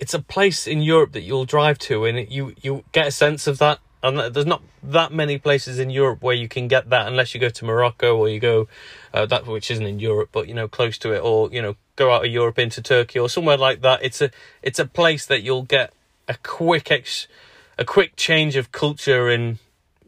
it's 0.00 0.14
a 0.14 0.18
place 0.18 0.66
in 0.66 0.80
Europe 0.80 1.12
that 1.12 1.20
you'll 1.20 1.44
drive 1.44 1.78
to, 1.78 2.06
and 2.06 2.18
it, 2.18 2.30
you 2.30 2.54
you 2.60 2.84
get 2.92 3.06
a 3.06 3.10
sense 3.10 3.46
of 3.46 3.58
that. 3.58 3.78
And 4.02 4.34
there's 4.34 4.46
not 4.46 4.62
that 4.82 5.12
many 5.12 5.36
places 5.36 5.78
in 5.78 5.90
Europe 5.90 6.22
where 6.22 6.34
you 6.34 6.48
can 6.48 6.68
get 6.68 6.88
that, 6.88 7.06
unless 7.06 7.34
you 7.34 7.40
go 7.40 7.50
to 7.50 7.64
Morocco 7.66 8.16
or 8.16 8.30
you 8.30 8.40
go 8.40 8.66
uh, 9.12 9.26
that 9.26 9.46
which 9.46 9.70
isn't 9.70 9.84
in 9.84 10.00
Europe, 10.00 10.30
but 10.32 10.48
you 10.48 10.54
know 10.54 10.68
close 10.68 10.96
to 10.98 11.12
it, 11.12 11.20
or 11.20 11.50
you 11.52 11.60
know 11.60 11.76
go 11.96 12.10
out 12.10 12.24
of 12.24 12.32
Europe 12.32 12.58
into 12.58 12.80
Turkey 12.80 13.18
or 13.18 13.28
somewhere 13.28 13.58
like 13.58 13.82
that. 13.82 14.02
It's 14.02 14.22
a 14.22 14.30
it's 14.62 14.78
a 14.78 14.86
place 14.86 15.26
that 15.26 15.42
you'll 15.42 15.64
get 15.64 15.92
a 16.26 16.34
quick 16.42 16.90
ex, 16.90 17.28
a 17.78 17.84
quick 17.84 18.16
change 18.16 18.56
of 18.56 18.72
culture 18.72 19.28
in 19.28 19.58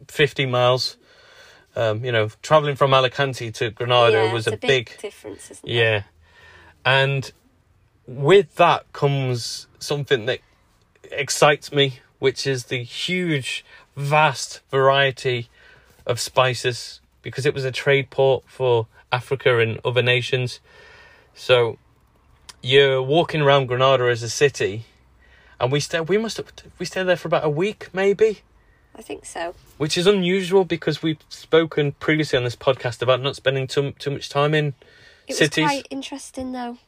50 0.09 0.47
miles. 0.47 0.97
Um, 1.77 2.05
you 2.05 2.13
know, 2.13 2.29
traveling 2.43 2.77
from 2.77 2.93
Alicante 2.93 3.51
to 3.53 3.71
Granada 3.71 4.25
yeah, 4.25 4.33
was 4.33 4.47
it's 4.47 4.55
a 4.55 4.67
big 4.67 4.97
difference, 4.99 5.51
isn't 5.51 5.69
it? 5.69 5.75
yeah. 5.75 6.03
And 6.85 7.31
with 8.07 8.57
that 8.57 8.93
comes 8.93 9.67
something 9.79 10.27
that 10.27 10.41
excites 11.11 11.73
me, 11.73 12.01
which 12.19 12.47
is 12.47 12.65
the 12.65 12.83
huge, 12.83 13.65
vast 13.97 14.61
variety 14.71 15.49
of 16.07 16.19
spices, 16.21 17.01
because 17.23 17.47
it 17.47 17.55
was 17.55 17.65
a 17.65 17.73
trade 17.73 18.11
port 18.11 18.45
for 18.47 18.87
Africa 19.11 19.59
and 19.59 19.79
other 19.85 20.03
nations. 20.03 20.61
So 21.35 21.79
you're 22.63 23.03
walking 23.03 23.41
around 23.43 23.67
Granada 23.67 24.05
as 24.05 24.23
a 24.23 24.31
city, 24.31 24.85
and 25.61 25.71
we 25.71 25.81
stay. 25.81 26.01
We 26.01 26.19
must 26.19 26.37
have 26.39 26.53
we 26.79 26.87
stayed 26.87 27.05
there 27.05 27.17
for 27.17 27.29
about 27.29 27.45
a 27.45 27.51
week, 27.51 27.89
maybe 27.93 28.41
I 28.95 29.03
think 29.03 29.25
so. 29.25 29.55
which 29.79 29.97
is 29.97 30.07
unusual 30.07 30.65
because 30.65 31.03
we've 31.03 31.23
spoken 31.29 31.93
previously 31.93 32.37
on 32.37 32.45
this 32.45 32.57
podcast 32.57 33.01
about 33.03 33.21
not 33.23 33.37
spending 33.37 33.67
too 33.67 33.93
too 33.93 34.11
much 34.11 34.29
time 34.29 34.55
in 34.55 34.75
It 35.29 35.37
cities. 35.37 35.63
was 35.63 35.71
quite 35.71 35.87
interesting 35.91 36.53
though. 36.53 36.79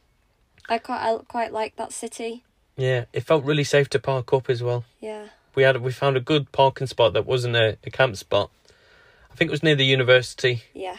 I 0.67 0.77
quite 0.77 1.01
I 1.01 1.17
quite 1.27 1.53
like 1.53 1.75
that 1.75 1.91
city. 1.91 2.43
Yeah, 2.77 3.05
it 3.13 3.21
felt 3.21 3.43
really 3.43 3.63
safe 3.63 3.89
to 3.89 3.99
park 3.99 4.33
up 4.33 4.49
as 4.49 4.61
well. 4.61 4.83
Yeah. 4.99 5.27
We 5.55 5.63
had 5.63 5.81
we 5.81 5.91
found 5.91 6.17
a 6.17 6.21
good 6.21 6.51
parking 6.51 6.87
spot 6.87 7.13
that 7.13 7.25
wasn't 7.25 7.55
a, 7.55 7.77
a 7.83 7.91
camp 7.91 8.17
spot. 8.17 8.49
I 9.31 9.35
think 9.35 9.49
it 9.49 9.51
was 9.51 9.63
near 9.63 9.75
the 9.75 9.85
university, 9.85 10.63
Yeah. 10.73 10.97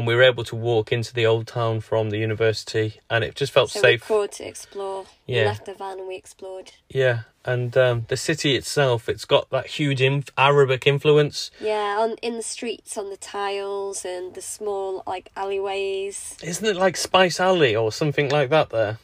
And 0.00 0.06
we 0.06 0.14
were 0.14 0.22
able 0.22 0.44
to 0.44 0.56
walk 0.56 0.92
into 0.92 1.12
the 1.12 1.26
old 1.26 1.46
town 1.46 1.78
from 1.80 2.08
the 2.08 2.16
university, 2.16 3.00
and 3.10 3.22
it 3.22 3.34
just 3.34 3.52
felt 3.52 3.70
So 3.70 3.82
safe. 3.82 4.08
we 4.08 4.16
could 4.16 4.40
explore. 4.40 5.04
We 5.28 5.34
Yeah. 5.36 5.44
left 5.44 5.66
the 5.66 5.74
van 5.74 5.98
and 5.98 6.08
we 6.08 6.16
explored. 6.16 6.72
Yeah, 6.88 7.24
and 7.44 7.76
um, 7.76 8.06
the 8.08 8.16
city 8.16 8.56
itself, 8.56 9.10
it's 9.10 9.26
got 9.26 9.50
that 9.50 9.66
huge 9.66 10.00
inf- 10.00 10.30
Arabic 10.38 10.86
influence. 10.86 11.50
Yeah, 11.60 11.98
on 12.00 12.16
in 12.22 12.36
the 12.38 12.42
streets, 12.42 12.96
on 12.96 13.10
the 13.10 13.18
tiles 13.18 14.06
and 14.06 14.34
the 14.34 14.40
small 14.40 15.02
like 15.06 15.30
alleyways. 15.36 16.38
Isn't 16.42 16.66
it 16.66 16.76
like 16.76 16.96
Spice 16.96 17.38
Alley 17.38 17.76
or 17.76 17.92
something 17.92 18.30
like 18.30 18.48
that? 18.48 18.70
There, 18.70 18.98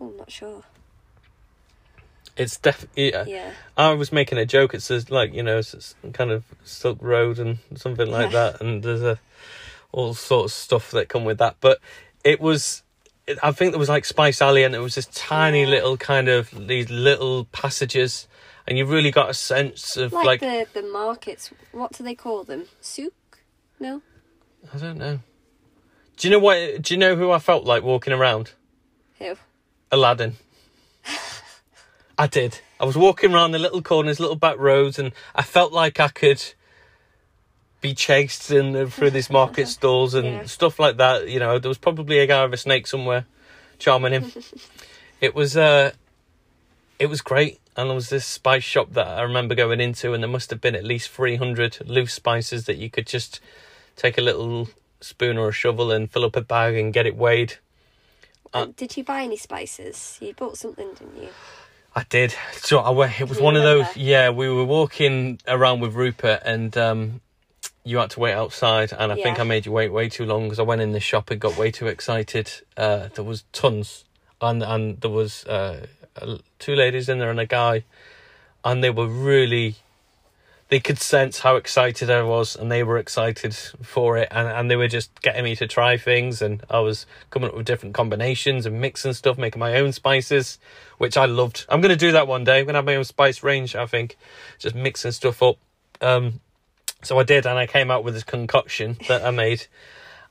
Oh, 0.00 0.10
I'm 0.10 0.16
not 0.16 0.30
sure. 0.30 0.62
it's 2.36 2.56
definitely. 2.56 3.10
Yeah. 3.10 3.24
Yeah. 3.26 3.50
I 3.76 3.92
was 3.94 4.12
making 4.12 4.38
a 4.38 4.46
joke. 4.46 4.74
It 4.74 4.82
says 4.82 5.10
like 5.10 5.34
you 5.34 5.42
know, 5.42 5.58
it's 5.58 5.74
it's 5.74 5.96
kind 6.12 6.30
of 6.30 6.44
Silk 6.64 6.98
Road 7.02 7.40
and 7.40 7.58
something 7.74 8.08
like 8.08 8.30
Yeah. 8.32 8.50
that, 8.52 8.60
and 8.60 8.82
there's 8.84 9.02
a 9.02 9.18
all 9.92 10.14
sorts 10.14 10.54
of 10.54 10.58
stuff 10.58 10.90
that 10.92 11.08
come 11.08 11.24
with 11.24 11.38
that. 11.38 11.56
But 11.60 11.80
it 12.24 12.40
was, 12.40 12.82
it, 13.26 13.38
I 13.42 13.52
think 13.52 13.72
there 13.72 13.78
was 13.78 13.88
like 13.88 14.04
Spice 14.04 14.40
Alley, 14.42 14.64
and 14.64 14.74
it 14.74 14.80
was 14.80 14.94
this 14.94 15.06
tiny 15.06 15.66
little 15.66 15.96
kind 15.96 16.28
of 16.28 16.68
these 16.68 16.90
little 16.90 17.46
passages, 17.46 18.28
and 18.66 18.78
you 18.78 18.86
really 18.86 19.10
got 19.10 19.30
a 19.30 19.34
sense 19.34 19.96
of 19.96 20.12
Like, 20.12 20.24
like, 20.24 20.40
the 20.40 20.66
the 20.80 20.86
markets. 20.88 21.50
What 21.72 21.92
do 21.92 22.04
they 22.04 22.14
call 22.14 22.44
them? 22.44 22.66
Souk? 22.80 23.12
No. 23.78 24.02
I 24.72 24.78
don't 24.78 24.98
know. 24.98 25.20
Do 26.16 26.28
you 26.28 26.32
know 26.32 26.38
what? 26.38 26.82
Do 26.82 26.94
you 26.94 26.98
know 26.98 27.16
who 27.16 27.30
I 27.30 27.38
felt 27.38 27.64
like 27.64 27.82
walking 27.82 28.12
around? 28.12 28.52
Who? 29.18 29.36
Aladdin. 29.90 30.36
I 32.18 32.26
did. 32.26 32.60
I 32.78 32.84
was 32.84 32.96
walking 32.96 33.32
around 33.32 33.52
the 33.52 33.58
little 33.58 33.80
corners, 33.80 34.20
little 34.20 34.36
back 34.36 34.58
roads, 34.58 34.98
and 34.98 35.12
I 35.34 35.42
felt 35.42 35.72
like 35.72 35.98
I 35.98 36.08
could 36.08 36.52
be 37.80 37.94
chased 37.94 38.50
in 38.50 38.72
the, 38.72 38.86
through 38.90 39.10
these 39.10 39.30
market 39.30 39.66
stalls 39.76 40.14
and 40.14 40.26
Yeah. 40.26 40.44
stuff 40.44 40.78
like 40.78 40.96
that. 40.98 41.28
You 41.28 41.38
know, 41.38 41.58
there 41.58 41.68
was 41.68 41.78
probably 41.78 42.18
a 42.18 42.26
guy 42.26 42.44
with 42.44 42.54
a 42.54 42.56
snake 42.58 42.86
somewhere, 42.86 43.24
charming 43.78 44.12
him. 44.12 44.32
it 45.20 45.34
was 45.34 45.56
uh, 45.56 45.92
it 46.98 47.06
was 47.06 47.20
great. 47.20 47.58
And 47.76 47.88
there 47.88 47.94
was 47.94 48.10
this 48.10 48.26
spice 48.26 48.64
shop 48.64 48.92
that 48.92 49.06
I 49.06 49.22
remember 49.22 49.54
going 49.54 49.80
into, 49.80 50.12
and 50.12 50.22
there 50.22 50.28
must 50.30 50.50
have 50.50 50.60
been 50.60 50.74
at 50.74 50.84
least 50.84 51.08
three 51.10 51.36
hundred 51.36 51.78
loose 51.86 52.12
spices 52.12 52.66
that 52.66 52.76
you 52.76 52.90
could 52.90 53.06
just 53.06 53.40
take 53.96 54.18
a 54.18 54.20
little 54.20 54.68
spoon 55.00 55.38
or 55.38 55.48
a 55.48 55.52
shovel 55.52 55.90
and 55.90 56.10
fill 56.10 56.24
up 56.24 56.36
a 56.36 56.40
bag 56.42 56.74
and 56.74 56.92
get 56.92 57.06
it 57.06 57.16
weighed. 57.16 57.54
Uh, 58.52 58.66
did 58.76 58.96
you 58.96 59.04
buy 59.04 59.22
any 59.22 59.36
spices? 59.36 60.18
You 60.20 60.34
bought 60.34 60.58
something, 60.58 60.88
didn't 60.94 61.16
you? 61.22 61.28
I 61.94 62.04
did. 62.08 62.34
So 62.52 62.80
I 62.80 62.90
went, 62.90 63.18
it 63.20 63.28
was 63.28 63.40
one 63.40 63.56
of 63.56 63.62
those. 63.62 63.96
Yeah, 63.96 64.30
we 64.30 64.48
were 64.48 64.64
walking 64.64 65.40
around 65.48 65.80
with 65.80 65.94
Rupert, 65.94 66.42
and 66.44 66.76
um, 66.76 67.20
you 67.84 67.98
had 67.98 68.10
to 68.10 68.20
wait 68.20 68.34
outside, 68.34 68.92
and 68.92 69.10
I 69.10 69.16
think 69.16 69.40
I 69.40 69.44
made 69.44 69.66
you 69.66 69.72
wait 69.72 69.90
way 69.90 70.08
too 70.08 70.26
long 70.26 70.44
because 70.44 70.58
I 70.58 70.64
went 70.64 70.82
in 70.82 70.92
the 70.92 71.00
shop 71.00 71.30
and 71.30 71.40
got 71.40 71.56
way 71.56 71.70
too 71.70 71.86
excited. 71.86 72.50
Uh, 72.76 73.08
there 73.14 73.24
was 73.24 73.44
tons, 73.52 74.04
and 74.40 74.62
and 74.62 75.00
there 75.00 75.10
was 75.10 75.44
uh, 75.46 75.86
two 76.58 76.74
ladies 76.74 77.08
in 77.08 77.18
there 77.18 77.30
and 77.30 77.40
a 77.40 77.46
guy, 77.46 77.84
and 78.64 78.84
they 78.84 78.90
were 78.90 79.06
really. 79.06 79.76
They 80.68 80.78
could 80.78 81.00
sense 81.00 81.40
how 81.40 81.56
excited 81.56 82.10
I 82.10 82.22
was, 82.22 82.54
and 82.54 82.70
they 82.70 82.84
were 82.84 82.96
excited 82.96 83.56
for 83.56 84.16
it, 84.16 84.28
and, 84.30 84.46
and 84.46 84.70
they 84.70 84.76
were 84.76 84.86
just 84.86 85.20
getting 85.20 85.42
me 85.42 85.56
to 85.56 85.66
try 85.66 85.96
things, 85.96 86.40
and 86.40 86.62
I 86.70 86.78
was 86.78 87.06
coming 87.30 87.48
up 87.48 87.56
with 87.56 87.66
different 87.66 87.92
combinations 87.92 88.66
and 88.66 88.80
mixing 88.80 89.12
stuff, 89.14 89.36
making 89.36 89.58
my 89.58 89.74
own 89.78 89.90
spices, 89.90 90.60
which 90.98 91.16
I 91.16 91.24
loved. 91.24 91.66
I'm 91.68 91.80
going 91.80 91.90
to 91.90 91.96
do 91.96 92.12
that 92.12 92.28
one 92.28 92.44
day. 92.44 92.60
I'm 92.60 92.66
to 92.68 92.74
have 92.74 92.84
my 92.84 92.94
own 92.94 93.02
spice 93.02 93.42
range, 93.42 93.74
I 93.74 93.86
think, 93.86 94.16
just 94.60 94.76
mixing 94.76 95.10
stuff 95.10 95.42
up. 95.42 95.56
Um, 96.00 96.38
So 97.02 97.18
I 97.18 97.22
did, 97.22 97.46
and 97.46 97.58
I 97.58 97.66
came 97.66 97.90
out 97.90 98.04
with 98.04 98.14
this 98.14 98.24
concoction 98.24 98.98
that 99.08 99.24
I 99.24 99.30
made, 99.30 99.66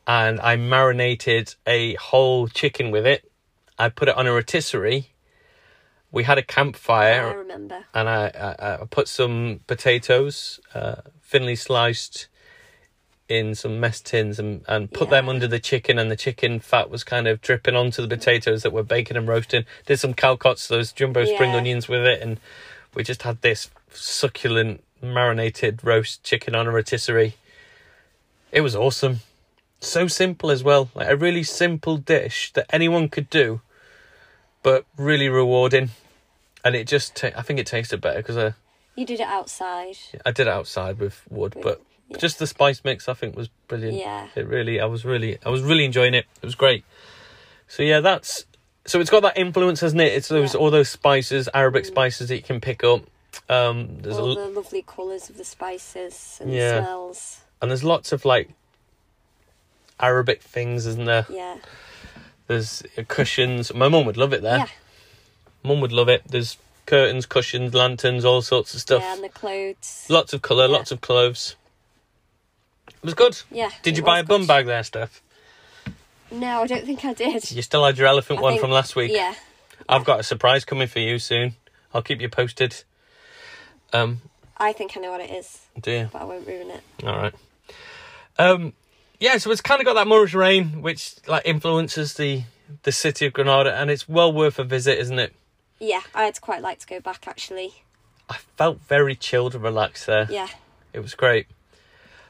and 0.05 0.39
I 0.39 0.55
marinated 0.55 1.55
a 1.65 1.95
whole 1.95 2.47
chicken 2.47 2.91
with 2.91 3.05
it. 3.07 3.29
I 3.77 3.89
put 3.89 4.07
it 4.07 4.15
on 4.15 4.27
a 4.27 4.31
rotisserie. 4.33 5.09
We 6.11 6.23
had 6.23 6.37
a 6.37 6.43
campfire, 6.43 7.29
I 7.29 7.33
remember. 7.33 7.85
and 7.93 8.09
I, 8.09 8.55
I, 8.59 8.73
I 8.81 8.85
put 8.85 9.07
some 9.07 9.61
potatoes, 9.67 10.59
uh, 10.73 10.95
thinly 11.23 11.55
sliced, 11.55 12.27
in 13.27 13.53
some 13.53 13.79
mess 13.79 14.01
tins, 14.01 14.39
and, 14.39 14.63
and 14.67 14.91
put 14.91 15.11
them 15.11 15.29
under 15.29 15.47
the 15.47 15.59
chicken, 15.59 15.99
and 15.99 16.09
the 16.09 16.15
chicken 16.15 16.59
fat 16.59 16.89
was 16.89 17.03
kind 17.03 17.27
of 17.27 17.41
dripping 17.41 17.75
onto 17.75 18.01
the 18.01 18.07
potatoes 18.07 18.63
that 18.63 18.73
were 18.73 18.81
baking 18.83 19.17
and 19.17 19.27
roasting. 19.27 19.65
Did 19.85 19.99
some 19.99 20.15
calcots, 20.15 20.67
those 20.67 20.91
jumbo 20.91 21.25
spring 21.25 21.51
Yeah. 21.51 21.57
onions 21.57 21.87
with 21.87 22.05
it, 22.05 22.21
and 22.23 22.39
we 22.95 23.03
just 23.03 23.21
had 23.21 23.41
this 23.41 23.69
succulent 23.91 24.83
marinated 25.01 25.83
roast 25.83 26.23
chicken 26.23 26.55
on 26.55 26.67
a 26.67 26.71
rotisserie. 26.71 27.35
It 28.51 28.61
was 28.61 28.75
awesome. 28.75 29.19
So 29.79 30.07
simple 30.07 30.51
as 30.51 30.63
well. 30.63 30.89
Like 30.93 31.09
a 31.09 31.15
really 31.15 31.43
simple 31.43 31.97
dish 31.97 32.51
that 32.53 32.65
anyone 32.73 33.07
could 33.09 33.29
do, 33.29 33.61
but 34.63 34.85
really 34.97 35.29
rewarding. 35.29 35.91
And 36.65 36.75
it 36.75 36.87
just, 36.87 37.15
ta- 37.15 37.31
I 37.37 37.41
think 37.41 37.59
it 37.59 37.67
tasted 37.67 38.01
better 38.01 38.19
because 38.19 38.37
I, 38.37 38.53
You 38.95 39.05
did 39.05 39.19
it 39.21 39.27
outside. 39.27 39.97
I 40.25 40.31
did 40.31 40.47
it 40.47 40.53
outside 40.53 40.99
with 40.99 41.21
wood, 41.29 41.55
but 41.61 41.81
yeah. 42.09 42.17
just 42.17 42.39
the 42.39 42.47
spice 42.47 42.81
mix 42.83 43.07
I 43.07 43.13
think 43.13 43.35
was 43.37 43.47
brilliant. 43.67 43.97
Yeah. 43.97 44.27
It 44.35 44.47
really, 44.47 44.81
I 44.81 44.85
was 44.85 45.05
really, 45.05 45.37
I 45.45 45.49
was 45.49 45.61
really 45.61 45.85
enjoying 45.85 46.13
it. 46.13 46.25
It 46.41 46.45
was 46.45 46.55
great. 46.55 46.83
So 47.67 47.83
yeah, 47.83 48.01
that's 48.01 48.45
so 48.85 48.99
it's 48.99 49.09
got 49.11 49.21
that 49.21 49.37
influence, 49.37 49.81
hasn't 49.81 50.01
it? 50.01 50.13
It's 50.13 50.27
those 50.29 50.53
Yeah. 50.55 50.59
all 50.59 50.71
those 50.71 50.89
spices, 50.89 51.47
Arabic 51.53 51.83
Mm. 51.83 51.87
spices 51.87 52.27
that 52.29 52.35
you 52.35 52.41
can 52.41 52.59
pick 52.59 52.83
up. 52.83 53.03
Um, 53.49 53.97
there's 54.01 54.17
All 54.17 54.29
l- 54.29 54.35
the 54.35 54.45
lovely 54.47 54.83
colours 54.83 55.29
of 55.29 55.37
the 55.37 55.43
spices 55.43 56.37
and 56.39 56.53
Yeah. 56.53 56.75
the 56.75 56.81
smells. 56.83 57.39
and 57.61 57.71
there's 57.71 57.83
lots 57.83 58.11
of 58.11 58.23
like 58.25 58.49
Arabic 59.99 60.41
things, 60.41 60.85
isn't 60.85 61.05
there? 61.05 61.25
Yeah. 61.29 61.57
There's 62.47 62.83
cushions. 63.07 63.73
My 63.73 63.87
mum 63.89 64.05
would 64.05 64.17
love 64.17 64.33
it 64.33 64.41
there. 64.41 64.59
Yeah. 64.59 64.67
Mum 65.63 65.81
would 65.81 65.91
love 65.91 66.09
it. 66.09 66.23
There's 66.27 66.57
curtains, 66.85 67.25
cushions, 67.25 67.73
lanterns, 67.73 68.23
all 68.25 68.41
sorts 68.41 68.73
of 68.73 68.81
stuff. 68.81 69.01
Yeah, 69.01 69.13
and 69.15 69.23
the 69.23 69.29
clothes. 69.29 70.05
Lots 70.09 70.33
of 70.33 70.41
colour, 70.41 70.65
Yeah. 70.67 70.73
lots 70.73 70.91
of 70.91 71.01
clothes. 71.01 71.55
It 72.87 73.03
was 73.03 73.13
good. 73.13 73.39
Yeah. 73.51 73.69
Did 73.83 73.97
you 73.97 74.03
buy 74.03 74.19
a 74.19 74.21
was 74.23 74.27
bum 74.29 74.47
bag 74.47 74.65
there, 74.65 74.83
Steph? 74.83 75.21
No, 76.31 76.61
I 76.61 76.67
don't 76.67 76.85
think 76.85 77.03
I 77.05 77.13
did. 77.13 77.51
You 77.51 77.61
still 77.61 77.83
had 77.85 77.97
your 77.97 78.07
elephant 78.07 78.39
I 78.39 78.41
one 78.43 78.51
think- 78.53 78.61
from 78.61 78.71
last 78.71 78.95
week. 78.95 79.11
Yeah. 79.11 79.33
I've 79.87 80.05
got 80.05 80.19
a 80.19 80.23
surprise 80.23 80.65
coming 80.65 80.87
for 80.87 80.99
you 80.99 81.17
soon. 81.19 81.55
I'll 81.93 82.01
keep 82.03 82.21
you 82.21 82.29
posted. 82.29 82.83
Um, 83.93 84.21
I 84.57 84.73
think 84.73 84.95
I 84.95 84.99
know 84.99 85.11
what 85.11 85.21
it 85.21 85.31
is, 85.31 85.59
do 85.79 85.91
you? 85.91 86.09
but 86.11 86.21
I 86.21 86.25
won't 86.25 86.45
ruin 86.47 86.69
it. 86.69 86.81
All 87.03 87.15
right. 87.15 87.33
Um, 88.37 88.73
yeah, 89.19 89.37
so 89.37 89.51
it's 89.51 89.61
kind 89.61 89.81
of 89.81 89.85
got 89.85 89.95
that 89.95 90.07
Moorish 90.07 90.33
reign, 90.33 90.81
which 90.81 91.15
like 91.27 91.43
influences 91.45 92.13
the 92.13 92.43
the 92.83 92.91
city 92.91 93.25
of 93.25 93.33
Granada, 93.33 93.73
and 93.75 93.89
it's 93.89 94.07
well 94.07 94.31
worth 94.31 94.59
a 94.59 94.63
visit, 94.63 94.99
isn't 94.99 95.19
it? 95.19 95.33
Yeah, 95.79 96.01
I'd 96.13 96.39
quite 96.41 96.61
like 96.61 96.79
to 96.79 96.87
go 96.87 96.99
back 96.99 97.27
actually. 97.27 97.83
I 98.29 98.37
felt 98.57 98.79
very 98.81 99.15
chilled 99.15 99.55
and 99.55 99.63
relaxed 99.63 100.05
there. 100.05 100.27
Yeah. 100.29 100.47
It 100.93 100.99
was 100.99 101.15
great. 101.15 101.47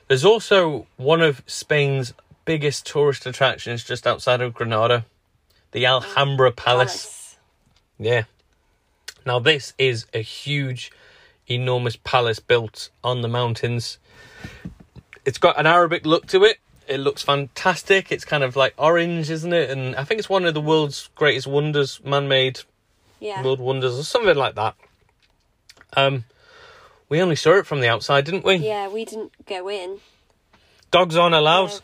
There's 0.08 0.26
also 0.26 0.88
one 0.98 1.22
of 1.22 1.44
Spain's 1.46 2.14
biggest 2.46 2.86
tourist 2.86 3.26
attractions 3.26 3.84
just 3.84 4.08
outside 4.08 4.42
of 4.42 4.54
Granada, 4.54 5.06
the 5.72 5.86
Alhambra 5.86 6.52
Palace. 6.52 7.38
Yeah. 8.00 8.24
Now 9.26 9.40
this 9.40 9.74
is 9.78 10.06
a 10.14 10.22
huge, 10.22 10.92
enormous 11.50 11.96
palace 11.98 12.40
built 12.40 12.90
on 13.04 13.22
the 13.22 13.28
mountains. 13.28 13.98
It's 15.26 15.38
got 15.38 15.60
an 15.60 15.66
Arabic 15.66 16.06
look 16.06 16.28
to 16.28 16.44
it. 16.44 16.58
It 16.88 16.98
looks 17.00 17.22
fantastic. 17.22 18.12
It's 18.12 18.26
kind 18.26 18.44
of 18.44 18.56
like 18.56 18.74
orange, 18.78 19.30
isn't 19.30 19.54
it? 19.54 19.70
And 19.70 19.96
I 19.96 20.04
think 20.04 20.20
it's 20.20 20.30
one 20.30 20.46
of 20.46 20.54
the 20.54 20.62
world's 20.62 21.10
greatest 21.16 21.46
wonders, 21.48 22.00
man-made 22.04 22.62
Yeah. 23.20 23.44
world 23.44 23.60
wonders, 23.60 23.98
or 24.00 24.04
something 24.04 24.36
like 24.36 24.56
that. 24.56 24.76
Um, 25.96 26.26
we 27.10 27.22
only 27.22 27.36
saw 27.36 27.58
it 27.58 27.68
from 27.68 27.82
the 27.82 27.90
outside, 27.90 28.26
didn't 28.26 28.44
we? 28.46 28.56
Yeah, 28.56 28.88
we 28.88 29.06
didn't 29.06 29.34
go 29.46 29.70
in. 29.70 30.00
Dogs 30.92 31.16
aren't 31.16 31.36
allowed, 31.36 31.70
No. 31.70 31.80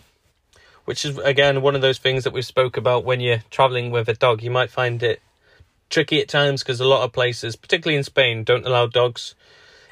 which 0.86 1.06
is 1.06 1.18
again 1.20 1.62
one 1.62 1.76
of 1.76 1.82
those 1.82 1.98
things 2.00 2.24
that 2.24 2.34
we've 2.34 2.46
spoke 2.46 2.78
about 2.78 3.04
when 3.04 3.20
you're 3.20 3.44
traveling 3.52 3.92
with 3.92 4.08
a 4.10 4.14
dog. 4.14 4.42
You 4.42 4.52
might 4.52 4.72
find 4.72 5.02
it 5.04 5.22
tricky 5.90 6.20
at 6.22 6.28
times 6.28 6.64
because 6.64 6.80
a 6.80 6.86
lot 6.88 7.04
of 7.04 7.12
places, 7.12 7.56
particularly 7.56 7.98
in 7.98 8.04
Spain, 8.04 8.44
don't 8.44 8.66
allow 8.66 8.88
dogs. 8.88 9.36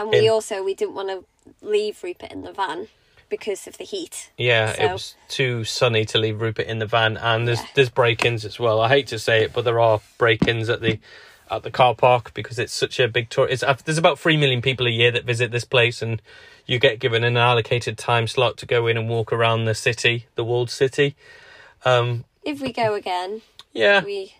And 0.03 0.11
we 0.11 0.27
In- 0.27 0.31
also 0.33 0.63
we 0.63 0.73
didn't 0.73 0.95
want 0.95 1.09
to 1.09 1.23
leave 1.65 2.03
Rupert 2.03 2.31
in 2.31 2.43
the 2.43 2.51
van 2.53 2.87
because 3.29 3.65
of 3.67 3.77
the 3.77 3.83
heat. 3.83 4.29
Yeah, 4.37 4.71
it 4.79 4.91
was 4.91 5.15
too 5.27 5.63
sunny 5.63 6.05
to 6.05 6.17
leave 6.19 6.39
Rupert 6.41 6.67
in 6.67 6.79
the 6.79 6.85
van, 6.85 7.17
and 7.17 7.47
there's 7.47 7.59
Yeah. 7.61 7.67
there's 7.75 7.89
break-ins 7.89 8.45
as 8.45 8.59
well. 8.59 8.79
I 8.81 8.89
hate 8.89 9.07
to 9.07 9.19
say 9.19 9.43
it, 9.43 9.53
but 9.53 9.63
there 9.65 9.79
are 9.79 10.01
break-ins 10.17 10.69
at 10.69 10.81
the 10.81 10.99
at 11.51 11.63
the 11.63 11.71
car 11.71 11.93
park 11.95 12.33
because 12.33 12.57
it's 12.59 12.73
such 12.73 12.99
a 12.99 13.07
big 13.07 13.29
tour. 13.29 13.47
It's 13.47 13.63
there's 13.85 13.97
about 13.97 14.19
three 14.19 14.37
million 14.37 14.61
people 14.61 14.87
a 14.87 14.91
year 14.91 15.11
that 15.11 15.25
visit 15.25 15.51
this 15.51 15.65
place, 15.65 16.01
and 16.01 16.21
you 16.65 16.79
get 16.79 16.99
given 16.99 17.23
an 17.23 17.35
allocated 17.37 17.97
time 17.97 18.27
slot 18.27 18.57
to 18.57 18.65
go 18.65 18.87
in 18.87 18.97
and 18.97 19.09
walk 19.09 19.33
around 19.33 19.65
the 19.65 19.75
city, 19.75 20.27
the 20.35 20.43
walled 20.43 20.69
city. 20.69 21.15
Um, 21.85 22.23
If 22.43 22.61
we 22.61 22.71
go 22.71 22.93
again, 22.93 23.41
yeah, 23.73 24.03
we 24.03 24.35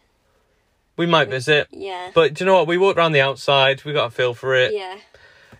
we 0.97 1.05
might 1.05 1.29
visit, 1.29 1.67
yeah. 1.71 2.11
but 2.13 2.35
do 2.35 2.43
you 2.43 2.45
know 2.45 2.53
what? 2.55 2.67
We 2.67 2.77
walked 2.77 2.97
around 2.99 3.13
the 3.13 3.21
outside. 3.21 3.83
We 3.83 3.91
got 3.93 4.05
a 4.05 4.11
feel 4.11 4.33
for 4.35 4.53
it. 4.55 4.73
yeah. 4.73 4.97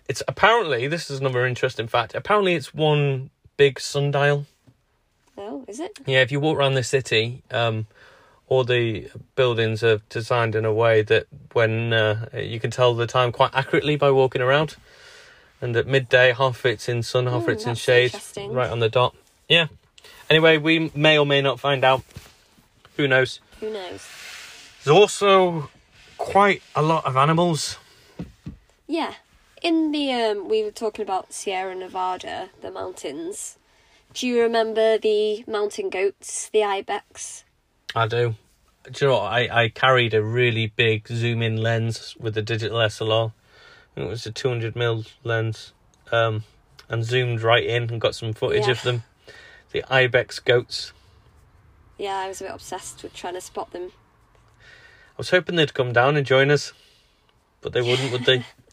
It's 0.08 0.22
apparently 0.28 0.86
this 0.86 1.10
is 1.10 1.20
another 1.20 1.46
interesting 1.46 1.86
fact. 1.86 2.14
Apparently, 2.14 2.54
it's 2.54 2.74
one 2.74 3.30
big 3.56 3.80
sundial. 3.80 4.46
Oh, 5.36 5.64
is 5.66 5.80
it? 5.80 5.98
Yeah, 6.06 6.20
if 6.20 6.30
you 6.30 6.40
walk 6.40 6.58
around 6.58 6.74
the 6.74 6.82
city, 6.82 7.42
um, 7.50 7.86
all 8.48 8.64
the 8.64 9.10
buildings 9.34 9.82
are 9.82 10.00
designed 10.08 10.54
in 10.54 10.64
a 10.64 10.72
way 10.72 11.02
that 11.02 11.26
when 11.52 11.92
uh, 11.92 12.28
you 12.34 12.60
can 12.60 12.70
tell 12.70 12.94
the 12.94 13.06
time 13.06 13.32
quite 13.32 13.50
accurately 13.54 13.96
by 13.96 14.10
walking 14.10 14.42
around. 14.42 14.76
And 15.60 15.74
at 15.76 15.86
midday, 15.86 16.32
half 16.32 16.58
of 16.58 16.66
it's 16.66 16.88
in 16.88 17.02
sun, 17.02 17.24
half 17.24 17.36
of 17.36 17.44
Hmm, 17.44 17.50
it's 17.50 17.66
in 17.66 17.74
shade, 17.74 18.14
right 18.50 18.70
on 18.70 18.80
the 18.80 18.88
dot. 18.88 19.14
Yeah. 19.48 19.68
Anyway, 20.28 20.58
we 20.58 20.90
may 20.94 21.18
or 21.18 21.24
may 21.24 21.40
not 21.40 21.58
find 21.58 21.84
out. 21.84 22.02
Who 22.96 23.08
knows? 23.08 23.40
Who 23.60 23.70
knows? 23.70 24.06
There's 24.84 24.94
also 24.96 25.70
quite 26.18 26.62
a 26.76 26.82
lot 26.82 27.06
of 27.06 27.16
animals. 27.16 27.78
Yeah. 28.86 29.14
In 29.64 29.92
the 29.92 30.12
um 30.12 30.48
we 30.50 30.62
were 30.62 30.70
talking 30.70 31.02
about 31.02 31.32
Sierra 31.32 31.74
Nevada, 31.74 32.50
the 32.60 32.70
mountains. 32.70 33.56
Do 34.12 34.26
you 34.28 34.42
remember 34.42 34.98
the 34.98 35.42
mountain 35.46 35.88
goats, 35.88 36.50
the 36.50 36.62
ibex? 36.62 37.44
I 37.96 38.06
do. 38.06 38.34
Do 38.84 38.92
you 39.06 39.06
know 39.08 39.14
what? 39.14 39.32
I, 39.32 39.64
I 39.64 39.68
carried 39.70 40.12
a 40.12 40.22
really 40.22 40.66
big 40.66 41.08
zoom 41.08 41.40
in 41.40 41.56
lens 41.56 42.14
with 42.20 42.34
the 42.34 42.42
digital 42.42 42.76
SLR. 42.76 43.32
It 43.96 44.06
was 44.06 44.26
a 44.26 44.30
200 44.30 44.76
mil 44.76 45.06
lens. 45.24 45.72
Um, 46.12 46.44
and 46.90 47.02
zoomed 47.02 47.40
right 47.40 47.64
in 47.64 47.84
and 47.84 47.98
got 48.02 48.14
some 48.14 48.34
footage 48.34 48.66
Yeah. 48.66 48.72
of 48.72 48.82
them. 48.82 49.02
The 49.72 49.82
ibex 49.90 50.38
goats. 50.40 50.92
Yeah, 51.96 52.18
I 52.18 52.28
was 52.28 52.42
a 52.42 52.44
bit 52.44 52.52
obsessed 52.52 53.02
with 53.02 53.14
trying 53.14 53.34
to 53.34 53.40
spot 53.40 53.70
them. 53.70 53.92
I 54.52 55.16
was 55.16 55.30
hoping 55.30 55.56
they'd 55.56 55.72
come 55.72 55.94
down 55.94 56.18
and 56.18 56.26
join 56.26 56.50
us, 56.50 56.74
but 57.62 57.72
they 57.72 57.80
wouldn't, 57.80 58.12
would 58.12 58.26
they? 58.26 58.44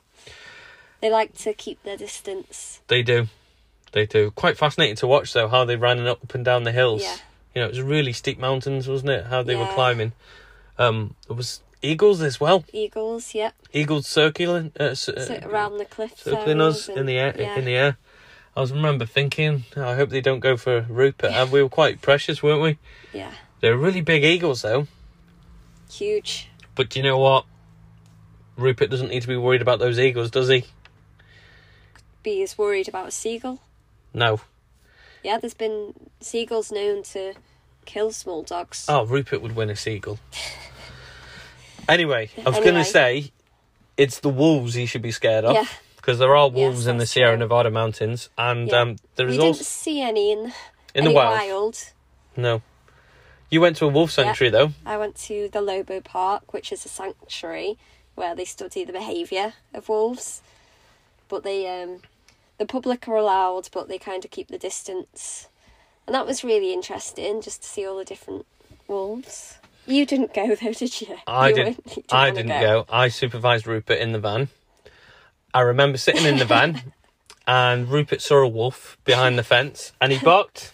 They 1.02 1.10
like 1.10 1.36
to 1.40 1.54
keep 1.54 1.82
their 1.84 1.98
distance. 1.98 2.82
They 2.88 3.02
do. 3.02 3.28
They 3.92 4.06
do. 4.06 4.32
Quite 4.32 4.58
fascinating 4.58 4.96
to 4.98 5.08
watch, 5.08 5.34
though, 5.34 5.48
how 5.48 5.66
they 5.66 5.76
ran 5.76 6.06
up 6.08 6.34
and 6.34 6.46
down 6.46 6.64
the 6.64 6.72
hills. 6.72 7.02
Yeah. 7.02 7.16
You 7.56 7.62
know, 7.62 7.66
it 7.68 7.72
was 7.72 7.82
really 7.82 8.14
steep 8.14 8.40
mountains, 8.40 8.88
wasn't 8.88 9.12
it? 9.12 9.26
How 9.26 9.44
they 9.44 9.56
were 9.56 9.68
climbing. 9.74 10.14
Um, 10.78 11.16
there 11.28 11.36
was 11.36 11.62
eagles 11.82 12.22
as 12.22 12.40
well. 12.40 12.64
Eagles, 12.72 13.34
yep. 13.36 13.54
Eagles 13.74 14.08
circling, 14.08 14.72
uh, 14.80 14.96
c- 14.96 15.14
uh, 15.14 15.40
around 15.50 15.78
the 15.78 15.86
cliffs. 15.86 16.24
circling 16.24 16.62
us 16.62 16.88
in 16.88 17.06
the 17.08 17.18
air. 17.18 17.36
Yeah. 17.38 17.58
In 17.58 17.66
the 17.66 17.76
air. 17.76 17.98
I 18.56 18.62
was 18.62 18.72
remember 18.72 19.06
thinking, 19.06 19.64
"Oh, 19.76 19.84
I 19.88 19.96
hope 19.96 20.10
they 20.10 20.22
don't 20.22 20.40
go 20.40 20.56
for 20.58 20.82
Rupert. 20.90 21.32
And 21.32 21.52
we 21.52 21.64
were 21.64 21.70
quite 21.70 22.02
precious, 22.02 22.42
weren't 22.44 22.62
we? 22.62 22.78
yeah. 23.14 23.32
They're 23.60 23.78
really 23.78 24.02
big 24.02 24.24
eagles, 24.24 24.62
though. 24.64 24.88
Huge. 25.92 26.50
But 26.76 26.90
do 26.90 27.00
you 27.00 27.04
know 27.04 27.18
what? 27.18 27.46
Rupert 28.58 28.90
doesn't 28.90 29.10
need 29.10 29.22
to 29.22 29.28
be 29.28 29.38
worried 29.38 29.62
about 29.62 29.80
those 29.80 30.00
eagles, 30.00 30.32
does 30.32 30.48
he? 30.50 30.66
Be 32.24 32.42
as 32.44 32.58
worried 32.58 32.88
about 32.88 33.08
a 33.08 33.12
seagull. 33.12 33.60
No. 34.14 34.42
Yeah, 35.24 35.38
there's 35.38 35.54
been 35.54 35.94
seagulls 36.20 36.72
known 36.72 37.04
to 37.04 37.34
kill 37.86 38.12
small 38.12 38.44
dogs. 38.44 38.86
Oh, 38.90 39.06
Rupert 39.06 39.42
would 39.42 39.56
win 39.56 39.70
a 39.70 39.76
seagull. 39.76 40.20
Anyway, 41.90 42.30
I 42.38 42.50
was 42.50 42.60
going 42.60 42.76
to 42.76 42.86
say 42.86 43.32
it's 43.98 44.20
the 44.20 44.30
wolves 44.30 44.74
he 44.76 44.86
should 44.86 45.02
be 45.02 45.12
scared 45.12 45.46
of. 45.46 45.56
Yeah. 45.56 45.66
Because 45.98 46.18
there 46.20 46.36
are 46.36 46.50
wolves 46.50 46.88
in 46.88 46.98
the 46.98 47.06
Sierra 47.06 47.34
true. 47.34 47.40
Nevada 47.40 47.70
mountains, 47.70 48.30
and 48.38 48.70
Yeah. 48.70 48.80
um, 48.82 48.96
there 49.16 49.28
we 49.28 49.34
is 49.34 49.38
didn't 49.38 49.56
see 49.58 50.02
any 50.02 50.32
in, 50.32 50.40
in 50.46 50.54
any 50.96 51.08
the 51.10 51.14
wild. 51.14 51.40
wild. 51.40 51.78
No, 52.36 52.62
you 53.52 53.62
went 53.62 53.78
to 53.78 53.86
a 53.86 53.88
wolf 53.90 54.10
sanctuary 54.10 54.50
though. 54.50 54.72
I 54.84 54.98
went 54.98 55.16
to 55.28 55.48
the 55.52 55.62
Lobo 55.62 56.02
Park, 56.02 56.54
which 56.54 56.72
is 56.72 56.86
a 56.86 56.90
sanctuary 56.90 57.78
where 58.16 58.34
they 58.34 58.46
study 58.46 58.84
the 58.84 58.94
behaviour 58.94 59.54
of 59.76 59.90
wolves. 59.90 60.42
But 61.30 61.44
they 61.44 61.68
um 61.84 62.02
the 62.62 62.68
public 62.68 63.08
are 63.08 63.16
allowed, 63.16 63.70
but 63.74 63.88
they 63.88 63.98
kind 63.98 64.24
of 64.24 64.30
keep 64.30 64.50
the 64.50 64.58
distance. 64.60 65.48
And 66.06 66.14
that 66.14 66.28
was 66.28 66.44
really 66.44 66.72
interesting, 66.72 67.42
just 67.42 67.64
to 67.64 67.68
see 67.68 67.88
all 67.88 67.98
the 67.98 68.06
different 68.06 68.46
wolves. 68.88 69.58
You 69.88 70.06
didn't 70.06 70.32
go 70.36 70.54
though, 70.54 70.74
did 70.74 71.02
you? 71.02 71.18
I 71.26 71.50
You 71.50 71.56
didn't. 71.56 71.98
you 71.98 72.04
I 72.12 72.30
wanna 72.30 72.34
didn't 72.44 72.62
go. 72.62 72.86
I 72.88 73.08
supervised 73.08 73.66
Rupert 73.66 73.98
in 73.98 74.12
the 74.12 74.20
van. 74.20 74.50
I 75.56 75.62
remember 75.62 75.98
sitting 75.98 76.24
in 76.26 76.38
the 76.38 76.46
van, 76.46 76.94
and 77.48 77.90
Rupert 77.90 78.22
saw 78.22 78.38
a 78.44 78.48
wolf 78.48 78.96
behind 79.06 79.40
the 79.40 79.44
fence, 79.44 79.92
and 80.00 80.12
he 80.12 80.20
barked. 80.20 80.72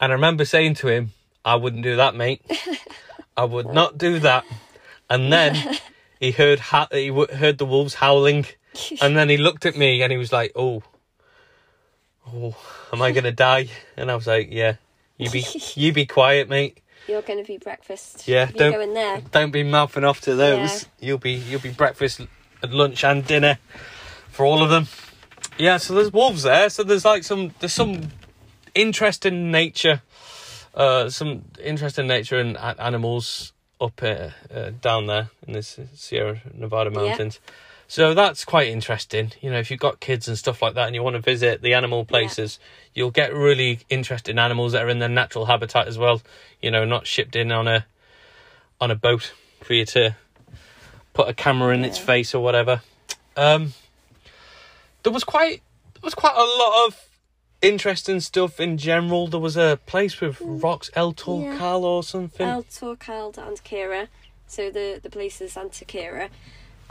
And 0.00 0.12
I 0.12 0.14
remember 0.14 0.46
saying 0.46 0.74
to 0.76 0.88
him, 0.88 1.12
"I 1.44 1.56
wouldn't 1.56 1.82
do 1.82 1.96
that, 1.96 2.14
mate. 2.14 2.40
I 3.36 3.44
would 3.44 3.66
not 3.66 3.98
do 3.98 4.18
that." 4.20 4.44
And 5.10 5.30
then 5.30 5.78
he 6.20 6.30
heard 6.30 6.58
ha- 6.58 6.88
he 6.90 7.08
w- 7.08 7.32
heard 7.34 7.58
the 7.58 7.66
wolves 7.66 7.94
howling, 7.94 8.46
and 9.00 9.16
then 9.16 9.28
he 9.28 9.36
looked 9.46 9.66
at 9.66 9.76
me 9.76 10.02
and 10.02 10.10
he 10.12 10.18
was 10.18 10.32
like, 10.32 10.52
"Oh, 10.54 10.82
oh, 12.32 12.56
am 12.92 13.02
I 13.02 13.12
gonna 13.12 13.32
die?" 13.32 13.68
And 13.96 14.10
I 14.10 14.14
was 14.14 14.26
like, 14.26 14.48
"Yeah, 14.50 14.76
you 15.16 15.30
be 15.30 15.44
you 15.74 15.92
be 15.92 16.06
quiet, 16.06 16.48
mate." 16.48 16.78
You're 17.08 17.22
going 17.22 17.38
to 17.38 17.46
be 17.46 17.56
breakfast. 17.56 18.26
Yeah, 18.26 18.46
don't- 18.46 18.72
go 18.72 18.80
in 18.80 18.92
there. 18.94 19.20
Don't 19.30 19.52
be 19.52 19.62
mouthing 19.62 20.02
off 20.02 20.20
to 20.22 20.34
those. 20.34 20.82
Yeah. 20.98 21.08
You'll 21.08 21.18
be 21.18 21.34
you'll 21.34 21.60
be 21.60 21.70
breakfast, 21.70 22.20
at 22.62 22.72
lunch, 22.72 23.04
and 23.04 23.24
dinner 23.24 23.58
for 24.30 24.44
all 24.44 24.62
of 24.62 24.70
them. 24.70 24.88
Yeah, 25.58 25.76
so 25.76 25.94
there's 25.94 26.12
wolves 26.12 26.42
there. 26.42 26.68
So 26.68 26.82
there's 26.82 27.04
like 27.04 27.22
some 27.22 27.54
there's 27.60 27.72
some 27.72 28.10
interesting 28.74 29.50
nature, 29.52 30.02
uh, 30.74 31.08
some 31.08 31.44
interesting 31.62 32.08
nature 32.08 32.38
and 32.38 32.56
animals 32.58 33.52
up 33.80 34.02
uh, 34.02 34.30
uh, 34.52 34.70
down 34.80 35.06
there 35.06 35.30
in 35.46 35.52
the 35.52 35.62
Sierra 35.62 36.40
Nevada 36.52 36.90
Yeah. 36.92 37.28
So 37.88 38.14
that's 38.14 38.44
quite 38.44 38.68
interesting. 38.68 39.32
You 39.40 39.50
know, 39.50 39.58
if 39.58 39.70
you've 39.70 39.80
got 39.80 40.00
kids 40.00 40.26
and 40.26 40.36
stuff 40.36 40.60
like 40.60 40.74
that, 40.74 40.86
and 40.86 40.94
you 40.94 41.02
want 41.02 41.14
to 41.14 41.22
visit 41.22 41.62
the 41.62 41.74
animal 41.74 42.04
places, 42.04 42.58
you'll 42.94 43.12
get 43.12 43.32
really 43.32 43.80
interesting 43.88 44.38
animals 44.38 44.72
that 44.72 44.82
are 44.82 44.88
in 44.88 44.98
their 44.98 45.08
natural 45.08 45.46
habitat 45.46 45.86
as 45.86 45.96
well. 45.96 46.20
You 46.60 46.70
know, 46.70 46.84
not 46.84 47.06
shipped 47.06 47.36
in 47.36 47.52
on 47.52 47.68
a 47.68 47.86
on 48.80 48.90
a 48.90 48.96
boat 48.96 49.32
for 49.62 49.74
you 49.74 49.84
to 49.86 50.16
put 51.14 51.28
a 51.28 51.34
camera 51.34 51.74
in 51.74 51.84
its 51.84 51.98
face 51.98 52.34
or 52.34 52.42
whatever. 52.42 52.82
Um, 53.36 53.72
there 55.02 55.12
was 55.12 55.24
quite 55.24 55.62
there 55.94 56.02
was 56.02 56.14
quite 56.14 56.34
a 56.36 56.44
lot 56.44 56.86
of 56.86 57.08
interesting 57.62 58.20
stuff 58.20 58.58
in 58.60 58.78
general. 58.78 59.28
There 59.28 59.40
was 59.40 59.56
a 59.56 59.78
place 59.86 60.20
with 60.20 60.40
rocks, 60.40 60.90
El 60.94 61.12
Torcal 61.12 61.82
or 61.82 62.02
something. 62.02 62.46
El 62.46 62.64
Torcal 62.64 63.32
Antequera. 63.32 64.08
So 64.46 64.70
the 64.70 65.00
the 65.02 65.10
place 65.10 65.40
is 65.40 65.54
Antequera. 65.54 66.30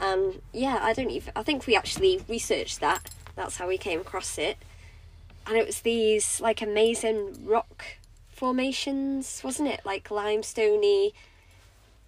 Um 0.00 0.42
yeah, 0.52 0.78
I 0.82 0.92
don't 0.92 1.10
even 1.10 1.32
I 1.36 1.42
think 1.42 1.66
we 1.66 1.76
actually 1.76 2.22
researched 2.28 2.80
that. 2.80 3.10
That's 3.34 3.56
how 3.58 3.68
we 3.68 3.78
came 3.78 4.00
across 4.00 4.38
it. 4.38 4.56
And 5.46 5.56
it 5.56 5.66
was 5.66 5.80
these 5.82 6.40
like 6.40 6.60
amazing 6.62 7.46
rock 7.46 7.84
formations, 8.28 9.40
wasn't 9.44 9.68
it? 9.68 9.80
Like 9.84 10.08
limestoney 10.08 11.12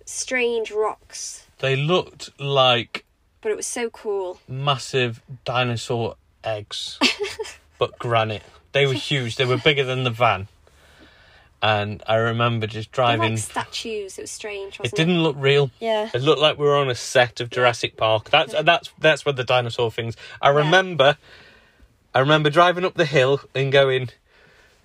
strange 0.04 0.70
rocks. 0.70 1.46
they 1.58 1.76
looked 1.76 2.30
like 2.40 3.04
But 3.42 3.52
it 3.52 3.56
was 3.56 3.66
so 3.66 3.90
cool. 3.90 4.40
massive 4.48 5.20
dinosaur 5.44 6.16
eggs, 6.44 6.98
but 7.78 7.98
granite. 7.98 8.42
They 8.72 8.86
were 8.86 8.94
huge. 8.94 9.36
They 9.36 9.44
were 9.44 9.56
bigger 9.58 9.84
than 9.84 10.04
the 10.04 10.10
van. 10.10 10.48
And 11.60 12.02
I 12.06 12.16
remember 12.16 12.66
just 12.68 12.92
driving. 12.92 13.30
like 13.32 13.38
statues. 13.38 14.16
It 14.18 14.22
was 14.22 14.30
strange, 14.30 14.74
It 14.74 14.80
wasn't 14.80 14.92
it? 14.94 14.96
didn't 15.04 15.22
look 15.24 15.36
real. 15.38 15.70
Yeah. 15.80 16.08
It 16.14 16.22
looked 16.22 16.40
like 16.40 16.56
we 16.56 16.64
were 16.66 16.76
on 16.76 16.88
a 16.88 16.94
set 16.94 17.40
of 17.40 17.50
Jurassic 17.50 17.96
Park. 17.96 18.30
That's 18.30 18.54
that's 18.62 18.90
that's 19.00 19.24
where 19.26 19.32
the 19.32 19.42
dinosaur 19.44 19.90
things. 19.90 20.16
I 20.40 20.50
remember, 20.50 21.16
I 22.14 22.20
remember 22.20 22.48
driving 22.50 22.84
up 22.84 22.94
the 22.94 23.04
hill 23.06 23.40
and 23.54 23.72
going. 23.72 24.10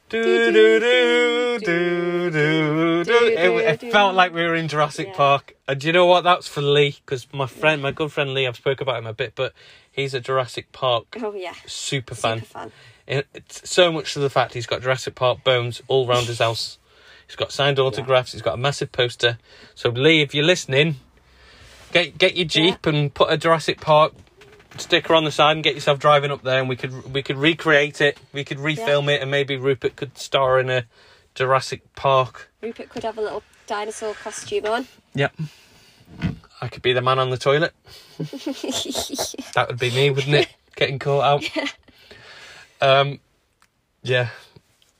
Do 0.10 0.52
do 0.52 0.80
do 0.80 1.60
do 1.60 2.30
do 2.32 3.04
do. 3.04 3.26
It, 3.26 3.84
it 3.84 3.92
felt 3.92 4.14
like 4.16 4.34
we 4.34 4.44
were 4.44 4.54
in 4.56 4.68
Jurassic 4.68 5.08
Yeah. 5.08 5.14
Park. 5.16 5.56
And 5.68 5.80
do 5.80 5.88
you 5.88 5.94
know 5.94 6.06
what? 6.06 6.22
That's 6.24 6.48
for 6.48 6.62
Lee 6.62 6.98
because 7.06 7.28
my 7.34 7.48
friend, 7.48 7.82
my 7.82 7.92
good 7.92 8.12
friend 8.12 8.34
Lee, 8.34 8.46
I've 8.46 8.58
spoke 8.58 8.82
about 8.82 8.98
him 8.98 9.08
a 9.08 9.14
bit, 9.14 9.34
but 9.36 9.54
he's 9.92 10.14
a 10.14 10.20
Jurassic 10.20 10.72
Park 10.72 11.06
Oh 11.22 11.34
yeah. 11.34 11.54
super 11.66 12.14
fan. 12.16 12.40
Super 12.40 12.46
fan. 12.46 12.72
It- 13.08 13.28
It's 13.34 13.70
so 13.70 13.92
much 13.92 14.14
to 14.14 14.20
the 14.20 14.30
fact 14.30 14.54
he's 14.54 14.66
got 14.68 14.82
Jurassic 14.82 15.16
Park 15.16 15.44
bones 15.44 15.82
all 15.88 16.08
round 16.08 16.28
his 16.28 16.40
house. 16.40 16.78
He's 17.28 17.36
got 17.36 17.52
signed 17.52 17.80
autographs. 17.80 18.32
He's 18.34 18.42
got 18.42 18.54
a 18.56 18.58
massive 18.58 18.92
poster. 18.92 19.38
So 19.76 19.90
Lee, 19.90 20.22
if 20.22 20.34
you're 20.36 20.46
listening, 20.46 20.98
get 21.92 22.18
get 22.18 22.36
your 22.36 22.46
jeep 22.46 22.86
and 22.86 23.14
put 23.14 23.32
a 23.32 23.38
Jurassic 23.38 23.80
Park 23.82 24.14
sticker 24.78 25.14
on 25.14 25.24
the 25.24 25.32
side 25.32 25.56
and 25.58 25.64
get 25.64 25.76
yourself 25.76 26.00
driving 26.00 26.32
up 26.32 26.44
there, 26.44 26.60
and 26.60 26.68
we 26.70 26.76
could 26.76 27.14
we 27.14 27.22
could 27.24 27.38
recreate 27.38 28.02
it. 28.02 28.18
We 28.34 28.44
could 28.44 28.58
refilm 28.58 29.08
it, 29.14 29.22
and 29.22 29.30
maybe 29.32 29.56
Rupert 29.58 29.96
could 29.96 30.18
star 30.18 30.60
in 30.60 30.70
a 30.70 30.86
Jurassic 31.36 31.82
Park. 31.96 32.50
Rupert 32.62 32.90
could 32.90 33.04
have 33.04 33.18
a 33.18 33.22
little 33.22 33.44
dinosaur 33.68 34.14
costume 34.14 34.66
on. 34.66 34.88
Yep. 35.16 35.34
I 36.62 36.68
could 36.68 36.82
be 36.84 36.94
the 36.94 37.02
man 37.02 37.20
on 37.20 37.30
the 37.32 37.38
toilet. 37.38 37.74
That 39.54 39.66
would 39.70 39.80
be 39.80 39.92
me, 39.92 40.10
wouldn't 40.10 40.36
it? 40.36 40.48
Getting 40.76 40.98
caught 41.00 41.24
out. 41.24 41.44
Um, 42.84 43.20
yeah, 44.02 44.30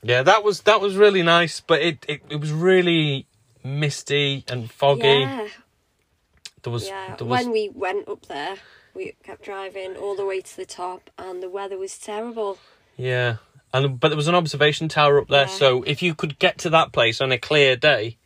yeah. 0.02 0.22
That 0.22 0.42
was 0.42 0.62
that 0.62 0.80
was 0.80 0.96
really 0.96 1.22
nice, 1.22 1.60
but 1.60 1.82
it 1.82 2.04
it, 2.08 2.22
it 2.30 2.40
was 2.40 2.50
really 2.50 3.26
misty 3.62 4.44
and 4.48 4.70
foggy. 4.70 5.02
Yeah. 5.02 5.48
There 6.62 6.72
was 6.72 6.88
Yeah, 6.88 7.16
there 7.16 7.26
was 7.26 7.44
when 7.44 7.52
we 7.52 7.68
went 7.74 8.08
up 8.08 8.24
there, 8.26 8.56
we 8.94 9.14
kept 9.22 9.44
driving 9.44 9.96
all 9.96 10.16
the 10.16 10.24
way 10.24 10.40
to 10.40 10.56
the 10.56 10.64
top, 10.64 11.10
and 11.18 11.42
the 11.42 11.50
weather 11.50 11.76
was 11.76 11.98
terrible. 11.98 12.58
yeah, 12.96 13.36
and 13.74 14.00
but 14.00 14.08
there 14.08 14.16
was 14.16 14.28
an 14.28 14.34
observation 14.34 14.88
tower 14.88 15.20
up 15.20 15.28
there. 15.28 15.42
Yeah. 15.42 15.46
So 15.46 15.82
if 15.82 16.00
you 16.00 16.14
could 16.14 16.38
get 16.38 16.56
to 16.58 16.70
that 16.70 16.92
place 16.92 17.20
on 17.20 17.32
a 17.32 17.38
clear 17.38 17.76
day, 17.76 18.16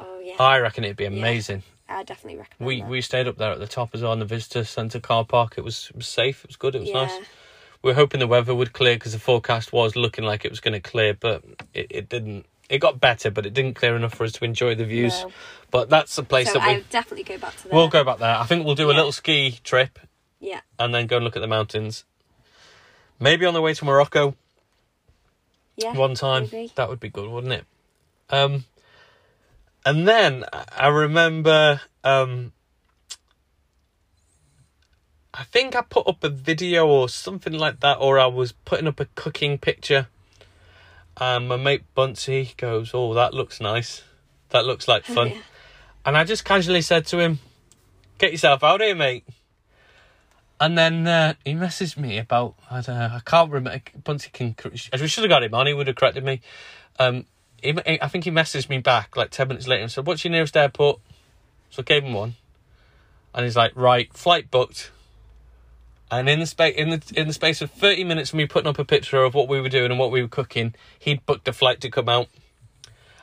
Oh 0.00 0.18
yeah, 0.20 0.34
I 0.40 0.58
reckon 0.58 0.82
it'd 0.82 0.96
be 0.96 1.04
amazing. 1.04 1.62
I 1.88 2.02
definitely 2.02 2.40
recommend. 2.40 2.66
We 2.66 2.80
that. 2.80 2.90
we 2.90 3.00
stayed 3.00 3.28
up 3.28 3.36
there 3.36 3.52
at 3.52 3.60
the 3.60 3.68
top 3.68 3.90
as 3.94 4.02
well 4.02 4.12
in 4.12 4.18
the 4.18 4.24
visitor 4.24 4.64
centre 4.64 4.98
car 4.98 5.24
park. 5.24 5.54
It 5.56 5.62
was, 5.62 5.86
it 5.90 5.96
was 5.96 6.08
safe. 6.08 6.44
It 6.44 6.48
was 6.48 6.56
good. 6.56 6.74
It 6.74 6.80
was 6.80 6.88
yeah, 6.88 7.04
nice. 7.04 7.20
We 7.82 7.90
were 7.90 7.94
hoping 7.94 8.20
the 8.20 8.26
weather 8.26 8.54
would 8.54 8.72
clear 8.72 8.94
because 8.96 9.12
the 9.12 9.18
forecast 9.18 9.72
was 9.72 9.96
looking 9.96 10.24
like 10.24 10.44
it 10.44 10.50
was 10.50 10.60
going 10.60 10.74
to 10.74 10.80
clear, 10.80 11.14
but 11.14 11.44
it, 11.74 11.86
it 11.90 12.08
didn't. 12.08 12.46
It 12.68 12.78
got 12.78 12.98
better, 13.00 13.30
but 13.30 13.46
it 13.46 13.54
didn't 13.54 13.74
clear 13.74 13.94
enough 13.94 14.14
for 14.14 14.24
us 14.24 14.32
to 14.32 14.44
enjoy 14.44 14.74
the 14.74 14.84
views. 14.84 15.22
No. 15.22 15.30
But 15.70 15.88
that's 15.88 16.16
the 16.16 16.24
place 16.24 16.48
So 16.52 16.54
that 16.58 16.66
we 16.66 16.74
would 16.76 16.90
definitely 16.90 17.22
go 17.22 17.38
back 17.38 17.56
to 17.58 17.64
there. 17.64 17.72
we'll 17.72 17.88
go 17.88 18.02
back 18.02 18.18
there. 18.18 18.34
I 18.36 18.44
think 18.44 18.66
we'll 18.66 18.74
do 18.74 18.90
a 18.90 18.92
little 18.92 19.12
ski 19.12 19.58
trip 19.62 20.00
Yeah, 20.40 20.60
and 20.78 20.92
then 20.92 21.06
go 21.06 21.16
and 21.16 21.24
look 21.24 21.36
at 21.36 21.40
the 21.42 21.46
mountains. 21.46 22.04
Maybe 23.20 23.46
on 23.46 23.54
the 23.54 23.62
way 23.62 23.72
to 23.74 23.84
Morocco 23.84 24.34
yeah. 25.76 25.92
one 25.94 26.14
time. 26.14 26.48
maybe. 26.50 26.72
That 26.74 26.88
would 26.88 26.98
be 27.00 27.08
good, 27.08 27.30
wouldn't 27.30 27.52
it? 27.52 27.64
Um, 28.30 28.64
and 29.84 30.08
then 30.08 30.44
I- 30.52 30.64
I 30.76 30.88
remember. 30.88 31.80
Um, 32.02 32.52
I 35.38 35.44
think 35.44 35.76
I 35.76 35.82
put 35.82 36.06
up 36.08 36.24
a 36.24 36.30
video 36.30 36.86
or 36.86 37.10
something 37.10 37.52
like 37.52 37.80
that, 37.80 37.98
or 38.00 38.18
I 38.18 38.26
was 38.26 38.52
putting 38.52 38.86
up 38.86 39.00
a 39.00 39.04
cooking 39.04 39.58
picture. 39.58 40.08
And 41.18 41.48
my 41.48 41.56
mate 41.56 41.82
Bunsey 41.94 42.56
goes, 42.56 42.92
"Oh, 42.94 43.12
that 43.14 43.34
looks 43.34 43.60
nice. 43.60 44.02
That 44.50 44.64
looks 44.64 44.88
like 44.88 45.04
fun." 45.04 45.30
Yeah. 45.30 45.38
And 46.06 46.16
I 46.16 46.22
just 46.22 46.44
casually 46.44 46.82
said 46.82 47.04
to 47.06 47.18
him, 47.18 47.40
"Get 48.18 48.30
yourself 48.30 48.62
out 48.62 48.80
here, 48.80 48.94
mate." 48.94 49.24
And 50.60 50.78
then 50.78 51.04
uh, 51.04 51.34
he 51.44 51.54
messaged 51.54 51.96
me 51.96 52.18
about 52.18 52.54
I 52.70 52.80
don't 52.80 52.96
know, 52.96 53.10
I 53.12 53.20
can't 53.24 53.50
remember. 53.50 53.80
Bunsey 54.04 54.32
can. 54.32 54.54
We 54.62 55.08
should 55.08 55.24
have 55.24 55.28
got 55.28 55.42
him 55.42 55.52
on. 55.52 55.66
He 55.66 55.74
would 55.74 55.88
have 55.88 55.96
corrected 55.96 56.22
me. 56.22 56.42
Um, 57.00 57.26
he, 57.60 57.76
I 58.00 58.06
think 58.06 58.22
he 58.22 58.30
messaged 58.30 58.68
me 58.68 58.78
back 58.78 59.16
like 59.16 59.30
ten 59.30 59.48
minutes 59.48 59.66
later 59.66 59.82
and 59.82 59.90
said, 59.90 60.06
"What's 60.06 60.24
your 60.24 60.30
nearest 60.30 60.56
airport?" 60.56 61.00
So 61.70 61.80
I 61.80 61.82
gave 61.82 62.04
him 62.04 62.12
one, 62.12 62.36
and 63.34 63.44
he's 63.44 63.56
like, 63.56 63.72
"Right, 63.74 64.12
flight 64.14 64.48
booked." 64.48 64.92
And 66.10 66.28
in 66.28 66.38
the 66.40 66.46
space 66.46 66.76
in 66.76 66.90
the 66.90 67.02
in 67.16 67.26
the 67.26 67.32
space 67.32 67.60
of 67.60 67.70
thirty 67.70 68.04
minutes 68.04 68.30
of 68.30 68.36
me 68.36 68.46
putting 68.46 68.68
up 68.68 68.78
a 68.78 68.84
picture 68.84 69.24
of 69.24 69.34
what 69.34 69.48
we 69.48 69.60
were 69.60 69.68
doing 69.68 69.90
and 69.90 69.98
what 69.98 70.10
we 70.10 70.22
were 70.22 70.28
cooking, 70.28 70.74
he'd 70.98 71.24
booked 71.26 71.48
a 71.48 71.52
flight 71.52 71.80
to 71.80 71.90
come 71.90 72.08
out. 72.08 72.28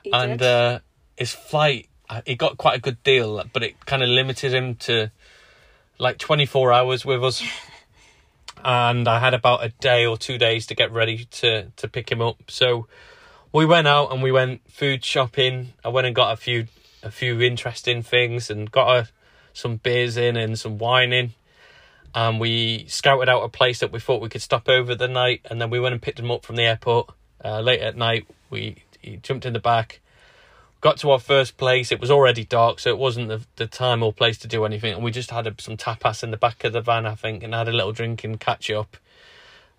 You 0.03 0.11
and 0.13 0.41
uh, 0.41 0.79
his 1.17 1.31
flight 1.31 1.87
uh, 2.09 2.21
he 2.25 2.35
got 2.35 2.57
quite 2.57 2.77
a 2.77 2.81
good 2.81 3.01
deal 3.03 3.41
but 3.53 3.63
it 3.63 3.85
kind 3.85 4.03
of 4.03 4.09
limited 4.09 4.53
him 4.53 4.75
to 4.75 5.11
like 5.97 6.17
24 6.17 6.73
hours 6.73 7.05
with 7.05 7.23
us. 7.23 7.43
And 8.65 9.09
i 9.09 9.19
had 9.19 9.33
about 9.33 9.65
a 9.65 9.69
day 9.81 10.05
or 10.05 10.15
two 10.15 10.37
days 10.37 10.67
to 10.67 10.75
get 10.75 10.89
ready 10.89 11.25
to 11.25 11.71
to 11.75 11.87
pick 11.89 12.09
him 12.09 12.21
up. 12.21 12.49
So 12.49 12.87
we 13.51 13.65
went 13.65 13.87
out 13.87 14.13
and 14.13 14.23
we 14.23 14.31
went 14.31 14.61
food 14.71 15.03
shopping. 15.03 15.73
I 15.83 15.89
went 15.89 16.07
and 16.07 16.15
got 16.15 16.31
a 16.31 16.37
few 16.37 16.67
a 17.01 17.11
few 17.11 17.41
interesting 17.41 18.03
things 18.03 18.49
and 18.49 18.71
got 18.71 18.95
a, 18.95 19.09
some 19.51 19.77
beers 19.77 20.15
in 20.15 20.37
and 20.37 20.57
some 20.57 20.77
wine 20.77 21.11
in 21.11 21.33
and 22.15 22.39
we 22.39 22.85
scouted 22.87 23.29
out 23.29 23.43
a 23.43 23.49
place 23.49 23.79
that 23.79 23.91
we 23.91 23.99
thought 23.99 24.21
we 24.21 24.29
could 24.29 24.41
stop 24.41 24.69
over 24.69 24.95
the 24.95 25.07
night 25.07 25.41
and 25.49 25.61
then 25.61 25.69
we 25.69 25.79
went 25.79 25.93
and 25.93 26.01
picked 26.01 26.19
him 26.19 26.31
up 26.31 26.45
from 26.45 26.55
the 26.55 26.63
airport. 26.63 27.09
Uh, 27.43 27.59
late 27.59 27.81
at 27.81 27.97
night 27.97 28.27
we 28.49 28.77
he 29.01 29.17
jumped 29.17 29.45
in 29.45 29.53
the 29.53 29.59
back 29.59 29.99
got 30.83 30.97
to 30.97 31.09
our 31.11 31.19
first 31.19 31.55
place. 31.55 31.93
It 31.93 32.01
was 32.01 32.11
already 32.11 32.43
dark 32.43 32.77
so 32.79 32.89
it 32.89 32.97
wasn't 32.97 33.29
the, 33.29 33.41
the 33.55 33.67
time 33.67 34.03
or 34.03 34.11
place 34.11 34.37
to 34.39 34.47
do 34.49 34.65
anything. 34.65 34.93
And 34.93 35.01
we 35.01 35.11
just 35.11 35.31
had 35.31 35.47
a, 35.47 35.55
some 35.57 35.77
tapas 35.77 36.23
in 36.23 36.31
the 36.31 36.37
back 36.37 36.65
of 36.65 36.73
the 36.73 36.81
van 36.81 37.05
i 37.05 37.15
think 37.15 37.41
and 37.41 37.53
had 37.53 37.69
a 37.69 37.71
little 37.71 37.93
drink 37.93 38.25
and 38.25 38.37
catch 38.37 38.69
up. 38.69 38.97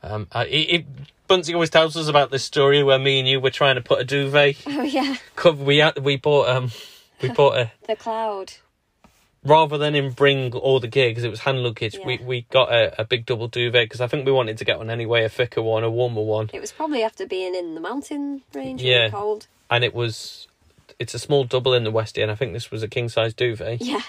Um, 0.03 0.27
I, 0.33 0.47
it, 0.47 0.75
it, 0.75 0.87
Bunty 1.29 1.53
always 1.55 1.71
tells 1.71 1.97
us 1.97 2.09
about 2.09 2.31
this 2.31 2.43
story 2.43 2.83
where 2.83 2.99
me 2.99 3.19
and 3.19 3.29
you 3.29 3.39
were 3.39 3.51
trying 3.51 3.77
to 3.77 3.81
put 3.83 4.01
a 4.01 4.05
duvet. 4.05 4.57
Oh 4.67 4.83
yeah, 4.83 5.17
cover. 5.37 5.63
We 5.63 5.79
had, 5.79 5.99
we 5.99 6.17
bought 6.17 6.49
um 6.49 6.71
we 7.23 7.29
bought 7.29 7.57
a 7.57 7.73
the 7.87 7.97
cloud. 7.97 8.55
Rather 9.45 9.77
than 9.79 9.95
him 9.95 10.11
bring 10.13 10.53
all 10.55 10.81
the 10.81 10.89
gear 10.89 11.11
because 11.11 11.25
it 11.25 11.31
was 11.31 11.41
hand 11.41 11.63
luggage. 11.63 11.99
We 12.05 12.19
Yeah. 12.19 12.25
we 12.25 12.41
got 12.51 12.73
a, 12.73 13.01
a 13.01 13.05
big 13.05 13.27
double 13.27 13.49
duvet 13.49 13.85
because 13.87 14.01
I 14.01 14.07
think 14.07 14.25
we 14.27 14.33
wanted 14.33 14.59
to 14.59 14.65
get 14.65 14.79
one 14.79 14.91
anyway, 14.91 15.25
a 15.25 15.29
thicker 15.29 15.63
one, 15.63 15.85
a 15.85 15.91
warmer 15.91 16.23
one, 16.23 16.51
It 16.53 16.61
was 16.61 16.73
probably 16.73 17.03
after 17.03 17.27
being 17.27 17.55
in 17.55 17.75
the 17.75 17.81
mountain 17.81 18.43
range 18.55 18.83
Yeah. 18.83 19.11
cold. 19.11 19.47
and 19.71 19.85
it 19.85 19.95
was. 19.95 20.49
It's 20.99 21.13
a 21.15 21.19
small 21.19 21.43
double 21.45 21.75
in 21.75 21.83
the 21.85 21.91
Westie, 21.91 22.23
and 22.23 22.31
I 22.31 22.37
think 22.37 22.53
this 22.53 22.71
was 22.71 22.83
a 22.85 22.89
king 22.89 23.09
size 23.09 23.35
duvet, 23.35 23.81
Yeah, 23.83 24.01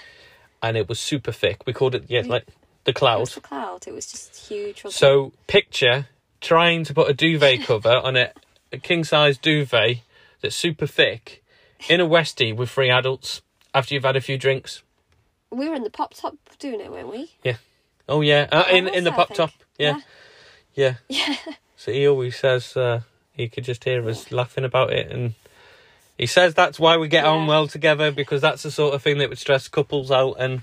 and 0.62 0.78
it 0.78 0.88
was 0.88 1.00
super 1.00 1.32
thick. 1.32 1.66
We 1.66 1.74
called 1.74 1.96
it 1.96 2.04
yeah, 2.08 2.22
We- 2.22 2.28
like 2.30 2.46
the 2.84 2.92
it 2.92 2.96
cloud. 2.96 3.22
was 3.22 3.34
the 3.34 3.42
cloud. 3.42 3.88
It 3.88 3.94
was 3.94 4.06
just 4.12 4.48
huge. 4.48 4.84
So 4.90 5.32
picture 5.48 6.08
trying 6.42 6.84
to 6.84 6.94
put 6.94 7.10
a 7.10 7.14
duvet 7.14 7.64
cover 7.64 7.90
on 7.96 8.16
a, 8.16 8.32
a 8.72 8.78
king 8.78 9.04
size 9.04 9.38
duvet 9.40 9.98
that's 10.42 10.56
super 10.56 10.86
thick 10.86 11.44
in 11.90 12.00
a 12.00 12.06
Westie 12.06 12.56
with 12.56 12.70
three 12.70 12.92
adults 12.92 13.42
after 13.74 13.96
you've 13.96 14.04
had 14.06 14.16
a 14.16 14.22
few 14.22 14.38
drinks. 14.38 14.84
We 15.52 15.70
were 15.70 15.76
in 15.76 15.84
the 15.84 15.90
pop 15.90 16.14
top 16.14 16.36
doing 16.60 16.80
it, 16.80 16.92
weren't 16.92 17.12
we? 17.12 17.32
Yeah. 17.44 17.58
Oh 18.08 18.22
yeah, 18.22 18.48
uh, 18.52 18.66
in 18.72 18.88
in 18.88 19.04
the 19.04 19.12
pop 19.12 19.34
top. 19.34 19.52
Yeah, 19.78 20.00
yeah. 20.74 20.96
Yeah. 21.10 21.36
So 21.78 21.92
he 21.92 22.08
always 22.08 22.36
says 22.38 22.76
uh, 22.78 23.02
he 23.34 23.48
could 23.50 23.64
just 23.64 23.84
hear 23.84 24.08
us 24.10 24.32
laughing 24.32 24.64
about 24.66 24.92
it, 24.94 25.12
and 25.12 25.34
he 26.18 26.26
says 26.26 26.54
that's 26.54 26.80
why 26.80 26.98
we 26.98 27.08
get 27.08 27.26
on 27.26 27.48
well 27.48 27.68
together 27.68 28.12
because 28.12 28.42
that's 28.42 28.64
the 28.64 28.72
sort 28.72 28.94
of 28.96 29.02
thing 29.02 29.18
that 29.20 29.30
would 29.30 29.38
stress 29.38 29.68
couples 29.68 30.12
out, 30.12 30.36
and 30.40 30.62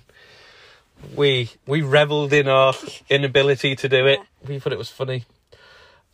we 1.16 1.50
we 1.66 1.82
revelled 1.82 2.32
in 2.32 2.48
our 2.48 2.74
inability 3.10 3.76
to 3.76 3.88
do 3.88 4.06
it. 4.06 4.18
Yeah. 4.20 4.48
We 4.48 4.58
thought 4.58 4.72
it 4.72 4.78
was 4.78 4.90
funny. 4.90 5.24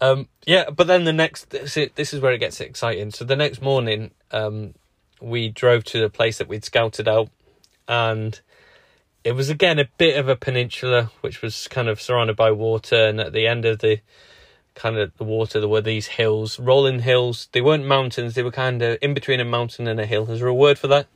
Um, 0.01 0.29
yeah, 0.47 0.71
but 0.71 0.87
then 0.87 1.05
the 1.05 1.13
next 1.13 1.51
this 1.51 1.77
is- 1.77 1.91
this 1.95 2.15
is 2.15 2.21
where 2.21 2.33
it 2.33 2.39
gets 2.39 2.61
exciting. 2.61 3.11
So 3.11 3.25
the 3.25 3.37
next 3.37 3.61
morning, 3.61 4.13
um, 4.31 4.75
we 5.21 5.49
drove 5.49 5.85
to 5.85 6.01
the 6.01 6.09
place 6.11 6.39
that 6.39 6.49
we'd 6.49 6.65
scouted 6.65 7.09
out, 7.09 7.31
and 7.89 8.41
it 9.25 9.33
was 9.33 9.51
again 9.51 9.79
a 9.79 9.89
bit 9.99 10.19
of 10.19 10.29
a 10.29 10.37
peninsula, 10.37 11.11
which 11.21 11.43
was 11.43 11.69
kind 11.69 11.89
of 11.89 12.01
surrounded 12.01 12.37
by 12.37 12.51
water, 12.51 13.09
and 13.09 13.21
at 13.21 13.33
the 13.33 13.47
end 13.47 13.65
of 13.65 13.81
the 13.81 14.01
kind 14.75 14.97
of 14.97 15.17
the 15.17 15.25
water 15.25 15.59
there 15.59 15.69
were 15.69 15.81
these 15.81 16.07
hills, 16.07 16.59
rolling 16.59 17.01
hills. 17.01 17.49
They 17.53 17.61
weren't 17.61 17.85
mountains; 17.85 18.35
they 18.35 18.43
were 18.43 18.51
kind 18.53 18.81
of 18.83 18.99
in 19.03 19.15
between 19.15 19.41
a 19.41 19.45
mountain 19.45 19.89
and 19.89 20.01
a 20.01 20.07
hill. 20.07 20.31
Is 20.31 20.41
there 20.41 20.49
a 20.49 20.55
word 20.55 20.79
for 20.79 20.89
that? 20.89 21.07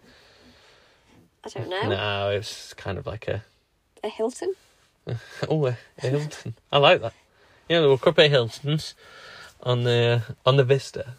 I 1.45 1.49
don't 1.49 1.69
know. 1.69 1.89
No, 1.89 2.31
it 2.31 2.39
was 2.39 2.75
kind 2.77 2.99
of 2.99 3.07
like 3.07 3.29
a 3.29 3.45
A 4.05 4.09
Hilton. 4.09 4.55
oh 5.49 5.67
a, 5.67 5.77
a 6.03 6.09
Hilton. 6.09 6.55
I 6.71 6.79
like 6.79 7.03
that. 7.03 7.15
Yeah, 7.69 7.81
there 7.81 7.89
were 7.89 7.95
a 7.95 7.99
couple 7.99 8.25
of 8.25 8.31
Hiltons 8.31 8.95
on 9.63 9.85
the 9.85 10.23
on 10.45 10.57
the 10.57 10.65
Vista, 10.65 11.15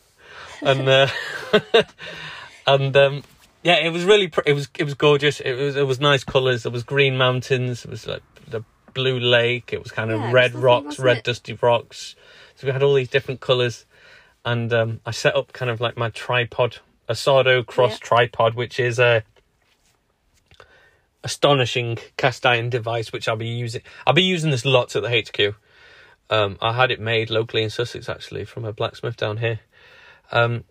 and 0.61 0.87
uh, 0.87 1.07
and 2.67 2.95
um, 2.95 3.23
yeah, 3.63 3.78
it 3.78 3.89
was 3.89 4.04
really 4.06 4.28
pr- 4.28 4.41
it 4.45 4.54
was 4.54 4.69
it 4.78 4.84
was 4.84 4.93
gorgeous. 4.93 5.39
It 5.39 5.54
was 5.54 5.76
it 5.76 5.88
was 5.88 5.99
nice 5.99 6.23
colours. 6.23 6.63
There 6.63 6.71
was 6.71 6.84
green 6.84 7.17
mountains. 7.17 7.86
It 7.86 7.91
was 7.91 8.06
like 8.08 8.21
the 8.47 8.63
blue 8.93 9.19
lake. 9.19 9.71
It 9.73 9.82
was 9.82 9.91
kind 9.91 10.12
of 10.12 10.19
Yeah, 10.19 10.32
red 10.32 10.54
rocks, 10.56 10.99
red 10.99 11.17
it? 11.19 11.23
dusty 11.23 11.54
rocks. 11.54 12.15
So 12.56 12.67
we 12.67 12.73
had 12.73 12.84
all 12.84 12.93
these 12.93 13.10
different 13.10 13.39
colours, 13.39 13.86
and 14.45 14.71
um, 14.73 14.99
I 15.06 15.12
set 15.12 15.36
up 15.36 15.54
kind 15.54 15.71
of 15.71 15.82
like 15.82 15.97
my 15.97 16.10
tripod, 16.10 16.78
a 17.08 17.13
Sardo 17.13 17.65
Cross 17.65 17.93
Yeah. 17.93 17.97
tripod, 18.02 18.54
which 18.56 18.80
is 18.80 18.99
a 18.99 19.23
astonishing 21.23 21.97
cast 22.17 22.45
iron 22.45 22.69
device 22.69 23.13
which 23.13 23.28
I'll 23.28 23.36
be 23.38 23.47
using. 23.47 23.82
I'll 24.06 24.13
be 24.13 24.23
using 24.23 24.52
this 24.52 24.65
lots 24.65 24.95
at 24.95 25.04
the 25.04 25.10
HQ. 25.10 25.56
Um, 26.30 26.58
I 26.62 26.73
had 26.73 26.91
it 26.91 26.99
made 26.99 27.30
locally 27.30 27.63
in 27.63 27.69
Sussex 27.69 28.10
actually 28.10 28.45
from 28.45 28.65
a 28.65 28.73
blacksmith 28.73 29.15
down 29.17 29.38
here, 29.38 29.60
um, 30.32 30.63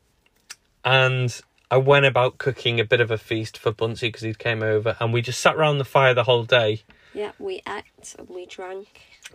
and 0.85 1.41
I 1.73 1.79
went 1.79 2.05
about 2.05 2.37
cooking 2.37 2.79
a 2.81 2.85
bit 2.85 3.01
of 3.01 3.11
a 3.11 3.17
feast 3.17 3.57
for 3.57 3.73
Bunsey 3.73 4.03
because 4.09 4.21
he 4.21 4.35
came 4.35 4.63
over, 4.63 4.95
and 5.01 5.11
we 5.11 5.23
just 5.23 5.41
sat 5.41 5.57
around 5.57 5.79
the 5.79 5.87
fire 5.87 6.13
the 6.13 6.25
whole 6.25 6.45
day. 6.45 6.83
Yeah, 7.15 7.33
we 7.39 7.63
ate 7.67 8.15
and 8.19 8.29
we 8.29 8.45
drank. 8.45 8.89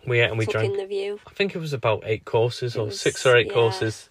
We 0.05 0.19
ate 0.19 0.29
and 0.29 0.37
we 0.37 0.45
took 0.45 0.53
drank. 0.53 0.71
in 0.73 0.77
the 0.77 0.85
view. 0.85 1.19
I 1.25 1.31
think 1.31 1.55
it 1.55 1.59
was 1.59 1.73
about 1.73 2.03
eight 2.05 2.25
courses 2.25 2.75
It 2.75 2.79
or 2.79 2.85
was- 2.85 2.99
six 3.01 3.25
or 3.25 3.35
eight 3.35 3.47
yeah. 3.47 3.53
courses. 3.53 4.09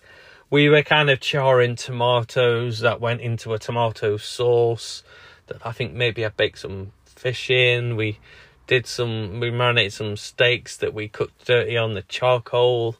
We 0.50 0.68
were 0.68 0.82
kind 0.82 1.08
of 1.08 1.20
charring 1.20 1.76
tomatoes 1.76 2.80
that 2.80 3.00
went 3.00 3.20
into 3.20 3.54
a 3.54 3.60
tomato 3.60 4.16
sauce. 4.16 5.04
That 5.46 5.64
I 5.64 5.70
think 5.70 5.92
maybe 5.94 6.24
I 6.26 6.30
baked 6.30 6.58
some 6.58 6.90
fish 7.04 7.48
in. 7.48 7.94
We 7.94 8.18
did 8.66 8.88
some. 8.88 9.38
We 9.38 9.52
marinated 9.52 9.92
some 9.92 10.16
steaks 10.16 10.76
that 10.78 10.92
we 10.92 11.06
cooked 11.06 11.46
dirty 11.46 11.76
on 11.76 11.94
the 11.94 12.02
charcoal. 12.02 12.96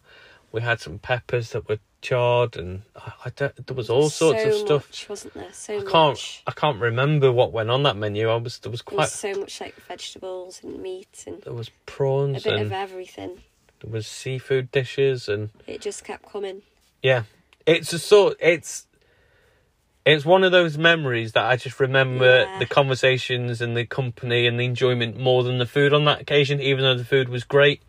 We 0.52 0.60
had 0.62 0.80
some 0.80 1.00
peppers 1.00 1.50
that 1.50 1.68
were 1.68 1.80
charred, 2.02 2.56
and 2.56 2.82
I, 2.94 3.12
I 3.26 3.30
don't, 3.34 3.66
there 3.66 3.76
was 3.76 3.90
all 3.90 4.08
sorts 4.10 4.42
so 4.42 4.48
of 4.48 4.54
stuff. 4.54 4.88
Much, 4.88 5.08
wasn't 5.08 5.34
there? 5.34 5.52
So 5.52 5.74
I 5.74 5.82
much. 5.82 5.92
can't. 5.92 6.42
I 6.46 6.50
can't 6.52 6.80
remember 6.80 7.32
what 7.32 7.52
went 7.52 7.70
on 7.70 7.82
that 7.84 7.96
menu. 7.96 8.28
I 8.28 8.36
was 8.36 8.58
there 8.60 8.70
was 8.70 8.82
There 8.82 8.96
was 8.96 9.10
quite. 9.10 9.34
so 9.34 9.40
much 9.40 9.60
like 9.60 9.74
vegetables 9.86 10.60
and 10.62 10.80
meat 10.80 11.24
and 11.26 11.42
There 11.42 11.52
was 11.52 11.70
prawns, 11.86 12.46
a 12.46 12.50
bit 12.50 12.60
of 12.60 12.72
everything. 12.72 13.42
there 13.80 13.90
was 13.90 14.06
seafood 14.06 14.70
dishes 14.70 15.28
and 15.28 15.50
It 15.66 15.80
just 15.80 16.04
kept 16.04 16.30
coming. 16.30 16.62
Yeah, 17.02 17.24
it's 17.66 17.92
a 17.92 17.98
sort. 17.98 18.36
It's 18.40 18.86
it's 20.04 20.24
one 20.24 20.44
of 20.44 20.52
those 20.52 20.78
memories 20.78 21.32
that 21.32 21.44
I 21.46 21.56
just 21.56 21.80
remember 21.80 22.42
Yeah. 22.44 22.58
the 22.60 22.66
conversations 22.66 23.60
and 23.60 23.76
the 23.76 23.84
company 23.84 24.46
and 24.46 24.58
the 24.60 24.64
enjoyment 24.64 25.18
more 25.18 25.42
than 25.42 25.58
the 25.58 25.66
food 25.66 25.92
on 25.92 26.04
that 26.04 26.20
occasion. 26.20 26.60
Even 26.60 26.84
though 26.84 26.94
the 26.94 27.04
food 27.04 27.28
was 27.28 27.42
great, 27.42 27.82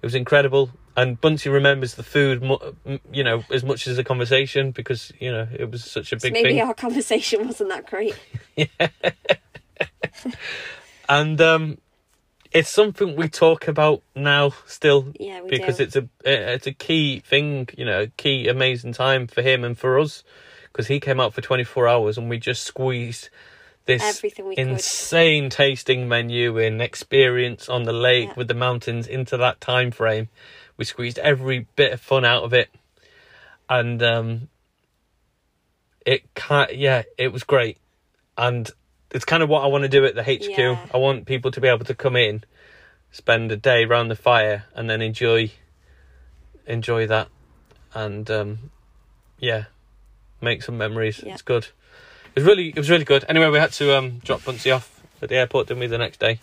it 0.00 0.06
was 0.06 0.14
incredible. 0.14 0.70
And 0.96 1.20
Bunty 1.20 1.48
remembers 1.48 1.94
the 1.94 2.02
food, 2.02 2.42
you 3.12 3.24
know, 3.24 3.44
as 3.52 3.62
much 3.64 3.86
as 3.86 3.96
the 3.96 4.04
conversation 4.04 4.70
because 4.72 5.12
you 5.20 5.30
know 5.32 5.46
it 5.52 5.70
was 5.70 5.84
such 5.84 6.12
a 6.12 6.18
So 6.20 6.26
big 6.28 6.34
maybe 6.34 6.48
thing. 6.54 6.60
our 6.60 6.74
conversation 6.74 7.46
wasn't 7.46 7.70
that 7.70 7.86
great. 7.86 8.14
And 11.08 11.40
um, 11.40 11.78
it's 12.52 12.68
something 12.68 13.16
we 13.16 13.28
talk 13.28 13.66
about 13.66 14.02
now 14.14 14.52
still 14.66 15.12
Yeah, 15.18 15.40
we 15.40 15.50
because 15.50 15.80
do. 15.80 15.84
it's 15.84 15.96
a 15.96 16.08
it's 16.24 16.66
a 16.68 16.72
key 16.72 17.20
thing, 17.20 17.68
you 17.76 17.84
know, 17.84 18.02
a 18.02 18.06
key 18.08 18.46
amazing 18.48 18.92
time 18.92 19.26
for 19.26 19.42
him 19.42 19.64
and 19.64 19.76
for 19.76 19.98
us 19.98 20.22
because 20.64 20.86
he 20.86 21.00
came 21.00 21.18
out 21.18 21.34
for 21.34 21.40
24 21.40 21.88
hours 21.88 22.16
and 22.16 22.30
we 22.30 22.38
just 22.38 22.62
squeezed 22.62 23.28
this 23.86 24.22
we 24.22 24.30
could. 24.30 24.56
insane 24.56 25.50
tasting 25.50 26.06
menu 26.08 26.58
and 26.58 26.80
experience 26.80 27.68
on 27.68 27.84
the 27.84 27.92
lake 27.92 28.28
Yeah. 28.28 28.34
with 28.36 28.46
the 28.48 28.54
mountains 28.54 29.06
into 29.08 29.36
that 29.36 29.60
time 29.60 29.90
frame. 29.90 30.28
We 30.80 30.86
squeezed 30.86 31.18
every 31.18 31.66
bit 31.76 31.92
of 31.92 32.00
fun 32.00 32.24
out 32.24 32.42
of 32.42 32.54
it, 32.54 32.70
and 33.68 34.02
um, 34.02 34.48
it 36.06 36.32
can 36.34 36.68
yeah, 36.72 37.02
it 37.18 37.34
was 37.34 37.44
great, 37.44 37.76
and 38.38 38.70
it's 39.10 39.26
kind 39.26 39.42
of 39.42 39.50
what 39.50 39.62
I 39.62 39.66
want 39.66 39.82
to 39.82 39.90
do 39.90 40.06
at 40.06 40.14
the 40.14 40.22
HQ. 40.22 40.56
Yeah. 40.56 40.78
I 40.94 40.96
want 40.96 41.26
people 41.26 41.50
to 41.50 41.60
be 41.60 41.68
able 41.68 41.84
to 41.84 41.94
come 41.94 42.16
in, 42.16 42.44
spend 43.12 43.52
a 43.52 43.58
day 43.58 43.84
around 43.84 44.08
the 44.08 44.16
fire, 44.16 44.64
and 44.74 44.88
then 44.88 45.02
enjoy 45.02 45.50
enjoy 46.66 47.06
that, 47.08 47.28
and 47.92 48.30
um, 48.30 48.70
yeah, 49.38 49.64
make 50.40 50.62
some 50.62 50.78
memories. 50.78 51.22
Yeah. 51.22 51.34
It's 51.34 51.42
good. 51.42 51.64
It 52.34 52.36
was 52.36 52.44
really 52.44 52.70
it 52.70 52.78
was 52.78 52.88
really 52.88 53.04
good. 53.04 53.26
Anyway, 53.28 53.50
we 53.50 53.58
had 53.58 53.72
to 53.72 53.98
um, 53.98 54.20
drop 54.24 54.40
Bunsey 54.40 54.74
off 54.74 55.02
at 55.20 55.28
the 55.28 55.36
airport, 55.36 55.66
didn't 55.66 55.80
we, 55.80 55.88
the 55.88 55.98
next 55.98 56.20
day? 56.20 56.40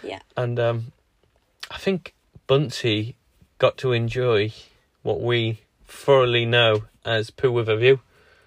Yeah. 0.00 0.20
And 0.36 0.60
um, 0.60 0.92
I 1.72 1.78
think 1.78 2.14
Bunsey 2.46 3.16
got 3.58 3.76
to 3.78 3.92
enjoy 3.92 4.52
what 5.02 5.20
we 5.20 5.60
thoroughly 5.86 6.44
know 6.44 6.84
as 7.04 7.30
poo 7.30 7.52
with 7.52 7.68
a 7.68 7.76
view. 7.76 8.00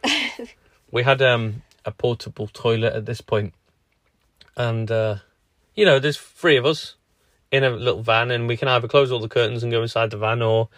we 0.91 1.03
had 1.03 1.21
um, 1.21 1.63
a 1.85 1.91
portable 1.91 2.47
toilet 2.47 2.93
at 2.93 3.05
this 3.05 3.21
point, 3.21 3.53
and 4.55 4.91
uh, 4.91 5.17
you 5.75 5.85
know, 5.85 5.99
there's 5.99 6.17
three 6.17 6.57
of 6.57 6.65
us 6.65 6.95
in 7.51 7.63
a 7.63 7.69
little 7.69 8.03
van, 8.03 8.31
and 8.31 8.47
we 8.47 8.57
can 8.57 8.67
either 8.67 8.87
close 8.87 9.12
all 9.12 9.19
the 9.19 9.29
curtains 9.29 9.63
and 9.63 9.71
go 9.71 9.81
inside 9.81 10.12
the 10.12 10.17
van, 10.17 10.41
or 10.41 10.69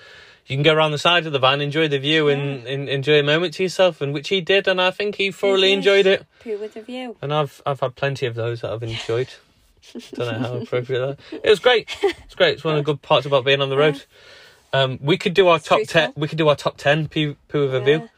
you 0.46 0.56
can 0.56 0.64
go 0.64 0.74
around 0.74 0.92
the 0.92 0.98
side 0.98 1.26
of 1.26 1.34
the 1.34 1.40
van, 1.40 1.62
enjoy 1.62 1.88
the 1.88 2.00
view, 2.00 2.28
and, 2.28 2.66
and 2.68 2.90
enjoy 2.90 3.20
a 3.20 3.24
moment 3.24 3.54
to 3.56 3.64
yourself, 3.64 4.02
and 4.02 4.14
which 4.14 4.30
he 4.30 4.42
did, 4.42 4.68
and 4.68 4.82
I 4.82 4.92
think 4.92 5.16
he 5.16 5.32
thoroughly 5.32 5.74
enjoyed 5.74 6.06
it. 6.06 6.26
Poo 6.40 6.58
with 6.60 6.76
a 6.76 6.82
view. 6.82 7.16
And 7.22 7.34
I've 7.34 7.62
I've 7.66 7.80
had 7.80 7.96
plenty 7.96 8.26
of 8.26 8.36
those 8.36 8.62
that 8.62 8.72
I've 8.72 8.84
enjoyed. 8.84 9.30
Don't 10.14 10.32
know 10.32 10.40
how 10.48 10.54
appropriate 10.58 11.00
that. 11.32 11.42
It 11.44 11.50
was 11.50 11.60
great. 11.60 11.90
It's 12.04 12.36
great. 12.36 12.54
It's 12.56 12.64
one 12.64 12.76
of 12.76 12.80
the 12.86 12.92
good 12.92 13.02
parts 13.02 13.26
about 13.26 13.46
being 13.46 13.62
on 13.62 13.70
the 13.70 13.78
road. 13.78 14.04
Um, 14.74 15.00
we 15.02 15.18
could 15.18 15.34
do 15.34 15.48
our 15.48 15.60
top 15.60 15.82
ten. 15.88 16.14
We 16.16 16.28
could 16.28 16.38
do 16.38 16.48
our 16.50 16.56
top 16.56 16.78
ten 16.78 17.08
poo, 17.08 17.36
poo 17.48 17.66
with 17.66 17.76
a 17.76 17.82
view. 17.82 18.10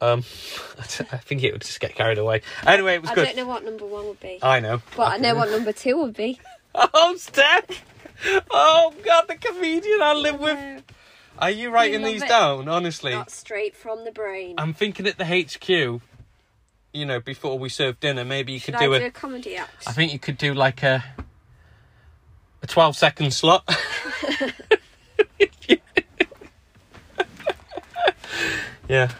Um, 0.00 0.20
I 0.78 0.82
think 1.18 1.42
it 1.42 1.52
would 1.52 1.62
just 1.62 1.80
get 1.80 1.94
carried 1.94 2.18
away. 2.18 2.42
Anyway, 2.66 2.94
it 2.94 3.02
was 3.02 3.10
I 3.10 3.14
good. 3.14 3.24
don't 3.26 3.36
know 3.36 3.46
what 3.46 3.64
number 3.64 3.86
one 3.86 4.06
would 4.06 4.20
be. 4.20 4.38
I 4.42 4.60
know. 4.60 4.82
but 4.96 5.12
I 5.12 5.16
know 5.18 5.34
what 5.34 5.50
number 5.50 5.72
two 5.72 5.96
would 5.98 6.14
be. 6.14 6.40
Oh, 6.76 7.14
Steph! 7.16 7.84
Oh 8.50 8.92
God, 9.04 9.28
the 9.28 9.36
comedian 9.36 10.02
I 10.02 10.12
live 10.14 10.40
with. 10.40 10.82
Are 11.38 11.50
you 11.50 11.70
writing 11.70 12.02
love 12.02 12.10
these 12.12 12.22
it. 12.22 12.28
down? 12.28 12.68
Honestly, 12.68 13.12
Not 13.12 13.30
straight 13.30 13.76
from 13.76 14.04
the 14.04 14.10
brain. 14.10 14.56
I'm 14.58 14.74
thinking 14.74 15.06
at 15.06 15.16
the 15.16 15.24
HQ 15.24 16.00
you 16.94 17.04
know, 17.04 17.20
before 17.20 17.58
we 17.58 17.68
serve 17.68 18.00
dinner, 18.00 18.24
maybe 18.24 18.52
you 18.52 18.60
Should 18.60 18.74
could 18.74 18.80
do, 18.80 18.98
do, 18.98 19.04
a, 19.04 19.06
a 19.08 19.10
comedy 19.10 19.56
act. 19.56 19.82
I 19.86 19.92
think 19.92 20.12
you 20.12 20.18
could 20.20 20.38
do 20.38 20.54
like 20.54 20.82
a 20.84 21.04
a 22.62 22.66
twelve 22.66 22.96
second 22.96 23.34
slot. 23.34 23.68
yeah, 28.88 29.10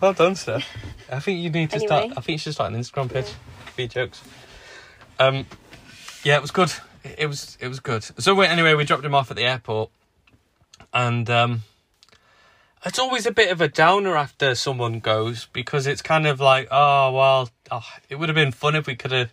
well 0.00 0.14
done, 0.14 0.34
sir. 0.34 0.60
I 1.12 1.20
think 1.20 1.40
you 1.40 1.50
need 1.50 1.70
to 1.70 1.76
anyway. 1.76 1.86
start. 1.86 2.12
I 2.16 2.20
think 2.22 2.28
you 2.28 2.38
should 2.38 2.54
start 2.54 2.72
an 2.72 2.80
Instagram 2.80 3.12
page 3.12 3.34
yeah. 3.76 3.86
jokes. 3.86 4.22
Um, 5.18 5.46
yeah, 6.24 6.36
it 6.36 6.42
was 6.42 6.50
good. 6.50 6.72
It 7.04 7.26
was 7.26 7.58
it 7.60 7.68
was 7.68 7.80
good. 7.80 8.04
So 8.18 8.40
anyway, 8.40 8.72
we 8.72 8.84
dropped 8.84 9.04
him 9.04 9.14
off 9.14 9.30
at 9.30 9.36
the 9.36 9.44
airport, 9.44 9.90
and 10.94 11.28
um, 11.28 11.62
it's 12.84 12.98
always 12.98 13.26
a 13.26 13.32
bit 13.32 13.50
of 13.50 13.60
a 13.60 13.68
downer 13.68 14.16
after 14.16 14.54
someone 14.54 15.00
goes 15.00 15.48
because 15.52 15.86
it's 15.86 16.02
kind 16.02 16.26
of 16.26 16.40
like, 16.40 16.68
oh 16.70 17.12
well, 17.12 17.50
oh, 17.70 17.84
it 18.08 18.16
would 18.16 18.28
have 18.28 18.36
been 18.36 18.52
fun 18.52 18.74
if 18.76 18.86
we 18.86 18.94
could 18.96 19.12
have 19.12 19.30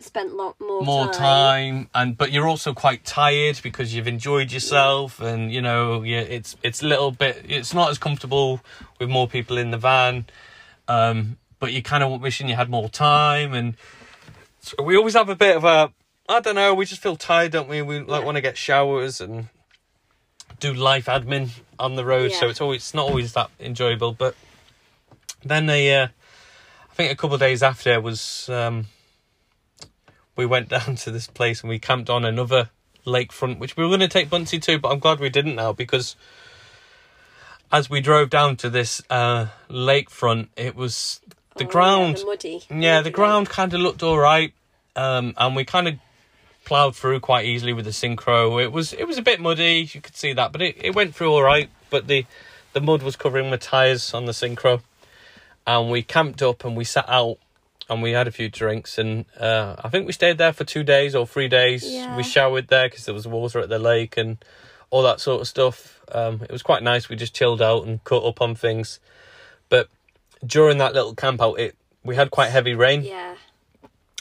Spent 0.00 0.34
lot 0.34 0.60
more, 0.60 0.82
more 0.82 1.08
time. 1.12 1.88
and 1.94 2.16
but 2.18 2.32
you're 2.32 2.48
also 2.48 2.74
quite 2.74 3.04
tired 3.04 3.60
because 3.62 3.94
you've 3.94 4.08
enjoyed 4.08 4.50
yourself 4.52 5.20
and 5.20 5.52
you 5.52 5.62
know 5.62 6.02
yeah 6.02 6.20
it's 6.20 6.56
it's 6.64 6.82
a 6.82 6.86
little 6.86 7.12
bit 7.12 7.44
it's 7.48 7.72
not 7.72 7.90
as 7.90 7.96
comfortable 7.96 8.60
with 8.98 9.08
more 9.08 9.28
people 9.28 9.56
in 9.56 9.70
the 9.70 9.78
van 9.78 10.26
um 10.88 11.38
but 11.60 11.72
you 11.72 11.80
kind 11.80 12.02
of 12.02 12.20
wishing 12.20 12.48
you 12.48 12.56
had 12.56 12.68
more 12.68 12.88
time 12.88 13.54
and 13.54 13.76
so 14.60 14.82
we 14.82 14.96
always 14.96 15.14
have 15.14 15.28
a 15.28 15.36
bit 15.36 15.56
of 15.56 15.64
a 15.64 15.92
i 16.28 16.40
don't 16.40 16.56
know 16.56 16.74
we 16.74 16.84
just 16.84 17.00
feel 17.00 17.16
tired 17.16 17.52
don't 17.52 17.68
we 17.68 17.80
we 17.80 18.00
like 18.00 18.20
Yeah. 18.20 18.26
want 18.26 18.36
to 18.36 18.42
get 18.42 18.58
showers 18.58 19.20
and 19.20 19.48
do 20.60 20.72
life 20.72 21.06
admin 21.06 21.50
on 21.78 21.94
the 21.96 22.04
road 22.04 22.30
so 22.32 22.48
it's 22.48 22.60
always 22.60 22.80
it's 22.82 22.94
not 22.94 23.08
always 23.08 23.32
that 23.32 23.50
enjoyable 23.60 24.12
but 24.12 24.34
then 25.44 25.66
they 25.66 25.94
uh 25.94 26.06
i 26.90 26.94
think 26.94 27.10
a 27.12 27.16
couple 27.16 27.34
of 27.34 27.40
days 27.40 27.62
after 27.62 28.00
was 28.00 28.48
um 28.48 28.86
we 30.36 30.46
went 30.46 30.68
down 30.76 30.96
to 30.96 31.10
this 31.10 31.26
place 31.26 31.60
and 31.62 31.70
we 31.70 31.78
camped 31.78 32.10
on 32.10 32.24
another 32.24 32.70
lakefront, 33.06 33.58
which 33.58 33.76
we 33.76 33.84
were 33.84 33.90
going 33.90 34.00
to 34.00 34.08
take 34.08 34.30
Bunsey 34.30 34.60
to, 34.62 34.78
but 34.78 34.90
I'm 34.90 34.98
glad 34.98 35.20
we 35.20 35.28
didn't 35.28 35.54
now 35.56 35.72
because 35.72 36.16
as 37.70 37.90
we 37.90 38.00
drove 38.00 38.30
down 38.30 38.56
to 38.56 38.70
this 38.70 39.02
uh, 39.10 39.46
lakefront, 39.68 40.48
it 40.56 40.74
was 40.74 41.20
the 41.56 41.64
Oh, 41.64 41.68
ground. 41.68 42.16
Yeah, 42.16 42.22
the 42.22 42.26
muddy. 42.26 42.62
Yeah, 42.70 43.00
the 43.02 43.10
ground 43.10 43.48
kind 43.48 43.74
of 43.74 43.80
looked 43.80 44.02
all 44.02 44.18
right, 44.18 44.52
um, 44.96 45.34
and 45.36 45.54
we 45.54 45.64
kind 45.64 45.88
of 45.88 45.94
plowed 46.64 46.96
through 46.96 47.20
quite 47.20 47.46
easily 47.46 47.72
with 47.72 47.84
the 47.84 47.90
synchro. 47.90 48.62
It 48.62 48.72
was 48.72 48.92
it 48.92 49.06
was 49.06 49.18
a 49.18 49.22
bit 49.22 49.40
muddy, 49.40 49.88
you 49.92 50.00
could 50.00 50.16
see 50.16 50.32
that, 50.32 50.52
but 50.52 50.62
it, 50.62 50.76
it 50.80 50.94
went 50.94 51.14
through 51.14 51.32
all 51.32 51.42
right. 51.42 51.70
But 51.90 52.06
the 52.06 52.26
the 52.72 52.80
mud 52.80 53.02
was 53.02 53.16
covering 53.16 53.50
my 53.50 53.56
tires 53.56 54.12
on 54.14 54.26
the 54.26 54.32
synchro, 54.32 54.82
and 55.66 55.90
we 55.90 56.02
camped 56.02 56.42
up 56.42 56.64
and 56.64 56.76
we 56.76 56.84
sat 56.84 57.08
out 57.08 57.38
and 57.88 58.02
we 58.02 58.12
had 58.12 58.26
a 58.26 58.32
few 58.32 58.48
drinks 58.48 58.98
and 58.98 59.26
uh, 59.38 59.76
I 59.82 59.88
think 59.90 60.06
we 60.06 60.12
stayed 60.12 60.38
there 60.38 60.52
for 60.52 60.64
two 60.64 60.82
days 60.82 61.14
or 61.14 61.26
three 61.26 61.48
days. 61.48 61.84
Yeah. 61.84 62.16
We 62.16 62.22
showered 62.22 62.68
there 62.68 62.88
because 62.88 63.04
there 63.04 63.14
was 63.14 63.26
water 63.26 63.60
at 63.60 63.68
the 63.68 63.78
lake 63.78 64.16
and 64.16 64.38
all 64.90 65.02
that 65.02 65.20
sort 65.20 65.40
of 65.40 65.48
stuff. 65.48 66.00
Um, 66.12 66.40
it 66.42 66.50
was 66.50 66.62
quite 66.62 66.82
nice. 66.82 67.08
We 67.08 67.16
just 67.16 67.34
chilled 67.34 67.60
out 67.60 67.86
and 67.86 68.02
caught 68.04 68.24
up 68.24 68.40
on 68.40 68.54
things. 68.54 69.00
But 69.68 69.88
during 70.44 70.78
that 70.78 70.94
little 70.94 71.14
camp 71.14 71.42
out, 71.42 71.58
it 71.58 71.76
we 72.02 72.16
had 72.16 72.30
quite 72.30 72.50
heavy 72.50 72.74
rain. 72.74 73.02
Yeah. 73.02 73.34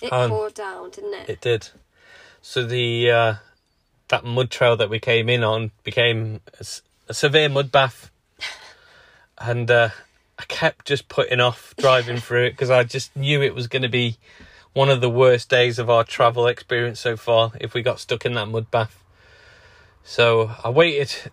It 0.02 0.10
poured 0.10 0.54
down, 0.54 0.90
didn't 0.90 1.14
it? 1.14 1.30
It 1.30 1.42
did. 1.42 1.70
So 2.46 2.66
the 2.66 3.10
uh, 3.10 3.34
that 4.10 4.26
mud 4.26 4.52
trail 4.52 4.76
that 4.76 4.90
we 4.90 5.00
came 5.00 5.30
in 5.30 5.46
on 5.46 5.72
became 5.86 6.42
a 7.08 7.14
severe 7.14 7.48
mud 7.48 7.72
bath, 7.72 8.12
and 9.38 9.72
uh, 9.72 9.90
I 10.38 10.44
kept 10.50 10.86
just 10.86 11.08
putting 11.08 11.40
off 11.40 11.74
driving 11.78 12.18
through 12.20 12.48
it 12.48 12.52
because 12.52 12.70
I 12.70 12.84
just 12.84 13.16
knew 13.16 13.42
it 13.42 13.56
was 13.56 13.68
going 13.68 13.82
to 13.84 13.90
be 13.90 14.18
one 14.74 14.90
of 14.90 15.00
the 15.00 15.10
worst 15.10 15.48
days 15.48 15.80
of 15.80 15.90
our 15.90 16.04
travel 16.04 16.46
experience 16.46 17.00
so 17.00 17.16
far 17.16 17.54
if 17.62 17.74
we 17.74 17.82
got 17.82 18.02
stuck 18.02 18.26
in 18.26 18.34
that 18.34 18.50
mud 18.50 18.70
bath. 18.70 19.02
So 20.04 20.52
I 20.66 20.70
waited, 20.70 21.32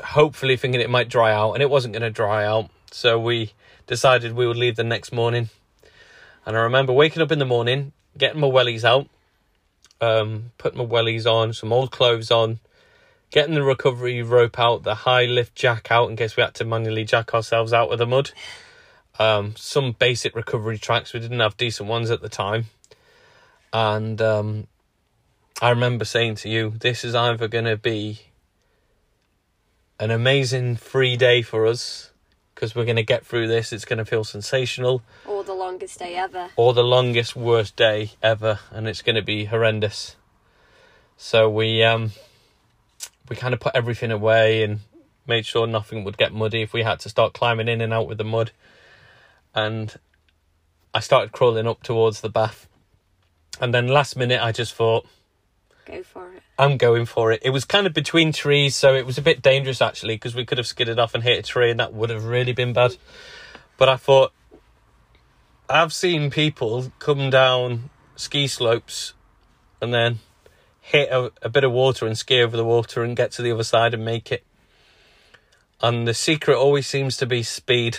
hopefully 0.00 0.56
thinking 0.56 0.80
it 0.80 0.88
might 0.88 1.08
dry 1.08 1.32
out, 1.32 1.54
and 1.54 1.62
it 1.62 1.70
wasn't 1.70 1.92
going 1.92 2.02
to 2.02 2.10
dry 2.10 2.46
out. 2.46 2.70
So 2.92 3.18
we 3.18 3.52
decided 3.88 4.36
we 4.36 4.46
would 4.46 4.56
leave 4.56 4.76
the 4.76 4.84
next 4.84 5.10
morning. 5.10 5.50
And 6.46 6.56
I 6.56 6.60
remember 6.60 6.92
waking 6.92 7.20
up 7.20 7.32
in 7.32 7.40
the 7.40 7.44
morning, 7.44 7.92
getting 8.16 8.40
my 8.40 8.46
wellies 8.46 8.84
out, 8.84 9.08
um, 10.02 10.50
putting 10.58 10.78
my 10.78 10.84
wellies 10.84 11.26
on, 11.26 11.52
some 11.52 11.72
old 11.72 11.90
clothes 11.90 12.30
on, 12.30 12.58
getting 13.30 13.54
the 13.54 13.62
recovery 13.62 14.22
rope 14.22 14.58
out, 14.58 14.82
the 14.82 14.94
high 14.94 15.24
lift 15.24 15.54
jack 15.54 15.90
out 15.90 16.10
in 16.10 16.16
case 16.16 16.36
we 16.36 16.42
had 16.42 16.54
to 16.54 16.64
manually 16.64 17.04
jack 17.04 17.32
ourselves 17.32 17.72
out 17.72 17.92
of 17.92 17.98
the 17.98 18.06
mud. 18.06 18.32
Um, 19.18 19.54
some 19.56 19.92
basic 19.92 20.34
recovery 20.34 20.78
tracks. 20.78 21.12
We 21.12 21.20
didn't 21.20 21.40
have 21.40 21.56
decent 21.56 21.88
ones 21.88 22.10
at 22.10 22.20
the 22.20 22.28
time. 22.28 22.66
And 23.72 24.20
um, 24.20 24.66
I 25.60 25.70
remember 25.70 26.04
saying 26.04 26.36
to 26.36 26.48
you, 26.48 26.74
this 26.78 27.04
is 27.04 27.14
either 27.14 27.48
going 27.48 27.64
to 27.64 27.76
be 27.76 28.20
an 30.00 30.10
amazing 30.10 30.76
free 30.76 31.16
day 31.16 31.42
for 31.42 31.66
us 31.66 32.11
because 32.62 32.76
we're 32.76 32.84
going 32.84 32.94
to 32.94 33.02
get 33.02 33.26
through 33.26 33.48
this. 33.48 33.72
It's 33.72 33.84
going 33.84 33.98
to 33.98 34.04
feel 34.04 34.22
sensational 34.22 35.02
Or 35.26 35.42
the 35.42 35.52
longest 35.52 35.98
day 35.98 36.14
ever. 36.14 36.50
or 36.54 36.72
the 36.72 36.84
longest 36.84 37.34
worst 37.34 37.74
day 37.74 38.12
ever 38.22 38.60
and 38.70 38.86
it's 38.86 39.02
going 39.02 39.16
to 39.16 39.22
be 39.22 39.46
horrendous 39.46 40.14
so 41.16 41.50
we 41.50 41.82
um 41.82 42.12
we 43.28 43.34
kind 43.34 43.52
of 43.52 43.58
put 43.58 43.74
everything 43.74 44.12
away 44.12 44.62
and 44.62 44.78
made 45.26 45.44
sure 45.44 45.66
nothing 45.66 46.04
would 46.04 46.16
get 46.16 46.32
muddy 46.32 46.62
if 46.62 46.72
we 46.72 46.84
had 46.84 47.00
to 47.00 47.08
start 47.08 47.32
climbing 47.34 47.66
in 47.66 47.80
and 47.80 47.92
out 47.92 48.06
with 48.06 48.18
the 48.18 48.24
mud 48.24 48.52
and 49.56 49.96
i 50.94 51.00
started 51.00 51.32
crawling 51.32 51.66
up 51.66 51.82
towards 51.82 52.20
the 52.20 52.30
bath 52.30 52.68
and 53.60 53.74
then 53.74 53.88
last 53.88 54.16
minute 54.16 54.40
i 54.40 54.52
just 54.52 54.72
thought 54.72 55.04
Go 55.84 56.02
for 56.02 56.32
it. 56.32 56.42
I'm 56.58 56.76
going 56.76 57.06
for 57.06 57.32
it. 57.32 57.40
It 57.44 57.50
was 57.50 57.64
kind 57.64 57.86
of 57.86 57.92
between 57.92 58.32
trees, 58.32 58.76
so 58.76 58.94
it 58.94 59.04
was 59.04 59.18
a 59.18 59.22
bit 59.22 59.42
dangerous 59.42 59.82
actually 59.82 60.14
because 60.14 60.34
we 60.34 60.44
could 60.44 60.58
have 60.58 60.66
skidded 60.66 60.98
off 60.98 61.14
and 61.14 61.22
hit 61.24 61.38
a 61.38 61.42
tree, 61.42 61.70
and 61.70 61.80
that 61.80 61.92
would 61.92 62.10
have 62.10 62.24
really 62.24 62.52
been 62.52 62.72
bad. 62.72 62.96
But 63.76 63.88
I 63.88 63.96
thought 63.96 64.32
I've 65.68 65.92
seen 65.92 66.30
people 66.30 66.92
come 66.98 67.30
down 67.30 67.90
ski 68.14 68.46
slopes 68.46 69.14
and 69.80 69.92
then 69.92 70.20
hit 70.80 71.08
a, 71.10 71.32
a 71.42 71.48
bit 71.48 71.64
of 71.64 71.72
water 71.72 72.06
and 72.06 72.16
ski 72.16 72.42
over 72.42 72.56
the 72.56 72.64
water 72.64 73.02
and 73.02 73.16
get 73.16 73.32
to 73.32 73.42
the 73.42 73.50
other 73.50 73.64
side 73.64 73.94
and 73.94 74.04
make 74.04 74.30
it. 74.30 74.44
And 75.80 76.06
the 76.06 76.14
secret 76.14 76.56
always 76.56 76.86
seems 76.86 77.16
to 77.16 77.26
be 77.26 77.42
speed. 77.42 77.98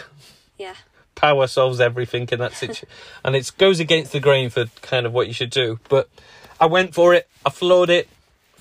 Yeah. 0.57 0.75
Power 1.15 1.47
solves 1.47 1.79
everything 1.79 2.27
in 2.31 2.39
that 2.39 2.53
situation, 2.53 2.88
and 3.23 3.36
it 3.36 3.51
goes 3.57 3.79
against 3.79 4.11
the 4.11 4.19
grain 4.19 4.49
for 4.49 4.65
kind 4.81 5.05
of 5.05 5.13
what 5.13 5.27
you 5.27 5.34
should 5.34 5.49
do. 5.49 5.79
But 5.89 6.09
I 6.60 6.66
went 6.66 6.93
for 6.93 7.14
it. 7.14 7.28
I 7.45 7.49
floored 7.49 7.89
it. 7.89 8.08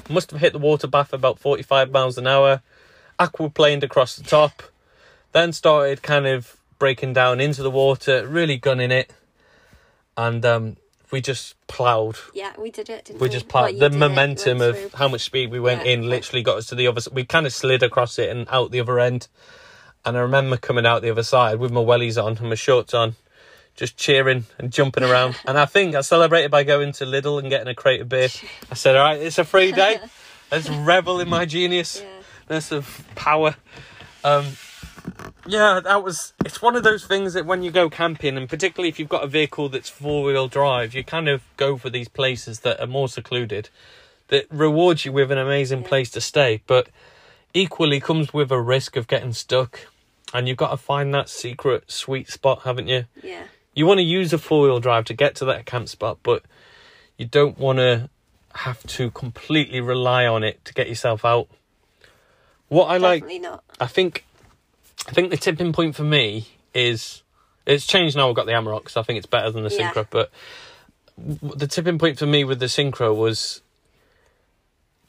Must 0.08 0.30
have 0.32 0.40
hit 0.40 0.52
the 0.52 0.58
water 0.58 0.86
bath 0.86 1.12
about 1.12 1.38
45 1.38 1.90
miles 1.90 2.18
an 2.18 2.26
hour. 2.26 2.62
Aquaplaned 3.18 3.82
across 3.82 4.16
the 4.16 4.24
top. 4.24 4.62
Then 5.32 5.52
started 5.52 6.02
kind 6.02 6.26
of 6.26 6.56
breaking 6.78 7.12
down 7.12 7.40
into 7.40 7.62
the 7.62 7.70
water, 7.70 8.26
really 8.26 8.56
gunning 8.56 8.90
it. 8.90 9.12
And 10.16 10.44
um, 10.44 10.76
we 11.10 11.20
just 11.20 11.54
ploughed. 11.68 12.16
Yeah, 12.34 12.52
we 12.58 12.70
did 12.70 12.90
it, 12.90 13.04
didn't 13.06 13.20
We 13.20 13.28
we? 13.28 13.32
just 13.32 13.48
ploughed. 13.48 13.74
you 13.74 13.78
the 13.80 13.86
it, 13.86 13.94
momentum 13.94 14.60
of 14.60 14.92
how 14.94 15.08
much 15.08 15.22
speed 15.22 15.50
we 15.50 15.60
went 15.60 15.86
Yeah. 15.86 15.92
in 15.92 16.08
literally 16.08 16.42
got 16.42 16.58
us 16.58 16.66
to 16.66 16.74
the 16.74 16.86
other 16.88 17.00
side. 17.00 17.14
We 17.14 17.24
kind 17.24 17.46
of 17.46 17.52
slid 17.52 17.82
across 17.82 18.18
it 18.18 18.28
and 18.28 18.46
out 18.50 18.72
the 18.72 18.80
other 18.80 18.98
end. 18.98 19.28
And 20.04 20.16
I 20.16 20.20
remember 20.20 20.56
coming 20.56 20.84
out 20.84 21.00
the 21.02 21.10
other 21.10 21.22
side 21.22 21.58
with 21.60 21.70
my 21.70 21.80
wellies 21.80 22.22
on 22.22 22.36
and 22.38 22.48
my 22.48 22.56
shorts 22.56 22.92
on, 22.92 23.14
just 23.76 23.96
cheering 23.96 24.44
and 24.58 24.70
jumping 24.72 25.02
around. 25.04 25.36
and 25.46 25.58
I 25.58 25.64
think 25.66 25.94
I 25.94 26.00
celebrated 26.02 26.50
by 26.50 26.62
going 26.64 26.92
to 26.92 27.04
Lidl 27.04 27.38
and 27.38 27.48
getting 27.50 27.68
a 27.68 27.74
crate 27.74 28.00
of 28.02 28.08
beer. 28.08 28.28
I 28.70 28.74
said, 28.74 28.96
all 28.96 29.04
right, 29.04 29.20
it's 29.20 29.38
a 29.38 29.44
free 29.44 29.72
day. 29.72 29.98
Let's 30.52 30.68
revel 30.68 31.20
in 31.20 31.28
my 31.28 31.44
genius. 31.46 32.00
Yeah. 32.02 32.08
Of 32.70 33.06
power. 33.14 33.56
Um, 34.24 34.44
yeah, 35.46 35.80
that 35.82 36.04
was. 36.04 36.34
It's 36.44 36.60
one 36.60 36.76
of 36.76 36.82
those 36.82 37.06
things 37.06 37.32
that 37.32 37.46
when 37.46 37.62
you 37.62 37.70
go 37.70 37.88
camping, 37.88 38.36
and 38.36 38.46
particularly 38.46 38.90
if 38.90 38.98
you've 38.98 39.08
got 39.08 39.24
a 39.24 39.26
vehicle 39.26 39.70
that's 39.70 39.88
four 39.88 40.24
wheel 40.24 40.48
drive, 40.48 40.92
you 40.94 41.02
kind 41.02 41.30
of 41.30 41.42
go 41.56 41.78
for 41.78 41.88
these 41.88 42.08
places 42.08 42.60
that 42.60 42.78
are 42.78 42.86
more 42.86 43.08
secluded, 43.08 43.70
that 44.28 44.46
rewards 44.50 45.06
you 45.06 45.12
with 45.12 45.32
an 45.32 45.38
amazing 45.38 45.80
Yeah. 45.82 45.88
place 45.88 46.10
to 46.10 46.20
stay, 46.20 46.60
but 46.66 46.88
equally 47.54 48.00
comes 48.00 48.34
with 48.34 48.52
a 48.52 48.60
risk 48.60 48.96
of 48.96 49.06
getting 49.08 49.32
stuck. 49.32 49.80
And 50.34 50.46
you've 50.46 50.58
got 50.58 50.70
to 50.70 50.76
find 50.76 51.12
that 51.14 51.28
secret 51.30 51.90
sweet 51.90 52.30
spot, 52.30 52.62
haven't 52.64 52.88
you? 52.88 53.06
Yeah. 53.22 53.44
You 53.74 53.86
want 53.86 53.98
to 53.98 54.04
use 54.04 54.32
a 54.32 54.38
four 54.38 54.62
wheel 54.64 54.80
drive 54.80 55.06
to 55.06 55.14
get 55.14 55.34
to 55.36 55.44
that 55.46 55.66
camp 55.66 55.88
spot, 55.88 56.18
but 56.22 56.42
you 57.16 57.26
don't 57.26 57.58
want 57.58 57.78
to 57.78 58.10
have 58.54 58.86
to 58.86 59.10
completely 59.10 59.80
rely 59.80 60.26
on 60.26 60.44
it 60.44 60.62
to 60.66 60.74
get 60.74 60.88
yourself 60.88 61.24
out. 61.24 61.48
What 62.68 62.86
I 62.86 62.98
like 62.98 63.24
not. 63.40 63.64
I 63.80 63.86
think 63.86 64.24
I 65.08 65.12
think 65.12 65.30
the 65.30 65.36
tipping 65.36 65.72
point 65.72 65.94
for 65.94 66.04
me 66.04 66.48
is 66.74 67.22
it's 67.66 67.86
changed 67.86 68.16
now. 68.16 68.28
I've 68.28 68.34
got 68.34 68.46
the 68.46 68.52
Amarok, 68.52 68.88
so 68.88 69.00
I 69.00 69.04
think 69.04 69.18
it's 69.18 69.26
better 69.26 69.50
than 69.50 69.62
the 69.62 69.70
Yeah. 69.70 69.92
Synchro. 69.92 70.06
But 70.10 70.30
the 71.16 71.66
tipping 71.66 71.98
point 71.98 72.18
for 72.18 72.26
me 72.26 72.44
with 72.44 72.60
the 72.60 72.66
Synchro 72.66 73.14
was 73.14 73.62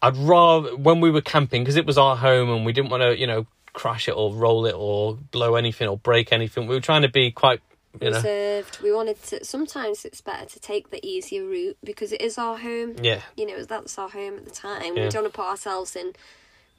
I'd 0.02 0.18
rather 0.18 0.76
when 0.76 1.00
we 1.00 1.10
were 1.12 1.22
camping 1.22 1.64
because 1.64 1.78
it 1.78 1.86
was 1.86 1.98
our 1.98 2.18
home 2.18 2.50
and 2.50 2.66
we 2.66 2.74
didn't 2.74 2.90
want 2.90 3.04
to 3.04 3.18
you 3.18 3.28
know 3.28 3.46
crash 3.74 4.08
it 4.08 4.12
or 4.12 4.34
roll 4.34 4.66
it 4.66 4.76
or 4.78 5.16
blow 5.16 5.56
anything 5.56 5.88
or 5.88 5.98
break 5.98 6.32
anything. 6.32 6.68
We 6.68 6.76
were 6.76 6.82
trying 6.82 7.02
to 7.04 7.10
be 7.10 7.32
quite 7.32 7.62
you 8.02 8.10
know 8.10 8.18
Reserved. 8.18 8.80
We 8.82 8.92
wanted 8.94 9.22
to. 9.24 9.46
Sometimes 9.46 10.06
it's 10.06 10.22
better 10.22 10.46
to 10.46 10.60
take 10.60 10.90
the 10.90 11.06
easier 11.06 11.44
route 11.46 11.78
because 11.84 12.12
it 12.12 12.22
is 12.22 12.38
our 12.38 12.58
home. 12.58 12.96
yeah 13.02 13.22
You 13.38 13.46
know, 13.48 13.64
that's 13.64 13.98
our 13.98 14.10
home 14.10 14.36
at 14.38 14.46
the 14.46 14.52
time. 14.52 14.96
Yeah. 14.98 15.04
We 15.06 15.10
don't 15.10 15.24
want 15.24 15.34
to 15.34 15.38
put 15.38 15.48
ourselves 15.48 15.96
in 15.96 16.14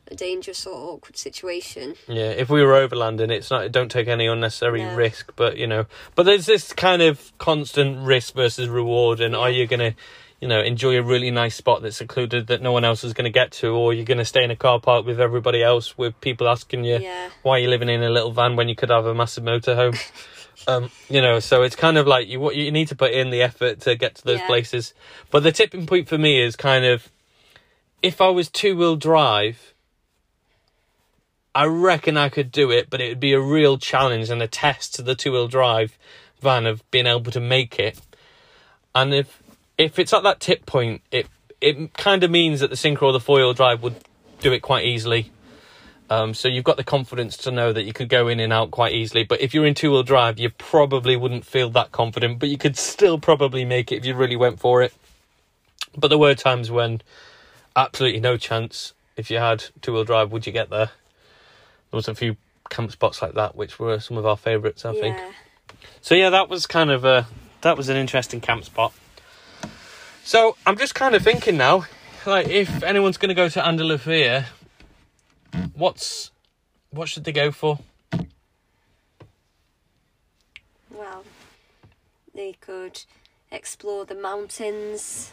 a 0.08 0.14
dangerous 0.14 0.66
or 0.66 0.74
awkward 0.74 1.16
situation. 1.16 1.94
Yeah, 2.08 2.30
if 2.30 2.50
we 2.50 2.62
were 2.62 2.72
overlanding, 2.86 3.30
it's 3.30 3.50
not. 3.50 3.72
Don't 3.72 3.90
take 3.90 4.06
any 4.08 4.26
unnecessary 4.26 4.82
No. 4.82 4.94
risk, 4.94 5.32
but 5.36 5.56
you 5.56 5.66
know. 5.66 5.86
But 6.14 6.24
there's 6.24 6.46
this 6.46 6.72
kind 6.72 7.00
of 7.00 7.32
constant 7.38 8.04
risk 8.06 8.34
versus 8.34 8.68
reward, 8.68 9.20
and 9.20 9.34
are 9.34 9.48
you 9.50 9.66
gonna, 9.66 9.94
you 10.42 10.48
know, 10.48 10.60
enjoy 10.60 10.98
a 10.98 11.02
really 11.02 11.30
nice 11.30 11.54
spot 11.54 11.80
that's 11.80 11.96
secluded 11.96 12.48
that 12.48 12.60
no 12.60 12.70
one 12.72 12.84
else 12.84 13.02
is 13.02 13.14
gonna 13.14 13.30
get 13.30 13.50
to, 13.52 13.68
or 13.68 13.94
you're 13.94 14.04
gonna 14.04 14.26
stay 14.26 14.44
in 14.44 14.50
a 14.50 14.56
car 14.56 14.78
park 14.78 15.06
with 15.06 15.20
everybody 15.20 15.62
else 15.62 15.96
with 15.96 16.20
people 16.20 16.48
asking 16.48 16.84
you 16.84 16.98
Yeah. 16.98 17.30
why 17.42 17.52
are 17.56 17.60
you 17.60 17.68
living 17.70 17.88
in 17.88 18.02
a 18.02 18.10
little 18.10 18.32
van 18.32 18.56
when 18.56 18.68
you 18.68 18.74
could 18.74 18.90
have 18.90 19.06
a 19.06 19.14
massive 19.14 19.44
motorhome? 19.44 19.96
um, 20.66 20.90
you 21.08 21.20
know, 21.20 21.40
so 21.40 21.62
it's 21.62 21.76
kind 21.76 21.98
of 21.98 22.06
like 22.06 22.28
you 22.28 22.40
what 22.40 22.56
you 22.56 22.70
need 22.70 22.88
to 22.88 22.96
put 22.96 23.12
in 23.12 23.30
the 23.30 23.42
effort 23.42 23.80
to 23.82 23.94
get 23.96 24.14
to 24.16 24.24
those 24.24 24.40
Yeah. 24.40 24.46
places. 24.46 24.94
But 25.30 25.42
the 25.42 25.52
tipping 25.52 25.86
point 25.86 26.08
for 26.08 26.18
me 26.18 26.42
is 26.42 26.56
kind 26.56 26.84
of 26.84 27.10
if 28.02 28.20
I 28.20 28.28
was 28.28 28.48
two 28.48 28.76
wheel 28.76 28.96
drive. 28.96 29.72
I 31.56 31.66
reckon 31.66 32.16
I 32.16 32.30
could 32.30 32.50
do 32.50 32.72
it, 32.72 32.90
but 32.90 33.00
it 33.00 33.10
would 33.10 33.20
be 33.20 33.32
a 33.32 33.40
real 33.40 33.78
challenge 33.78 34.28
and 34.28 34.42
a 34.42 34.48
test 34.48 34.92
to 34.96 35.02
the 35.02 35.14
two 35.14 35.30
wheel 35.30 35.46
drive 35.46 35.96
van 36.40 36.66
of 36.66 36.82
being 36.90 37.06
able 37.06 37.30
to 37.30 37.38
make 37.38 37.78
it. 37.78 38.00
And 38.92 39.14
if 39.14 39.40
if 39.78 39.98
it's 40.00 40.12
at 40.12 40.24
that 40.24 40.40
tip 40.40 40.66
point, 40.66 41.02
it 41.12 41.28
it 41.60 41.94
kind 41.94 42.24
of 42.24 42.30
means 42.30 42.58
that 42.60 42.70
the 42.70 42.76
synchro 42.76 43.02
or 43.04 43.12
the 43.12 43.20
four 43.20 43.36
wheel 43.36 43.54
drive 43.54 43.82
would 43.82 43.94
do 44.40 44.52
it 44.52 44.60
quite 44.60 44.84
easily. 44.84 45.30
Um, 46.10 46.34
so 46.34 46.48
you've 46.48 46.64
got 46.64 46.76
the 46.76 46.84
confidence 46.84 47.36
to 47.38 47.50
know 47.50 47.72
that 47.72 47.84
you 47.84 47.92
could 47.92 48.08
go 48.08 48.28
in 48.28 48.38
and 48.38 48.52
out 48.52 48.70
quite 48.70 48.92
easily. 48.92 49.24
But 49.24 49.40
if 49.40 49.54
you're 49.54 49.66
in 49.66 49.74
two 49.74 49.90
wheel 49.90 50.02
drive, 50.02 50.38
you 50.38 50.50
probably 50.50 51.16
wouldn't 51.16 51.46
feel 51.46 51.70
that 51.70 51.92
confident, 51.92 52.38
but 52.38 52.50
you 52.50 52.58
could 52.58 52.76
still 52.76 53.18
probably 53.18 53.64
make 53.64 53.90
it 53.90 53.96
if 53.96 54.04
you 54.04 54.14
really 54.14 54.36
went 54.36 54.60
for 54.60 54.82
it. 54.82 54.92
But 55.96 56.08
there 56.08 56.18
were 56.18 56.34
times 56.34 56.70
when 56.70 57.00
absolutely 57.74 58.20
no 58.20 58.36
chance. 58.36 58.92
If 59.16 59.30
you 59.30 59.38
had 59.38 59.64
two 59.80 59.94
wheel 59.94 60.04
drive, 60.04 60.32
would 60.32 60.46
you 60.46 60.52
get 60.52 60.70
there? 60.70 60.90
There 61.90 61.96
was 61.96 62.08
a 62.08 62.14
few 62.14 62.36
camp 62.68 62.90
spots 62.92 63.22
like 63.22 63.34
that, 63.34 63.56
which 63.56 63.78
were 63.78 64.00
some 64.00 64.16
of 64.16 64.26
our 64.26 64.36
favourites, 64.36 64.84
I 64.84 64.92
think. 64.92 65.16
So 66.00 66.14
yeah, 66.14 66.30
that 66.30 66.48
was 66.48 66.66
kind 66.66 66.90
of 66.90 67.04
a 67.04 67.26
that 67.62 67.76
was 67.76 67.88
an 67.88 67.96
interesting 67.96 68.40
camp 68.40 68.64
spot. 68.64 68.92
So 70.24 70.56
I'm 70.66 70.76
just 70.76 70.94
kind 70.94 71.14
of 71.14 71.22
thinking 71.22 71.56
now, 71.56 71.84
like 72.26 72.48
if 72.48 72.82
anyone's 72.82 73.16
going 73.16 73.28
to 73.28 73.34
go 73.34 73.48
to 73.48 73.66
Andalusia, 73.66 74.46
what's 75.74 76.30
what 76.90 77.08
should 77.08 77.24
they 77.24 77.32
go 77.32 77.50
for? 77.50 77.78
Well, 80.90 81.24
they 82.34 82.52
could 82.60 83.02
explore 83.50 84.04
the 84.04 84.14
mountains 84.14 85.32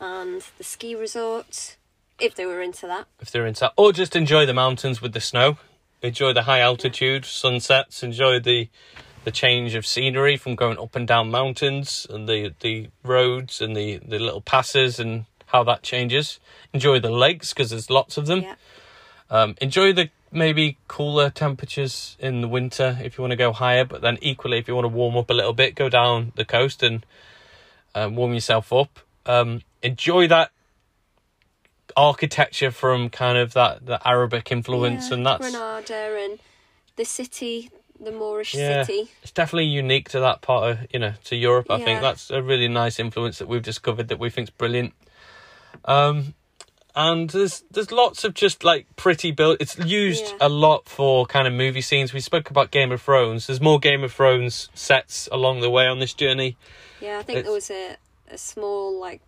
and 0.00 0.44
the 0.56 0.64
ski 0.64 0.94
resort 0.94 1.76
if 2.20 2.34
they 2.34 2.46
were 2.46 2.62
into 2.62 2.86
that. 2.86 3.06
If 3.20 3.30
they're 3.30 3.46
into, 3.46 3.60
that, 3.60 3.72
or 3.76 3.92
just 3.92 4.14
enjoy 4.16 4.46
the 4.46 4.54
mountains 4.54 5.02
with 5.02 5.12
the 5.12 5.20
snow, 5.20 5.58
enjoy 6.02 6.32
the 6.32 6.42
high 6.42 6.60
altitude 6.60 7.24
sunsets, 7.24 8.02
enjoy 8.02 8.40
the 8.40 8.68
the 9.24 9.30
change 9.32 9.74
of 9.74 9.84
scenery 9.84 10.36
from 10.36 10.54
going 10.54 10.78
up 10.78 10.94
and 10.96 11.06
down 11.06 11.30
mountains 11.30 12.06
and 12.08 12.28
the 12.28 12.54
the 12.60 12.88
roads 13.02 13.60
and 13.60 13.76
the 13.76 13.98
the 13.98 14.18
little 14.18 14.40
passes 14.40 14.98
and 14.98 15.26
how 15.46 15.64
that 15.64 15.82
changes. 15.82 16.38
Enjoy 16.72 16.98
the 17.00 17.10
lakes 17.10 17.52
because 17.52 17.70
there's 17.70 17.90
lots 17.90 18.16
of 18.16 18.26
them. 18.26 18.42
Yeah. 18.42 18.54
Um, 19.30 19.56
enjoy 19.60 19.92
the 19.92 20.10
maybe 20.30 20.76
cooler 20.88 21.30
temperatures 21.30 22.16
in 22.18 22.40
the 22.40 22.48
winter 22.48 22.98
if 23.02 23.16
you 23.16 23.22
want 23.22 23.32
to 23.32 23.36
go 23.36 23.52
higher, 23.52 23.84
but 23.84 24.00
then 24.02 24.18
equally 24.20 24.58
if 24.58 24.68
you 24.68 24.74
want 24.74 24.84
to 24.84 24.88
warm 24.88 25.16
up 25.16 25.30
a 25.30 25.34
little 25.34 25.52
bit, 25.52 25.74
go 25.74 25.88
down 25.88 26.32
the 26.36 26.44
coast 26.44 26.82
and 26.82 27.04
um, 27.94 28.16
warm 28.16 28.34
yourself 28.34 28.72
up. 28.72 29.00
Um, 29.26 29.62
enjoy 29.82 30.28
that 30.28 30.50
architecture 31.96 32.70
from 32.70 33.10
kind 33.10 33.38
of 33.38 33.54
that 33.54 33.86
the 33.86 34.06
Arabic 34.06 34.52
influence, 34.52 35.10
Yeah, 35.10 35.16
and 35.16 35.26
that's 35.26 35.50
Granada 35.50 36.16
and 36.18 36.38
the 36.96 37.04
city, 37.04 37.70
the 37.98 38.12
Moorish 38.12 38.54
Yeah. 38.54 38.82
city. 38.84 39.10
it's 39.22 39.32
definitely 39.32 39.66
unique 39.66 40.08
to 40.10 40.20
that 40.20 40.40
part 40.40 40.70
of 40.70 40.86
you 40.92 41.00
know 41.00 41.14
to 41.24 41.36
Europe. 41.36 41.70
I 41.70 41.78
think 41.78 42.00
that's 42.00 42.30
a 42.30 42.42
really 42.42 42.68
nice 42.68 42.98
influence 42.98 43.38
that 43.38 43.48
we've 43.48 43.62
discovered 43.62 44.08
that 44.08 44.18
we 44.18 44.30
think's 44.30 44.50
brilliant. 44.50 44.94
Um, 45.84 46.34
and 46.98 47.30
there's 47.30 47.62
there's 47.70 47.90
lots 47.92 48.24
of 48.24 48.34
just 48.34 48.64
like 48.64 48.84
pretty 48.96 49.30
build. 49.30 49.56
It's 49.60 49.78
used 49.78 50.24
Yeah. 50.24 50.48
a 50.48 50.48
lot 50.50 50.88
for 50.88 51.24
kind 51.26 51.46
of 51.46 51.54
movie 51.54 51.80
scenes. 51.80 52.12
We 52.12 52.20
spoke 52.20 52.50
about 52.50 52.70
Game 52.72 52.90
of 52.92 53.00
Thrones. 53.00 53.46
There's 53.46 53.60
more 53.60 53.78
Game 53.78 54.02
of 54.04 54.12
Thrones 54.12 54.68
sets 54.74 55.28
along 55.32 55.60
the 55.60 55.70
way 55.70 55.86
on 55.86 56.00
this 56.00 56.12
journey 56.12 56.56
Yeah, 57.00 57.18
I 57.18 57.22
think 57.22 57.44
there 57.44 57.52
was 57.52 57.70
a, 57.70 57.96
a 58.30 58.36
small 58.36 58.98
like 59.00 59.20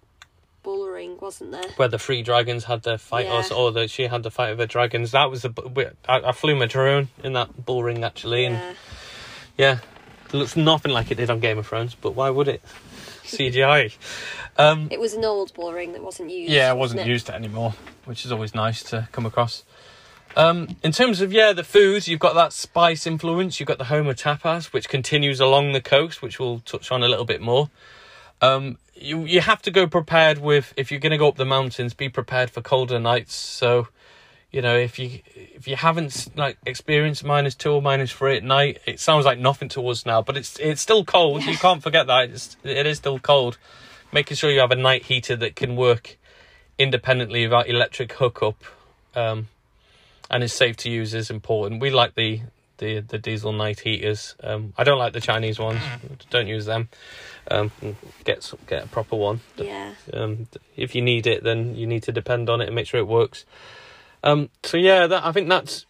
bull 0.64 0.87
ring, 0.89 1.16
wasn't 1.21 1.53
there? 1.53 1.71
where 1.77 1.89
the 1.89 1.99
three 1.99 2.23
dragons 2.23 2.64
had 2.64 2.83
their 2.83 2.99
fight, 2.99 3.27
or, 3.27 3.41
Yeah. 3.41 3.57
or 3.57 3.73
that 3.73 3.89
she 3.89 4.09
had 4.09 4.23
the 4.25 4.31
fight 4.31 4.51
of 4.51 4.59
the 4.59 4.66
dragons. 4.66 5.12
That 5.12 5.31
was 5.31 5.43
the 5.43 5.95
I, 6.09 6.16
I 6.21 6.33
flew 6.33 6.57
my 6.57 6.66
drone 6.66 7.09
in 7.25 7.33
that 7.35 7.64
bull 7.64 7.83
ring 7.85 8.03
actually, 8.05 8.45
and 8.47 8.57
Yeah. 8.57 8.75
Yeah, 9.57 9.79
it 10.27 10.35
looks 10.35 10.57
nothing 10.57 10.93
like 10.93 11.11
it 11.11 11.16
did 11.16 11.31
on 11.31 11.39
Game 11.41 11.59
of 11.59 11.66
Thrones, 11.66 11.95
but 11.95 12.12
why 12.14 12.31
would 12.31 12.49
it? 12.49 12.62
CGI. 13.31 13.97
Um, 14.57 14.89
It 14.91 15.01
was 15.01 15.14
an 15.14 15.24
old 15.24 15.55
bull 15.55 15.72
ring 15.72 15.93
that 15.93 16.03
wasn't 16.03 16.31
used. 16.31 16.53
yeah, 16.53 16.70
it 16.72 16.76
wasn't 16.76 17.01
it? 17.01 17.07
used 17.07 17.31
anymore, 17.31 17.74
which 18.05 18.24
is 18.24 18.33
always 18.33 18.55
nice 18.55 18.83
to 18.85 19.09
come 19.12 19.26
across. 19.26 19.64
Um, 20.37 20.76
in 20.85 20.93
terms 20.93 21.20
of 21.20 21.33
yeah, 21.33 21.53
the 21.53 21.64
foods, 21.64 22.07
you've 22.07 22.20
got 22.20 22.35
that 22.35 22.53
spice 22.53 23.07
influence. 23.07 23.59
You've 23.59 23.66
got 23.66 23.78
the 23.78 23.85
Homer 23.85 24.14
tapas, 24.14 24.66
which 24.72 24.89
continues 24.89 25.41
along 25.41 25.72
the 25.72 25.81
coast, 25.81 26.22
which 26.22 26.39
we'll 26.39 26.61
touch 26.61 26.93
on 26.93 27.03
a 27.03 27.09
little 27.09 27.24
bit 27.24 27.41
more. 27.41 27.68
Um, 28.41 28.78
you 28.95 29.24
you 29.24 29.41
have 29.41 29.61
to 29.62 29.70
go 29.70 29.87
prepared 29.87 30.39
with 30.39 30.72
if 30.76 30.91
you're 30.91 31.01
going 31.01 31.11
to 31.12 31.18
go 31.18 31.28
up 31.28 31.37
the 31.37 31.45
mountains, 31.45 31.95
be 31.95 32.09
prepared 32.09 32.51
for 32.51 32.61
colder 32.62 32.99
nights. 33.01 33.35
So, 33.35 33.89
you 34.51 34.62
know, 34.62 34.76
if 34.76 34.98
you 34.98 35.20
if 35.34 35.68
you 35.68 35.76
haven't 35.76 36.36
like 36.36 36.59
experienced 36.66 37.24
minus 37.24 37.55
two 37.55 37.70
or 37.70 37.82
minus 37.82 38.11
three 38.11 38.36
at 38.36 38.44
night, 38.44 38.80
it 38.86 38.98
sounds 38.98 39.24
like 39.24 39.38
nothing 39.38 39.68
to 39.70 39.88
us 39.88 40.05
now, 40.05 40.22
but 40.22 40.36
it's 40.36 40.59
it's 40.59 40.80
still 40.80 41.05
cold. 41.05 41.44
You 41.44 41.57
can't 41.57 41.82
forget 41.82 42.09
that 42.09 42.30
it's, 42.30 42.57
it 42.64 42.86
is 42.86 42.98
still 42.98 43.18
cold. 43.18 43.59
Making 44.12 44.36
sure 44.36 44.51
you 44.51 44.61
have 44.61 44.72
a 44.72 44.76
night 44.76 45.05
heater 45.05 45.36
that 45.36 45.55
can 45.55 45.76
work 45.76 46.18
independently 46.78 47.44
without 47.44 47.68
electric 47.68 48.12
hookup, 48.14 48.57
um, 49.14 49.48
and 50.28 50.42
is 50.42 50.53
safe 50.53 50.76
to 50.78 50.90
use 50.90 51.14
is 51.14 51.30
important. 51.30 51.80
We 51.80 51.90
like 51.90 52.16
the 52.16 52.40
the 52.78 53.01
the 53.01 53.18
diesel 53.18 53.53
night 53.53 53.78
heaters. 53.78 54.34
Um, 54.42 54.72
I 54.76 54.82
don't 54.82 54.98
like 54.98 55.12
the 55.12 55.20
Chinese 55.20 55.61
ones. 55.61 55.80
Don't 56.30 56.48
use 56.48 56.66
them. 56.66 56.88
Um, 57.48 57.70
get 58.24 58.53
get 58.66 58.84
a 58.84 58.88
proper 58.88 59.14
one. 59.14 59.42
Yeah. 59.57 59.94
Um, 60.12 60.48
if 60.76 60.96
you 60.96 61.03
need 61.03 61.28
it, 61.28 61.44
then 61.44 61.76
you 61.76 61.86
need 61.86 62.03
to 62.05 62.12
depend 62.12 62.51
on 62.51 62.61
it 62.61 62.66
and 62.66 62.74
make 62.74 62.88
sure 62.88 62.98
it 62.98 63.07
works. 63.07 63.44
Um, 64.23 64.51
so 64.62 64.77
yeah, 64.77 65.07
that 65.07 65.25
I 65.25 65.33
think 65.33 65.49
that's 65.49 65.87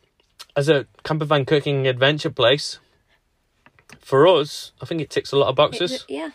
as 0.57 0.68
a 0.68 0.87
camper 1.05 1.24
van 1.24 1.45
cooking 1.45 1.87
adventure 1.87 2.31
place. 2.31 2.78
For 4.01 4.26
us, 4.26 4.72
I 4.81 4.87
think 4.87 5.01
it 5.01 5.11
ticks 5.11 5.33
a 5.33 5.37
lot 5.37 5.49
of 5.49 5.57
boxes. 5.57 5.93
It- 5.93 6.05
yeah. 6.09 6.31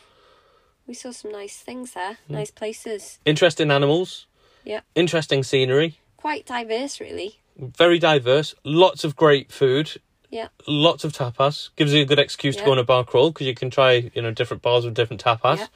We 0.87 0.93
saw 0.93 1.11
some 1.11 1.31
nice 1.31 1.57
things 1.57 1.93
there. 1.93 2.17
Nice 2.29 2.51
places. 2.51 3.17
Interesting 3.25 3.71
animals. 3.71 4.27
Yeah. 4.63 4.81
Interesting 4.93 5.41
scenery. 5.41 5.97
Quite 6.17 6.45
diverse, 6.45 6.99
really. 6.99 7.39
Very 7.57 7.97
diverse. 7.97 8.53
Lots 8.63 9.03
of 9.03 9.15
great 9.15 9.51
food. 9.51 9.99
Yeah. 10.29 10.49
Lots 10.67 11.03
of 11.03 11.13
tapas. 11.13 11.69
Gives 11.75 11.93
you 11.93 12.01
a 12.03 12.05
good 12.05 12.19
excuse 12.19 12.55
to 12.57 12.65
go 12.65 12.71
on 12.71 12.77
a 12.79 12.83
bar 12.83 13.03
crawl 13.03 13.31
because 13.31 13.47
you 13.47 13.55
can 13.55 13.69
try 13.71 14.11
you 14.13 14.21
know 14.21 14.31
different 14.31 14.61
bars 14.61 14.85
with 14.85 14.93
different 14.93 15.23
tapas. 15.23 15.57
Yeah. 15.57 15.67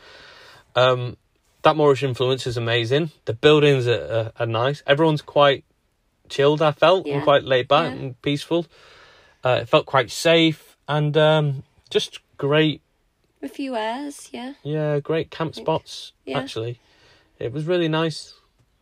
Um, 0.76 1.18
that 1.64 1.76
Moorish 1.76 2.04
influence 2.04 2.46
is 2.46 2.56
amazing. 2.58 3.12
The 3.26 3.34
buildings 3.34 3.88
are, 3.88 4.32
are, 4.38 4.44
are 4.44 4.46
nice. 4.46 4.84
Everyone's 4.86 5.22
quite 5.22 5.64
chilled. 6.30 6.62
I 6.62 6.72
felt 6.72 7.06
and 7.08 7.24
quite 7.24 7.44
laid 7.44 7.68
back 7.68 7.86
Yeah. 7.94 8.00
and 8.02 8.22
peaceful. 8.22 8.66
Uh, 9.44 9.60
it 9.62 9.70
felt 9.70 9.86
quite 9.86 10.12
safe 10.12 10.78
and 10.88 11.16
um, 11.18 11.64
just 11.90 12.20
great. 12.38 12.82
A 13.42 13.48
few 13.48 13.76
airs, 13.76 14.30
yeah. 14.34 14.54
Yeah, 14.64 15.00
great 15.00 15.32
camp 15.32 15.56
spots. 15.56 16.12
yeah. 16.26 16.38
Actually, 16.40 16.80
it 17.40 17.54
was 17.54 17.64
really 17.66 17.88
nice. 17.88 18.34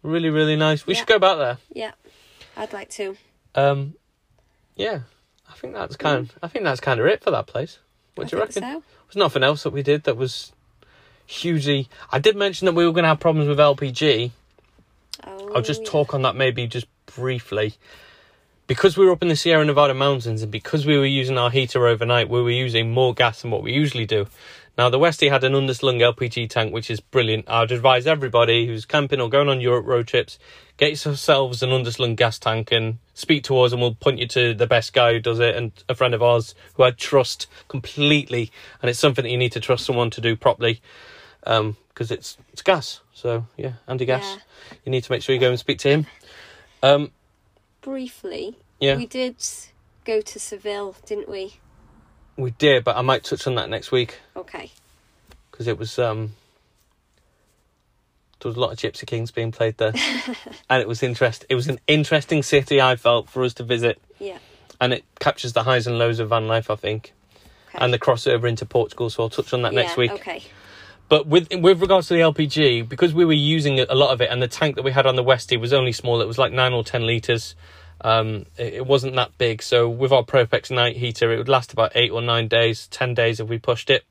Really, 0.03 0.29
really 0.29 0.55
nice. 0.55 0.85
We 0.87 0.93
Yeah. 0.93 0.99
should 0.99 1.07
go 1.07 1.19
back 1.19 1.37
there. 1.37 1.57
Yeah. 1.71 1.91
I'd 2.55 2.73
like 2.73 2.89
to. 2.91 3.17
Um, 3.53 3.93
yeah, 4.75 5.01
I 5.49 5.53
think 5.53 5.73
that's 5.73 5.95
kind. 5.95 6.17
of 6.29 6.35
I 6.41 6.47
think 6.47 6.63
that's 6.65 6.79
kind 6.81 6.99
of 6.99 7.05
it 7.05 7.23
for 7.23 7.29
that 7.31 7.45
place. 7.47 7.77
What 8.15 8.25
I 8.25 8.29
do 8.29 8.35
you 8.35 8.41
reckon? 8.41 8.63
so. 8.63 8.83
There's 9.07 9.15
nothing 9.15 9.43
else 9.43 9.61
that 9.63 9.69
we 9.73 9.83
did 9.83 10.03
that 10.05 10.17
was 10.17 10.51
hugely. 11.27 11.87
I 12.11 12.19
did 12.19 12.35
mention 12.35 12.65
that 12.65 12.73
we 12.73 12.85
were 12.85 12.91
going 12.93 13.03
to 13.03 13.09
have 13.09 13.19
problems 13.19 13.47
with 13.47 13.59
LPG. 13.59 14.31
Oh, 15.25 15.51
I'll 15.55 15.61
just 15.61 15.81
yeah. 15.83 15.89
talk 15.89 16.13
on 16.13 16.21
that 16.23 16.35
maybe 16.35 16.65
just 16.67 16.87
briefly. 17.15 17.75
Because 18.67 18.97
we 18.97 19.05
were 19.05 19.13
up 19.13 19.21
in 19.21 19.29
the 19.29 19.35
Sierra 19.35 19.63
Nevada 19.63 19.93
mountains 19.93 20.41
and 20.41 20.51
because 20.51 20.85
we 20.85 20.97
were 20.97 21.05
using 21.05 21.37
our 21.37 21.49
heater 21.49 21.87
overnight, 21.87 22.29
we 22.29 22.41
were 22.41 22.51
using 22.51 22.91
more 22.91 23.13
gas 23.13 23.41
than 23.41 23.51
what 23.51 23.63
we 23.63 23.71
usually 23.71 24.05
do. 24.05 24.27
Now, 24.77 24.89
the 24.89 24.99
Westie 24.99 25.31
had 25.31 25.43
an 25.43 25.53
underslung 25.53 25.99
LPG 26.01 26.49
tank, 26.49 26.71
which 26.71 26.91
is 26.91 26.99
brilliant. 26.99 27.49
I'd 27.49 27.71
advise 27.71 28.05
everybody 28.05 28.67
who's 28.67 28.85
camping 28.85 29.19
or 29.19 29.27
going 29.29 29.49
on 29.49 29.59
Europe 29.59 29.87
road 29.87 30.05
trips, 30.07 30.37
get 30.77 31.03
yourselves 31.03 31.63
an 31.63 31.71
underslung 31.71 32.15
gas 32.15 32.37
tank 32.37 32.71
and 32.71 32.99
speak 33.15 33.43
to 33.45 33.59
us, 33.61 33.71
and 33.71 33.81
we'll 33.81 33.95
point 33.95 34.19
you 34.19 34.27
to 34.27 34.53
the 34.53 34.67
best 34.67 34.93
guy 34.93 35.13
who 35.13 35.19
does 35.19 35.39
it 35.39 35.55
and 35.55 35.71
a 35.89 35.95
friend 35.95 36.13
of 36.13 36.21
ours 36.21 36.53
who 36.75 36.83
I 36.83 36.91
trust 36.91 37.47
completely. 37.69 38.51
And 38.81 38.89
it's 38.89 38.99
something 38.99 39.23
that 39.23 39.31
you 39.31 39.37
need 39.37 39.53
to 39.53 39.59
trust 39.59 39.83
someone 39.85 40.11
to 40.11 40.21
do 40.21 40.35
properly 40.35 40.79
um, 41.47 41.77
because 41.89 42.11
it's 42.11 42.37
it's 42.53 42.61
gas. 42.61 42.99
So, 43.13 43.47
yeah, 43.57 43.73
Andy 43.87 44.05
Gas 44.05 44.35
Yeah. 44.35 44.77
you 44.85 44.91
need 44.91 45.03
to 45.05 45.11
make 45.11 45.23
sure 45.23 45.33
you 45.33 45.41
go 45.41 45.49
and 45.49 45.57
speak 45.57 45.79
to 45.79 45.89
him. 45.89 46.05
Um, 46.83 47.11
briefly. 47.81 48.57
Yeah. 48.79 48.95
We 48.97 49.05
did 49.05 49.35
go 50.05 50.21
to 50.21 50.39
Seville, 50.39 50.95
didn't 51.05 51.29
we? 51.29 51.55
We 52.37 52.51
did, 52.51 52.83
but 52.83 52.95
I 52.97 53.01
might 53.01 53.23
touch 53.23 53.47
on 53.47 53.55
that 53.55 53.69
next 53.69 53.91
week 53.91 54.19
Okay. 54.35 54.71
because 55.51 55.67
it 55.67 55.79
was 55.79 55.97
um 55.97 56.33
there 58.39 58.49
was 58.49 58.55
a 58.55 58.59
lot 58.59 58.71
of 58.71 58.77
Gypsy 58.77 59.07
Kings 59.07 59.31
being 59.31 59.51
played 59.51 59.77
there, 59.77 59.93
and 60.69 60.79
it 60.81 60.87
was 60.87 61.01
interest. 61.01 61.45
It 61.49 61.55
was 61.55 61.67
an 61.67 61.79
interesting 61.87 62.43
city. 62.43 62.79
I 62.79 62.95
felt 62.95 63.27
for 63.29 63.43
us 63.43 63.55
to 63.55 63.63
visit, 63.63 63.99
Yeah. 64.19 64.37
and 64.79 64.93
it 64.93 65.03
captures 65.19 65.53
the 65.53 65.63
highs 65.63 65.87
and 65.87 65.97
lows 65.97 66.19
of 66.19 66.29
van 66.29 66.47
life. 66.47 66.69
I 66.69 66.75
think, 66.75 67.13
Okay. 67.69 67.79
and 67.83 67.91
the 67.91 67.97
crossover 67.97 68.47
into 68.47 68.63
Portugal. 68.67 69.09
So 69.09 69.23
I'll 69.23 69.29
touch 69.29 69.51
on 69.53 69.63
that 69.63 69.73
next 69.73 69.97
week. 69.97 70.11
Okay. 70.11 70.43
But 71.09 71.25
with 71.25 71.47
with 71.53 71.81
regards 71.81 72.07
to 72.09 72.15
the 72.15 72.19
LPG, 72.19 72.87
because 72.87 73.13
we 73.13 73.23
were 73.23 73.33
using 73.33 73.79
a 73.79 73.95
lot 73.95 74.11
of 74.11 74.21
it, 74.21 74.29
and 74.29 74.41
the 74.41 74.47
tank 74.47 74.75
that 74.75 74.83
we 74.83 74.91
had 74.91 75.05
on 75.05 75.15
the 75.15 75.23
Westie 75.23 75.59
was 75.59 75.71
only 75.71 75.93
small. 75.93 76.21
It 76.21 76.27
was 76.27 76.37
like 76.37 76.51
nine 76.51 76.73
or 76.73 76.83
ten 76.83 77.05
liters. 77.05 77.55
Um, 78.01 78.45
it, 78.57 78.75
it 78.75 78.85
wasn't 78.85 79.15
that 79.15 79.37
big. 79.37 79.63
So 79.63 79.89
with 79.89 80.11
our 80.11 80.23
Propex 80.23 80.69
night 80.69 80.97
heater, 80.97 81.31
it 81.31 81.37
would 81.37 81.49
last 81.49 81.71
about 81.71 81.93
eight 81.95 82.11
or 82.11 82.21
nine 82.21 82.47
days, 82.47 82.87
ten 82.87 83.13
days 83.13 83.39
if 83.39 83.47
we 83.47 83.57
pushed 83.57 83.89
it. 83.89 84.05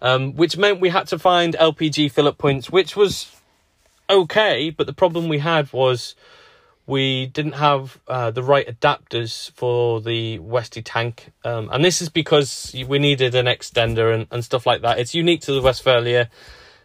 Um, 0.00 0.34
which 0.34 0.56
meant 0.56 0.80
we 0.80 0.90
had 0.90 1.06
to 1.08 1.18
find 1.18 1.54
LPG 1.54 2.12
fill 2.12 2.28
up 2.28 2.38
points, 2.38 2.70
which 2.70 2.96
was 2.96 3.34
okay. 4.08 4.70
But 4.70 4.86
the 4.86 4.92
problem 4.92 5.28
we 5.28 5.38
had 5.38 5.72
was 5.72 6.14
we 6.86 7.26
didn't 7.26 7.52
have 7.52 7.98
uh, 8.06 8.30
the 8.30 8.42
right 8.42 8.66
adapters 8.66 9.50
for 9.52 10.00
the 10.00 10.38
Westy 10.38 10.82
tank, 10.82 11.32
um, 11.44 11.68
and 11.72 11.84
this 11.84 12.00
is 12.00 12.08
because 12.08 12.74
we 12.86 12.98
needed 12.98 13.34
an 13.34 13.46
extender 13.46 14.14
and, 14.14 14.26
and 14.30 14.44
stuff 14.44 14.66
like 14.66 14.82
that. 14.82 14.98
It's 14.98 15.14
unique 15.14 15.40
to 15.42 15.52
the 15.52 15.60
Westfalia. 15.60 16.28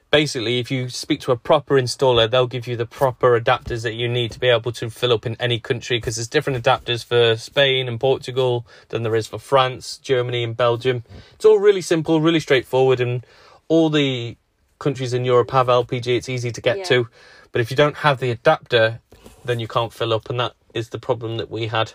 Basically, 0.10 0.60
if 0.60 0.70
you 0.70 0.90
speak 0.90 1.22
to 1.22 1.32
a 1.32 1.38
proper 1.38 1.76
installer, 1.76 2.30
they'll 2.30 2.46
give 2.48 2.68
you 2.68 2.76
the 2.76 2.86
proper 2.86 3.40
adapters 3.40 3.84
that 3.84 3.94
you 3.94 4.10
need 4.10 4.32
to 4.32 4.40
be 4.40 4.50
able 4.50 4.74
to 4.74 4.90
fill 4.90 5.14
up 5.14 5.26
in 5.26 5.38
any 5.40 5.58
country 5.58 5.98
because 6.00 6.18
there's 6.18 6.28
different 6.28 6.62
adapters 6.62 7.06
for 7.06 7.38
Spain 7.38 7.88
and 7.88 7.98
Portugal 7.98 8.66
than 8.90 9.04
there 9.04 9.16
is 9.16 9.28
for 9.28 9.40
France, 9.40 9.98
Germany, 10.00 10.44
and 10.44 10.58
Belgium. 10.58 11.04
It's 11.36 11.46
all 11.46 11.60
really 11.60 11.80
simple, 11.82 12.20
really 12.20 12.42
straightforward, 12.42 13.00
and 13.00 13.26
all 13.70 13.90
the 13.90 14.36
countries 14.80 15.14
in 15.14 15.24
Europe 15.24 15.52
have 15.52 15.68
LPG. 15.68 16.08
It's 16.18 16.28
easy 16.28 16.52
to 16.52 16.60
get 16.60 16.80
Yeah. 16.80 16.84
to, 16.86 17.08
but 17.54 17.62
if 17.62 17.70
you 17.72 17.78
don't 17.78 17.98
have 17.98 18.20
the 18.20 18.32
adapter, 18.32 19.00
then 19.44 19.60
you 19.60 19.68
can't 19.68 19.94
fill 19.94 20.14
up, 20.14 20.30
and 20.30 20.40
that 20.40 20.54
is 20.74 20.90
the 20.90 21.00
problem 21.00 21.38
that 21.38 21.50
we 21.50 21.68
had. 21.68 21.94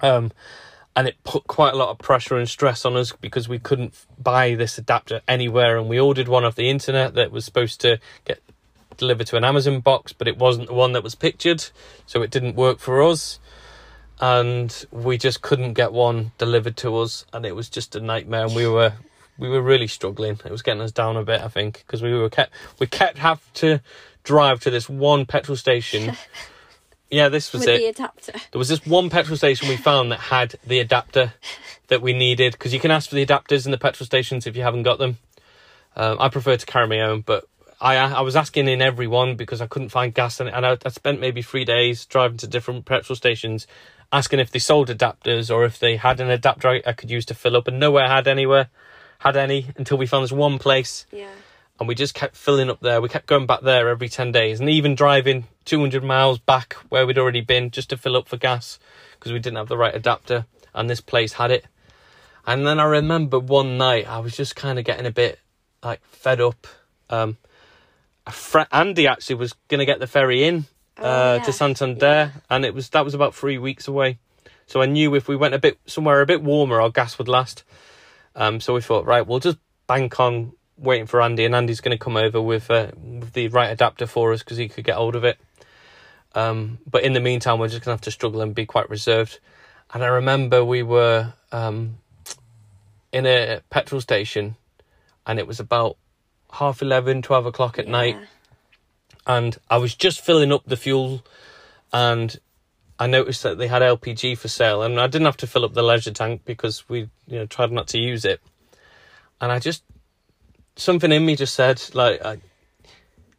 Um, 0.00 0.32
and 0.96 1.06
it 1.06 1.16
put 1.22 1.46
quite 1.46 1.74
a 1.74 1.76
lot 1.76 1.90
of 1.90 1.98
pressure 1.98 2.36
and 2.36 2.48
stress 2.48 2.84
on 2.84 2.96
us 2.96 3.12
because 3.12 3.48
we 3.48 3.58
couldn't 3.58 3.94
buy 4.18 4.54
this 4.54 4.78
adapter 4.78 5.20
anywhere, 5.28 5.76
and 5.76 5.88
we 5.88 6.00
ordered 6.00 6.28
one 6.28 6.44
off 6.44 6.56
the 6.56 6.70
internet 6.70 7.14
that 7.14 7.30
was 7.30 7.44
supposed 7.44 7.80
to 7.82 8.00
get 8.24 8.42
delivered 8.96 9.26
to 9.28 9.36
an 9.36 9.44
Amazon 9.44 9.80
box, 9.80 10.12
but 10.12 10.28
it 10.28 10.36
wasn't 10.36 10.66
the 10.66 10.74
one 10.74 10.92
that 10.92 11.02
was 11.02 11.14
pictured, 11.14 11.64
so 12.06 12.22
it 12.22 12.30
didn't 12.30 12.56
work 12.56 12.78
for 12.78 13.02
us. 13.02 13.38
And 14.20 14.84
we 14.90 15.16
just 15.16 15.42
couldn't 15.42 15.74
get 15.74 15.92
one 15.92 16.32
delivered 16.38 16.76
to 16.78 16.96
us, 16.98 17.24
and 17.32 17.46
it 17.46 17.54
was 17.54 17.68
just 17.68 17.94
a 17.94 18.00
nightmare. 18.00 18.46
And 18.46 18.54
we 18.54 18.66
were 18.66 18.94
we 19.38 19.48
were 19.48 19.62
really 19.62 19.86
struggling. 19.86 20.40
It 20.44 20.50
was 20.50 20.62
getting 20.62 20.82
us 20.82 20.90
down 20.90 21.16
a 21.16 21.22
bit, 21.22 21.40
I 21.40 21.48
think, 21.48 21.84
because 21.86 22.02
we 22.02 22.12
were 22.12 22.28
kept 22.28 22.52
we 22.80 22.88
kept 22.88 23.18
have 23.18 23.40
to 23.54 23.80
drive 24.28 24.60
to 24.60 24.70
this 24.70 24.88
one 24.88 25.24
petrol 25.26 25.56
station. 25.56 26.14
yeah, 27.10 27.28
this 27.30 27.52
was 27.52 27.60
With 27.60 27.70
it. 27.70 27.78
the 27.78 27.86
adapter. 27.86 28.32
There 28.52 28.58
was 28.58 28.68
this 28.68 28.84
one 28.86 29.08
petrol 29.10 29.36
station 29.38 29.68
we 29.68 29.76
found 29.76 30.12
that 30.12 30.20
had 30.20 30.54
the 30.66 30.78
adapter 30.80 31.32
that 31.88 32.02
we 32.02 32.12
needed 32.12 32.52
because 32.52 32.74
you 32.74 32.78
can 32.80 32.90
ask 32.90 33.08
for 33.08 33.14
the 33.16 33.24
adapters 33.24 33.64
in 33.64 33.72
the 33.72 33.78
petrol 33.78 34.04
stations 34.04 34.46
if 34.46 34.54
you 34.54 34.62
haven't 34.62 34.82
got 34.82 34.98
them. 34.98 35.16
Um, 35.96 36.18
I 36.20 36.28
prefer 36.28 36.56
to 36.56 36.66
carry 36.66 36.86
my 36.86 37.00
own, 37.00 37.22
but 37.22 37.44
I 37.80 37.96
I 37.96 38.20
was 38.20 38.36
asking 38.36 38.68
in 38.68 38.82
every 38.82 39.06
one 39.06 39.34
because 39.36 39.60
I 39.62 39.66
couldn't 39.66 39.88
find 39.88 40.12
gas 40.14 40.40
it, 40.40 40.52
and 40.52 40.66
I, 40.66 40.76
I 40.84 40.90
spent 40.90 41.18
maybe 41.20 41.42
three 41.42 41.64
days 41.64 42.04
driving 42.04 42.36
to 42.38 42.46
different 42.46 42.84
petrol 42.84 43.16
stations, 43.16 43.66
asking 44.12 44.38
if 44.40 44.50
they 44.50 44.58
sold 44.58 44.88
adapters 44.90 45.52
or 45.52 45.64
if 45.64 45.78
they 45.78 45.96
had 45.96 46.20
an 46.20 46.30
adapter 46.30 46.68
I, 46.68 46.82
I 46.86 46.92
could 46.92 47.10
use 47.10 47.24
to 47.26 47.34
fill 47.34 47.56
up, 47.56 47.66
and 47.66 47.80
nowhere 47.80 48.06
had 48.06 48.28
anywhere 48.28 48.68
had 49.20 49.36
any 49.36 49.66
until 49.76 49.96
we 49.98 50.06
found 50.06 50.22
this 50.24 50.32
one 50.32 50.58
place 50.58 51.06
Yeah. 51.10 51.30
And 51.78 51.86
we 51.88 51.94
just 51.94 52.14
kept 52.14 52.36
filling 52.36 52.70
up 52.70 52.80
there. 52.80 53.00
We 53.00 53.08
kept 53.08 53.26
going 53.26 53.46
back 53.46 53.60
there 53.60 53.88
every 53.88 54.08
10 54.08 54.32
days 54.32 54.60
and 54.60 54.68
even 54.68 54.94
driving 54.94 55.46
200 55.64 56.02
miles 56.02 56.38
back 56.38 56.74
where 56.88 57.06
we'd 57.06 57.18
already 57.18 57.40
been 57.40 57.70
just 57.70 57.90
to 57.90 57.96
fill 57.96 58.16
up 58.16 58.28
for 58.28 58.36
gas 58.36 58.78
because 59.18 59.32
we 59.32 59.38
didn't 59.38 59.56
have 59.58 59.68
the 59.68 59.76
right 59.76 59.94
adapter 59.94 60.46
and 60.74 60.88
this 60.90 61.00
place 61.00 61.34
had 61.34 61.50
it. 61.50 61.66
And 62.46 62.66
then 62.66 62.80
I 62.80 62.84
remember 62.84 63.38
one 63.38 63.78
night 63.78 64.08
I 64.08 64.18
was 64.18 64.36
just 64.36 64.56
kind 64.56 64.78
of 64.78 64.84
getting 64.84 65.06
a 65.06 65.10
bit 65.10 65.38
like 65.82 66.04
fed 66.04 66.40
up. 66.40 66.66
Um, 67.10 67.36
a 68.26 68.32
fr- 68.32 68.60
Andy 68.72 69.06
actually 69.06 69.36
was 69.36 69.54
going 69.68 69.78
to 69.78 69.86
get 69.86 70.00
the 70.00 70.06
ferry 70.06 70.44
in 70.44 70.66
Oh, 71.00 71.04
uh, 71.04 71.34
yeah. 71.38 71.44
to 71.44 71.52
Santander 71.52 72.32
and 72.50 72.64
it 72.64 72.74
was 72.74 72.88
that 72.90 73.04
was 73.04 73.14
about 73.14 73.34
three 73.34 73.56
weeks 73.58 73.86
away. 73.86 74.18
So 74.66 74.82
I 74.82 74.86
knew 74.86 75.14
if 75.14 75.28
we 75.28 75.36
went 75.36 75.54
a 75.54 75.58
bit 75.58 75.78
somewhere 75.86 76.20
a 76.20 76.26
bit 76.26 76.42
warmer, 76.42 76.80
our 76.80 76.90
gas 76.90 77.18
would 77.18 77.28
last. 77.28 77.62
Um, 78.34 78.60
so 78.60 78.74
we 78.74 78.80
thought, 78.80 79.06
right, 79.06 79.26
we'll 79.26 79.38
just 79.40 79.58
bank 79.86 80.18
on 80.20 80.52
waiting 80.78 81.06
for 81.06 81.20
Andy, 81.20 81.44
and 81.44 81.54
Andy's 81.54 81.80
going 81.80 81.96
to 81.96 82.02
come 82.02 82.16
over 82.16 82.40
with, 82.40 82.70
uh, 82.70 82.90
with 82.96 83.32
the 83.32 83.48
right 83.48 83.70
adapter 83.70 84.06
for 84.06 84.32
us 84.32 84.40
because 84.40 84.56
he 84.56 84.68
could 84.68 84.84
get 84.84 84.96
hold 84.96 85.16
of 85.16 85.24
it. 85.24 85.38
Um, 86.34 86.78
but 86.88 87.02
in 87.02 87.14
the 87.14 87.20
meantime, 87.20 87.58
we're 87.58 87.68
just 87.68 87.84
going 87.84 87.96
to 87.96 87.98
have 87.98 88.02
to 88.02 88.10
struggle 88.10 88.40
and 88.40 88.54
be 88.54 88.66
quite 88.66 88.88
reserved. 88.90 89.40
And 89.92 90.04
I 90.04 90.08
remember 90.08 90.64
we 90.64 90.82
were 90.82 91.32
um, 91.50 91.98
in 93.12 93.26
a 93.26 93.62
petrol 93.70 94.00
station, 94.00 94.56
and 95.26 95.38
it 95.38 95.46
was 95.46 95.60
about 95.60 95.96
half 96.52 96.82
11, 96.82 97.22
12 97.22 97.46
o'clock 97.46 97.78
at 97.78 97.88
night, 97.88 98.16
and 99.26 99.56
I 99.68 99.78
was 99.78 99.94
just 99.94 100.20
filling 100.20 100.52
up 100.52 100.64
the 100.66 100.76
fuel, 100.76 101.24
and 101.92 102.38
I 102.98 103.06
noticed 103.06 103.42
that 103.44 103.58
they 103.58 103.68
had 103.68 103.82
LPG 103.82 104.36
for 104.36 104.48
sale, 104.48 104.82
and 104.82 105.00
I 105.00 105.06
didn't 105.06 105.26
have 105.26 105.36
to 105.38 105.46
fill 105.46 105.64
up 105.64 105.74
the 105.74 105.82
leisure 105.82 106.12
tank 106.12 106.42
because 106.44 106.88
we, 106.88 107.08
you 107.26 107.38
know, 107.38 107.46
tried 107.46 107.72
not 107.72 107.88
to 107.88 107.98
use 107.98 108.24
it. 108.24 108.40
And 109.40 109.52
I 109.52 109.58
just 109.58 109.82
something 110.78 111.12
in 111.12 111.24
me 111.26 111.36
just 111.36 111.54
said, 111.54 111.82
like, 111.94 112.24
I, 112.24 112.38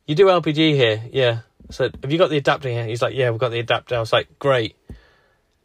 "You 0.06 0.16
do 0.16 0.28
LPG 0.28 0.76
here, 0.76 1.04
yeah?" 1.12 1.40
I 1.70 1.74
said, 1.74 1.98
"Have 2.02 2.12
you 2.12 2.18
got 2.18 2.30
the 2.30 2.38
adapter 2.38 2.70
here?" 2.70 2.86
He's 2.86 3.02
like, 3.02 3.16
"Yeah, 3.16 3.30
we've 3.32 3.40
got 3.40 3.50
the 3.52 3.60
adapter." 3.60 3.96
I 3.96 4.00
was 4.00 4.14
like, 4.14 4.40
"Great." 4.40 4.76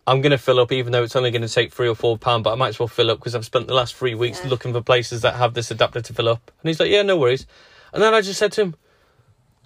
I'm 0.07 0.21
gonna 0.21 0.37
fill 0.39 0.61
up, 0.61 0.71
even 0.71 0.93
though 0.93 1.03
it's 1.03 1.17
only 1.17 1.31
gonna 1.31 1.49
take 1.49 1.73
three 1.73 1.89
or 1.89 1.95
four 1.95 2.19
pound, 2.19 2.45
but 2.45 2.53
I 2.53 2.57
might 2.57 2.69
as 2.69 2.79
well 2.79 2.89
fill 2.89 3.11
up 3.11 3.19
because 3.19 3.35
I've 3.35 3.45
spent 3.47 3.69
the 3.69 3.75
last 3.75 3.95
three 3.95 4.15
weeks 4.15 4.41
Yeah. 4.45 4.51
looking 4.51 4.73
for 4.75 4.83
places 4.83 5.23
that 5.23 5.37
have 5.37 5.55
this 5.55 5.71
adapter 5.71 6.03
to 6.03 6.13
fill 6.13 6.29
up. 6.29 6.51
And 6.63 6.69
he's 6.69 6.79
like, 6.79 6.91
"Yeah, 6.91 7.03
no 7.03 7.17
worries." 7.17 7.47
And 7.93 8.03
then 8.03 8.13
I 8.13 8.21
just 8.21 8.39
said 8.39 8.53
to 8.53 8.61
him, 8.63 8.75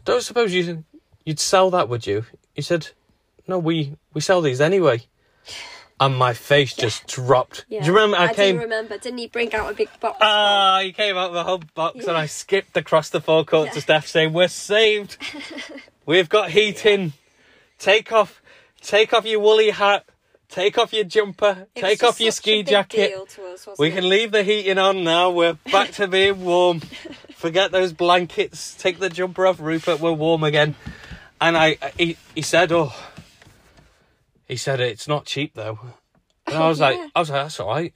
"Don't 0.04 0.22
suppose 0.22 0.52
you 0.54 0.84
you'd 1.24 1.40
sell 1.40 1.70
that, 1.70 1.88
would 1.88 2.06
you?" 2.06 2.24
He 2.54 2.62
said, 2.62 2.88
"No, 3.48 3.58
we 3.58 3.94
we 4.14 4.20
sell 4.20 4.40
these 4.40 4.60
anyway." 4.60 5.02
And 6.00 6.16
my 6.16 6.32
face 6.32 6.74
just 6.74 7.08
dropped. 7.08 7.64
Yeah. 7.68 7.80
Do 7.80 7.86
you 7.86 7.92
remember? 7.92 8.18
I, 8.18 8.26
I 8.26 8.34
came. 8.34 8.56
do 8.56 8.62
remember. 8.62 8.98
Didn't 8.98 9.18
he 9.18 9.26
bring 9.26 9.52
out 9.52 9.70
a 9.70 9.74
big 9.74 9.88
box? 10.00 10.18
Ah, 10.20 10.80
he 10.82 10.92
came 10.92 11.16
out 11.16 11.28
of 11.28 11.34
the 11.34 11.42
whole 11.42 11.62
box, 11.74 12.06
and 12.06 12.16
I 12.16 12.26
skipped 12.26 12.76
across 12.76 13.10
the 13.10 13.20
forecourt 13.20 13.72
to 13.72 13.80
Steph, 13.80 14.06
saying, 14.06 14.32
"We're 14.32 14.46
saved. 14.48 15.16
We've 16.06 16.28
got 16.28 16.50
heating. 16.50 17.14
Take 17.80 18.12
off, 18.12 18.40
take 18.80 19.12
off 19.12 19.24
your 19.26 19.40
woolly 19.40 19.70
hat. 19.70 20.04
Take 20.48 20.78
off 20.78 20.92
your 20.92 21.04
jumper. 21.04 21.66
It 21.74 21.80
take 21.80 22.02
off 22.04 22.20
your 22.20 22.32
ski 22.32 22.62
jacket. 22.62 23.12
us, 23.14 23.68
We 23.78 23.88
it? 23.88 23.94
can 23.94 24.08
leave 24.08 24.30
the 24.30 24.42
heating 24.44 24.78
on 24.78 25.04
now. 25.04 25.30
We're 25.30 25.52
back 25.72 25.90
to 25.92 26.06
being 26.08 26.44
warm. 26.44 26.80
Forget 27.34 27.70
those 27.72 27.92
blankets. 27.92 28.74
Take 28.76 28.98
the 28.98 29.10
jumper 29.10 29.46
off, 29.46 29.58
Rupert. 29.60 29.98
We're 30.00 30.12
warm 30.12 30.44
again." 30.44 30.76
And 31.40 31.56
I, 31.56 31.76
he, 31.98 32.16
he 32.36 32.42
said, 32.42 32.70
"Oh." 32.70 32.94
He 34.48 34.56
said 34.56 34.80
it's 34.80 35.06
not 35.06 35.26
cheap 35.26 35.54
though, 35.54 35.78
and 36.46 36.56
I 36.56 36.68
was 36.68 36.80
like, 36.80 36.98
I 37.14 37.20
was 37.20 37.30
like, 37.30 37.42
that's 37.44 37.60
all 37.60 37.68
right. 37.68 37.92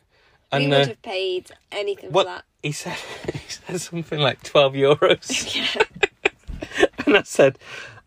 we 0.52 0.66
would 0.68 0.72
uh, 0.74 0.86
have 0.88 1.02
paid 1.02 1.50
anything 1.70 2.12
what 2.12 2.24
for 2.26 2.32
that. 2.34 2.44
he 2.62 2.72
said, 2.72 2.96
he 3.32 3.38
said 3.48 3.80
something 3.80 4.20
like 4.20 4.42
twelve 4.42 4.74
euros, 4.74 5.54
Yeah. 5.56 5.84
and 7.06 7.16
I 7.16 7.22
said, 7.22 7.58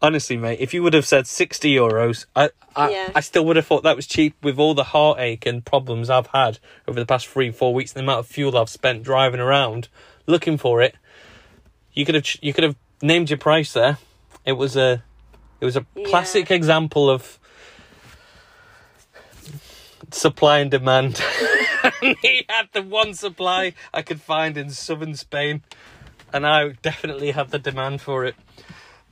honestly, 0.02 0.38
mate, 0.38 0.60
if 0.60 0.74
you 0.74 0.84
would 0.84 0.93
have 0.93 1.06
said 1.08 1.26
sixty 1.26 1.74
euros, 1.76 2.28
I, 2.36 2.52
I, 2.76 2.89
Yeah. 2.91 3.12
I 3.16 3.20
still 3.22 3.46
would 3.46 3.56
have 3.56 3.66
thought 3.66 3.82
that 3.84 3.96
was 3.96 4.06
cheap 4.08 4.36
with 4.43 4.60
all 4.60 4.76
the 4.76 4.84
heartache 4.86 5.46
and 5.48 5.66
problems 5.66 6.10
I've 6.12 6.28
had 6.28 6.60
over 6.88 7.00
the 7.00 7.06
past 7.08 7.28
three, 7.28 7.50
four 7.52 7.74
weeks, 7.74 7.93
and 7.93 8.00
the 8.00 8.04
amount 8.04 8.20
of 8.20 8.28
fuel 8.28 8.56
I've 8.58 8.70
spent 8.70 9.02
driving 9.04 9.39
around 9.39 9.88
looking 10.28 10.58
for 10.60 10.82
it. 10.84 10.96
You 11.93 12.06
could 12.06 12.16
have, 12.16 12.28
you 12.41 12.54
could 12.54 12.64
have 12.64 12.76
named 13.02 13.30
your 13.32 13.38
price 13.39 13.74
there. 13.74 13.98
It 14.46 14.52
was 14.54 14.76
a, 14.78 15.04
it 15.62 15.66
was 15.66 15.78
a 15.78 15.86
Yeah. 15.96 16.08
classic 16.10 16.52
example 16.52 17.10
of 17.10 17.39
supply 20.12 20.60
and 20.60 20.72
demand. 20.72 21.22
and 22.02 22.18
he 22.22 22.46
had 22.50 22.70
the 22.74 22.82
one 22.82 23.14
supply 23.14 23.74
I 23.93 24.02
could 24.02 24.22
find 24.22 24.58
in 24.58 24.70
southern 24.70 25.16
Spain, 25.16 25.64
and 26.34 26.46
I 26.46 26.70
definitely 26.82 27.32
have 27.32 27.52
the 27.52 27.60
demand 27.60 28.02
for 28.02 28.26
it. 28.26 28.36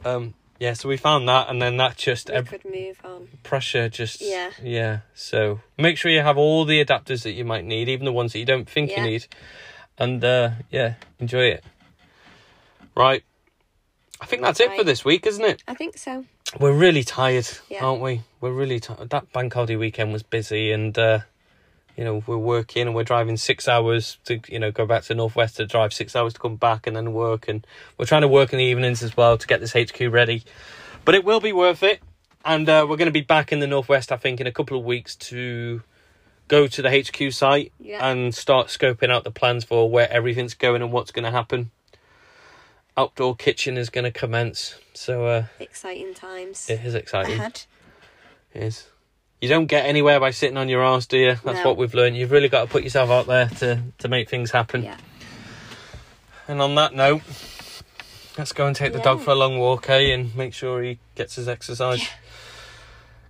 Um, 0.06 0.34
yeah, 0.60 0.74
so 0.74 0.88
we 0.88 0.98
found 0.98 1.28
that, 1.28 1.50
and 1.50 1.62
then 1.62 1.78
that 1.78 1.98
just 1.98 2.30
we 2.30 2.36
ev- 2.36 2.48
could 2.50 2.64
move 2.66 3.00
on. 3.04 3.28
pressure 3.44 3.90
just 3.90 4.22
Yeah. 4.22 4.52
yeah. 4.62 5.00
So 5.14 5.60
make 5.78 5.98
sure 5.98 6.12
you 6.12 6.22
have 6.22 6.38
all 6.38 6.64
the 6.66 6.84
adapters 6.84 7.24
that 7.24 7.32
you 7.34 7.44
might 7.44 7.66
need, 7.66 7.90
even 7.90 8.06
the 8.06 8.12
ones 8.14 8.34
that 8.34 8.40
you 8.40 8.46
don't 8.46 8.70
think 8.70 8.92
Yeah. 8.92 9.04
you 9.04 9.10
need, 9.12 9.26
and 9.98 10.24
uh, 10.24 10.52
yeah, 10.72 10.96
enjoy 11.20 11.46
it. 11.46 11.64
Right, 12.96 13.24
I 14.22 14.26
think 14.28 14.44
that's 14.44 14.60
it 14.60 14.76
for 14.76 14.84
this 14.84 15.04
week, 15.04 15.26
isn't 15.26 15.44
it? 15.44 15.64
I 15.68 15.74
think 15.74 15.98
so. 15.98 16.26
We're 16.60 16.74
really 16.74 17.04
tired, 17.04 17.48
Yeah. 17.70 17.84
aren't 17.86 18.02
we? 18.02 18.22
We're 18.42 18.52
really 18.52 18.80
tired. 18.80 19.10
That 19.10 19.32
bank 19.34 19.54
holiday 19.54 19.76
weekend 19.76 20.14
was 20.14 20.24
busy, 20.24 20.72
and 20.72 20.98
uh, 20.98 21.20
you 21.98 22.04
know 22.04 22.24
we're 22.26 22.38
working 22.38 22.84
and 22.84 22.96
we're 22.96 23.04
driving 23.04 23.38
six 23.38 23.68
hours 23.68 24.18
to 24.26 24.40
you 24.48 24.60
know 24.60 24.72
go 24.72 24.86
back 24.86 25.04
to 25.04 25.08
the 25.10 25.16
Northwest 25.16 25.58
to 25.58 25.66
drive 25.66 25.94
six 25.94 26.16
hours 26.16 26.34
to 26.34 26.40
come 26.40 26.56
back 26.56 26.88
and 26.88 26.96
then 26.96 27.14
work, 27.14 27.48
and 27.48 27.66
we're 27.98 28.06
trying 28.06 28.22
to 28.22 28.28
work 28.28 28.54
in 28.54 28.60
the 28.60 28.66
evenings 28.66 29.02
as 29.04 29.16
well 29.18 29.38
to 29.38 29.48
get 29.48 29.60
this 29.60 29.74
HQ 29.74 30.00
ready. 30.12 30.44
But 31.06 31.16
it 31.16 31.24
will 31.26 31.40
be 31.40 31.54
worth 31.54 31.84
it, 31.84 32.02
and 32.46 32.68
uh, 32.70 32.86
we're 32.90 32.98
going 32.98 33.08
to 33.08 33.12
be 33.12 33.22
back 33.22 33.52
in 33.52 33.60
the 33.60 33.68
Northwest, 33.68 34.12
I 34.12 34.18
think, 34.18 34.40
in 34.40 34.48
a 34.48 34.52
couple 34.52 34.78
of 34.78 34.84
weeks 34.86 35.16
to 35.18 35.82
go 36.50 36.68
to 36.68 36.82
the 36.82 36.90
HQ 36.92 37.32
site 37.34 37.72
Yeah. 37.80 38.06
and 38.06 38.36
start 38.36 38.68
scoping 38.68 39.10
out 39.10 39.24
the 39.24 39.32
plans 39.32 39.64
for 39.64 39.90
where 39.90 40.12
everything's 40.12 40.54
going 40.54 40.82
and 40.82 40.92
what's 40.92 41.12
going 41.12 41.24
to 41.24 41.32
happen. 41.32 41.72
Outdoor 42.96 43.36
kitchen 43.36 43.78
is 43.78 43.90
going 43.90 44.04
to 44.04 44.12
commence, 44.12 44.76
so 44.94 45.26
uh, 45.26 45.46
Exciting 45.60 46.14
times 46.14 46.70
it 46.70 46.82
is 46.86 46.94
exciting. 46.94 47.34
ahead. 47.34 47.64
It 48.54 48.64
is. 48.64 48.88
You 49.42 49.50
don't 49.50 49.66
get 49.66 49.86
anywhere 49.86 50.20
by 50.20 50.30
sitting 50.32 50.58
on 50.58 50.70
your 50.70 50.84
arse, 50.84 51.08
do 51.08 51.18
you? 51.18 51.36
That's 51.44 51.58
No. 51.58 51.64
what 51.70 51.78
we've 51.78 51.94
learned. 51.96 52.16
You've 52.16 52.32
really 52.32 52.50
got 52.50 52.62
to 52.66 52.68
put 52.70 52.84
yourself 52.84 53.10
out 53.10 53.26
there 53.26 53.48
to, 53.60 53.82
to 53.98 54.08
make 54.08 54.30
things 54.30 54.52
happen. 54.52 54.84
Yeah. 54.84 54.98
And 56.48 56.62
on 56.62 56.76
that 56.76 56.94
note, 56.94 57.22
let's 58.38 58.54
go 58.54 58.68
and 58.68 58.76
take 58.76 58.94
the 58.94 59.00
dog 59.00 59.22
for 59.22 59.32
a 59.32 59.36
long 59.36 59.58
walk, 59.58 59.90
eh? 59.90 60.14
And 60.14 60.34
make 60.36 60.54
sure 60.54 60.84
he 60.84 61.00
gets 61.16 61.36
his 61.36 61.48
exercise. 61.48 62.08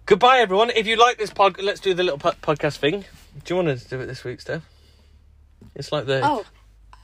Goodbye, 0.05 0.39
everyone. 0.39 0.71
If 0.71 0.85
you 0.87 0.97
like 0.97 1.17
this 1.17 1.29
pod, 1.31 1.59
let's 1.61 1.79
do 1.79 1.93
the 1.93 2.03
little 2.03 2.19
po- 2.19 2.31
podcast 2.41 2.77
thing. 2.77 3.05
Do 3.45 3.55
you 3.55 3.63
want 3.63 3.79
to 3.79 3.87
do 3.87 3.99
it 4.01 4.07
this 4.07 4.23
week, 4.25 4.41
Steph? 4.41 4.63
It's 5.73 5.91
like 5.93 6.05
the. 6.05 6.19
Oh, 6.23 6.43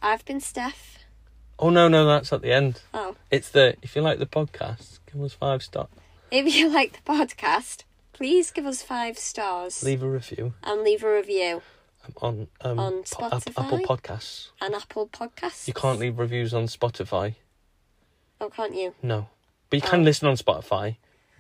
I've 0.02 0.26
been 0.26 0.42
Steph. 0.42 0.99
Oh, 1.60 1.70
no, 1.70 1.88
no, 1.88 2.06
that's 2.06 2.32
at 2.32 2.42
the 2.42 2.52
end. 2.54 2.82
Oh, 2.94 3.16
It's 3.30 3.50
the. 3.50 3.76
If 3.82 3.96
you 3.96 4.02
like 4.02 4.20
the 4.20 4.26
podcast, 4.26 5.00
give 5.12 5.22
us 5.22 5.34
five 5.34 5.62
stars. 5.62 5.90
if 6.32 6.56
you 6.56 6.70
like 6.74 6.94
the 6.94 7.12
podcast, 7.14 7.84
please 8.14 8.52
give 8.52 8.66
us 8.66 8.82
five 8.82 9.18
stars 9.18 9.84
Leave 9.84 10.02
a 10.04 10.10
review 10.10 10.54
and 10.64 10.84
leave 10.84 11.04
a 11.04 11.14
review 11.14 11.62
on 12.22 12.48
um, 12.62 12.80
On 12.80 12.94
po- 13.04 13.30
Spotify? 13.30 13.64
Apple 13.66 13.80
Podcasts. 13.80 14.50
on 14.62 14.74
Apple 14.74 15.08
Podcasts. 15.08 15.68
You 15.68 15.74
can't 15.74 16.00
leave 16.00 16.18
reviews 16.18 16.54
on 16.54 16.66
Spotify. 16.68 17.36
Oh, 18.42 18.50
can't 18.50 18.74
you? 18.76 18.96
No. 19.04 19.28
But 19.70 19.78
you 19.78 19.82
can 19.90 20.02
Oh. 20.02 20.04
listen 20.04 20.28
on 20.28 20.36
Spotify. 20.38 20.96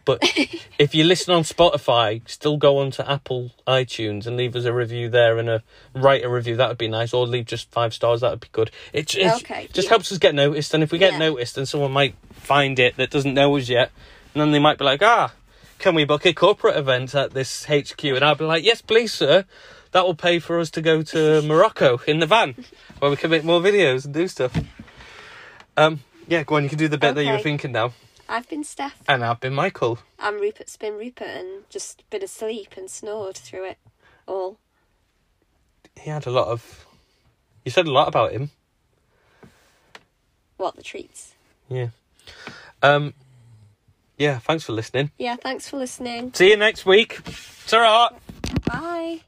But 0.05 0.19
if 0.79 0.95
you 0.95 1.03
listen 1.03 1.33
on 1.33 1.43
Spotify, 1.43 2.27
still 2.27 2.57
go 2.57 2.77
on 2.79 2.91
to 2.91 3.09
Apple 3.09 3.51
iTunes 3.67 4.25
and 4.25 4.37
leave 4.37 4.55
us 4.55 4.65
a 4.65 4.73
review 4.73 5.09
there 5.09 5.37
and 5.37 5.49
a 5.49 5.63
write 5.93 6.23
a 6.23 6.29
review. 6.29 6.55
That 6.55 6.69
would 6.69 6.77
be 6.77 6.87
nice. 6.87 7.13
Or 7.13 7.27
leave 7.27 7.45
just 7.45 7.69
five 7.71 7.93
stars. 7.93 8.21
That 8.21 8.31
would 8.31 8.39
be 8.39 8.47
good. 8.51 8.71
It, 8.93 9.15
it 9.15 9.31
Okay, 9.35 9.67
just 9.73 9.85
yeah. 9.85 9.89
helps 9.89 10.11
us 10.11 10.17
get 10.17 10.33
noticed. 10.35 10.73
And 10.73 10.81
if 10.83 10.91
we 10.91 10.97
get 10.97 11.13
Yeah. 11.13 11.19
noticed, 11.19 11.55
then 11.55 11.65
someone 11.65 11.91
might 11.91 12.15
find 12.33 12.79
it 12.79 12.97
that 12.97 13.09
doesn't 13.11 13.33
know 13.33 13.55
us 13.57 13.69
yet. 13.69 13.91
And 14.33 14.41
then 14.41 14.51
they 14.51 14.59
might 14.59 14.77
be 14.77 14.85
like, 14.85 15.01
ah, 15.03 15.33
can 15.79 15.95
we 15.95 16.05
book 16.05 16.25
a 16.25 16.33
corporate 16.33 16.75
event 16.77 17.13
at 17.15 17.33
this 17.33 17.65
HQ? 17.65 18.03
And 18.03 18.23
I'll 18.23 18.35
be 18.35 18.45
like, 18.45 18.63
yes, 18.63 18.81
please, 18.81 19.13
sir. 19.13 19.45
That 19.91 20.05
will 20.05 20.15
pay 20.15 20.39
for 20.39 20.59
us 20.59 20.69
to 20.71 20.81
go 20.81 21.01
to 21.01 21.41
Morocco 21.45 21.99
in 22.07 22.19
the 22.19 22.25
van 22.27 22.55
where 22.99 23.09
we 23.09 23.17
can 23.17 23.31
make 23.31 23.43
more 23.43 23.59
videos 23.59 24.05
and 24.05 24.13
do 24.13 24.27
stuff. 24.27 24.55
Um, 25.77 26.01
yeah, 26.27 26.43
go 26.43 26.55
on. 26.55 26.63
You 26.63 26.69
can 26.69 26.77
do 26.77 26.87
the 26.87 26.97
bit 26.97 27.15
that 27.15 27.25
you 27.25 27.31
were 27.31 27.39
thinking 27.39 27.71
now. 27.71 27.93
I've 28.29 28.47
been 28.47 28.63
Steph. 28.63 29.01
And 29.07 29.25
I've 29.25 29.39
been 29.39 29.55
Michael. 29.55 29.97
I'm 30.19 30.39
Rupert's 30.39 30.77
been 30.77 30.93
Rupert 30.93 31.27
and 31.27 31.63
just 31.69 32.07
been 32.11 32.23
asleep 32.23 32.75
and 32.77 32.87
snored 32.87 33.35
through 33.35 33.65
it 33.65 33.77
all. 34.27 34.59
He 35.99 36.11
had 36.11 36.27
a 36.27 36.31
lot 36.31 36.47
of. 36.47 36.85
You 37.65 37.71
said 37.71 37.87
a 37.87 37.91
lot 37.91 38.07
about 38.07 38.31
him. 38.31 38.51
What 40.57 40.75
the 40.75 40.83
treats? 40.83 41.33
Yeah. 41.67 41.87
Um. 42.83 43.15
Yeah. 44.17 44.37
Thanks 44.37 44.63
for 44.63 44.73
listening. 44.73 45.11
Yeah, 45.17 45.35
thanks 45.35 45.67
for 45.67 45.77
listening. 45.77 46.31
See 46.33 46.51
you 46.51 46.57
next 46.57 46.85
week. 46.85 47.19
Ta-ra. 47.65 48.09
Bye. 48.65 49.21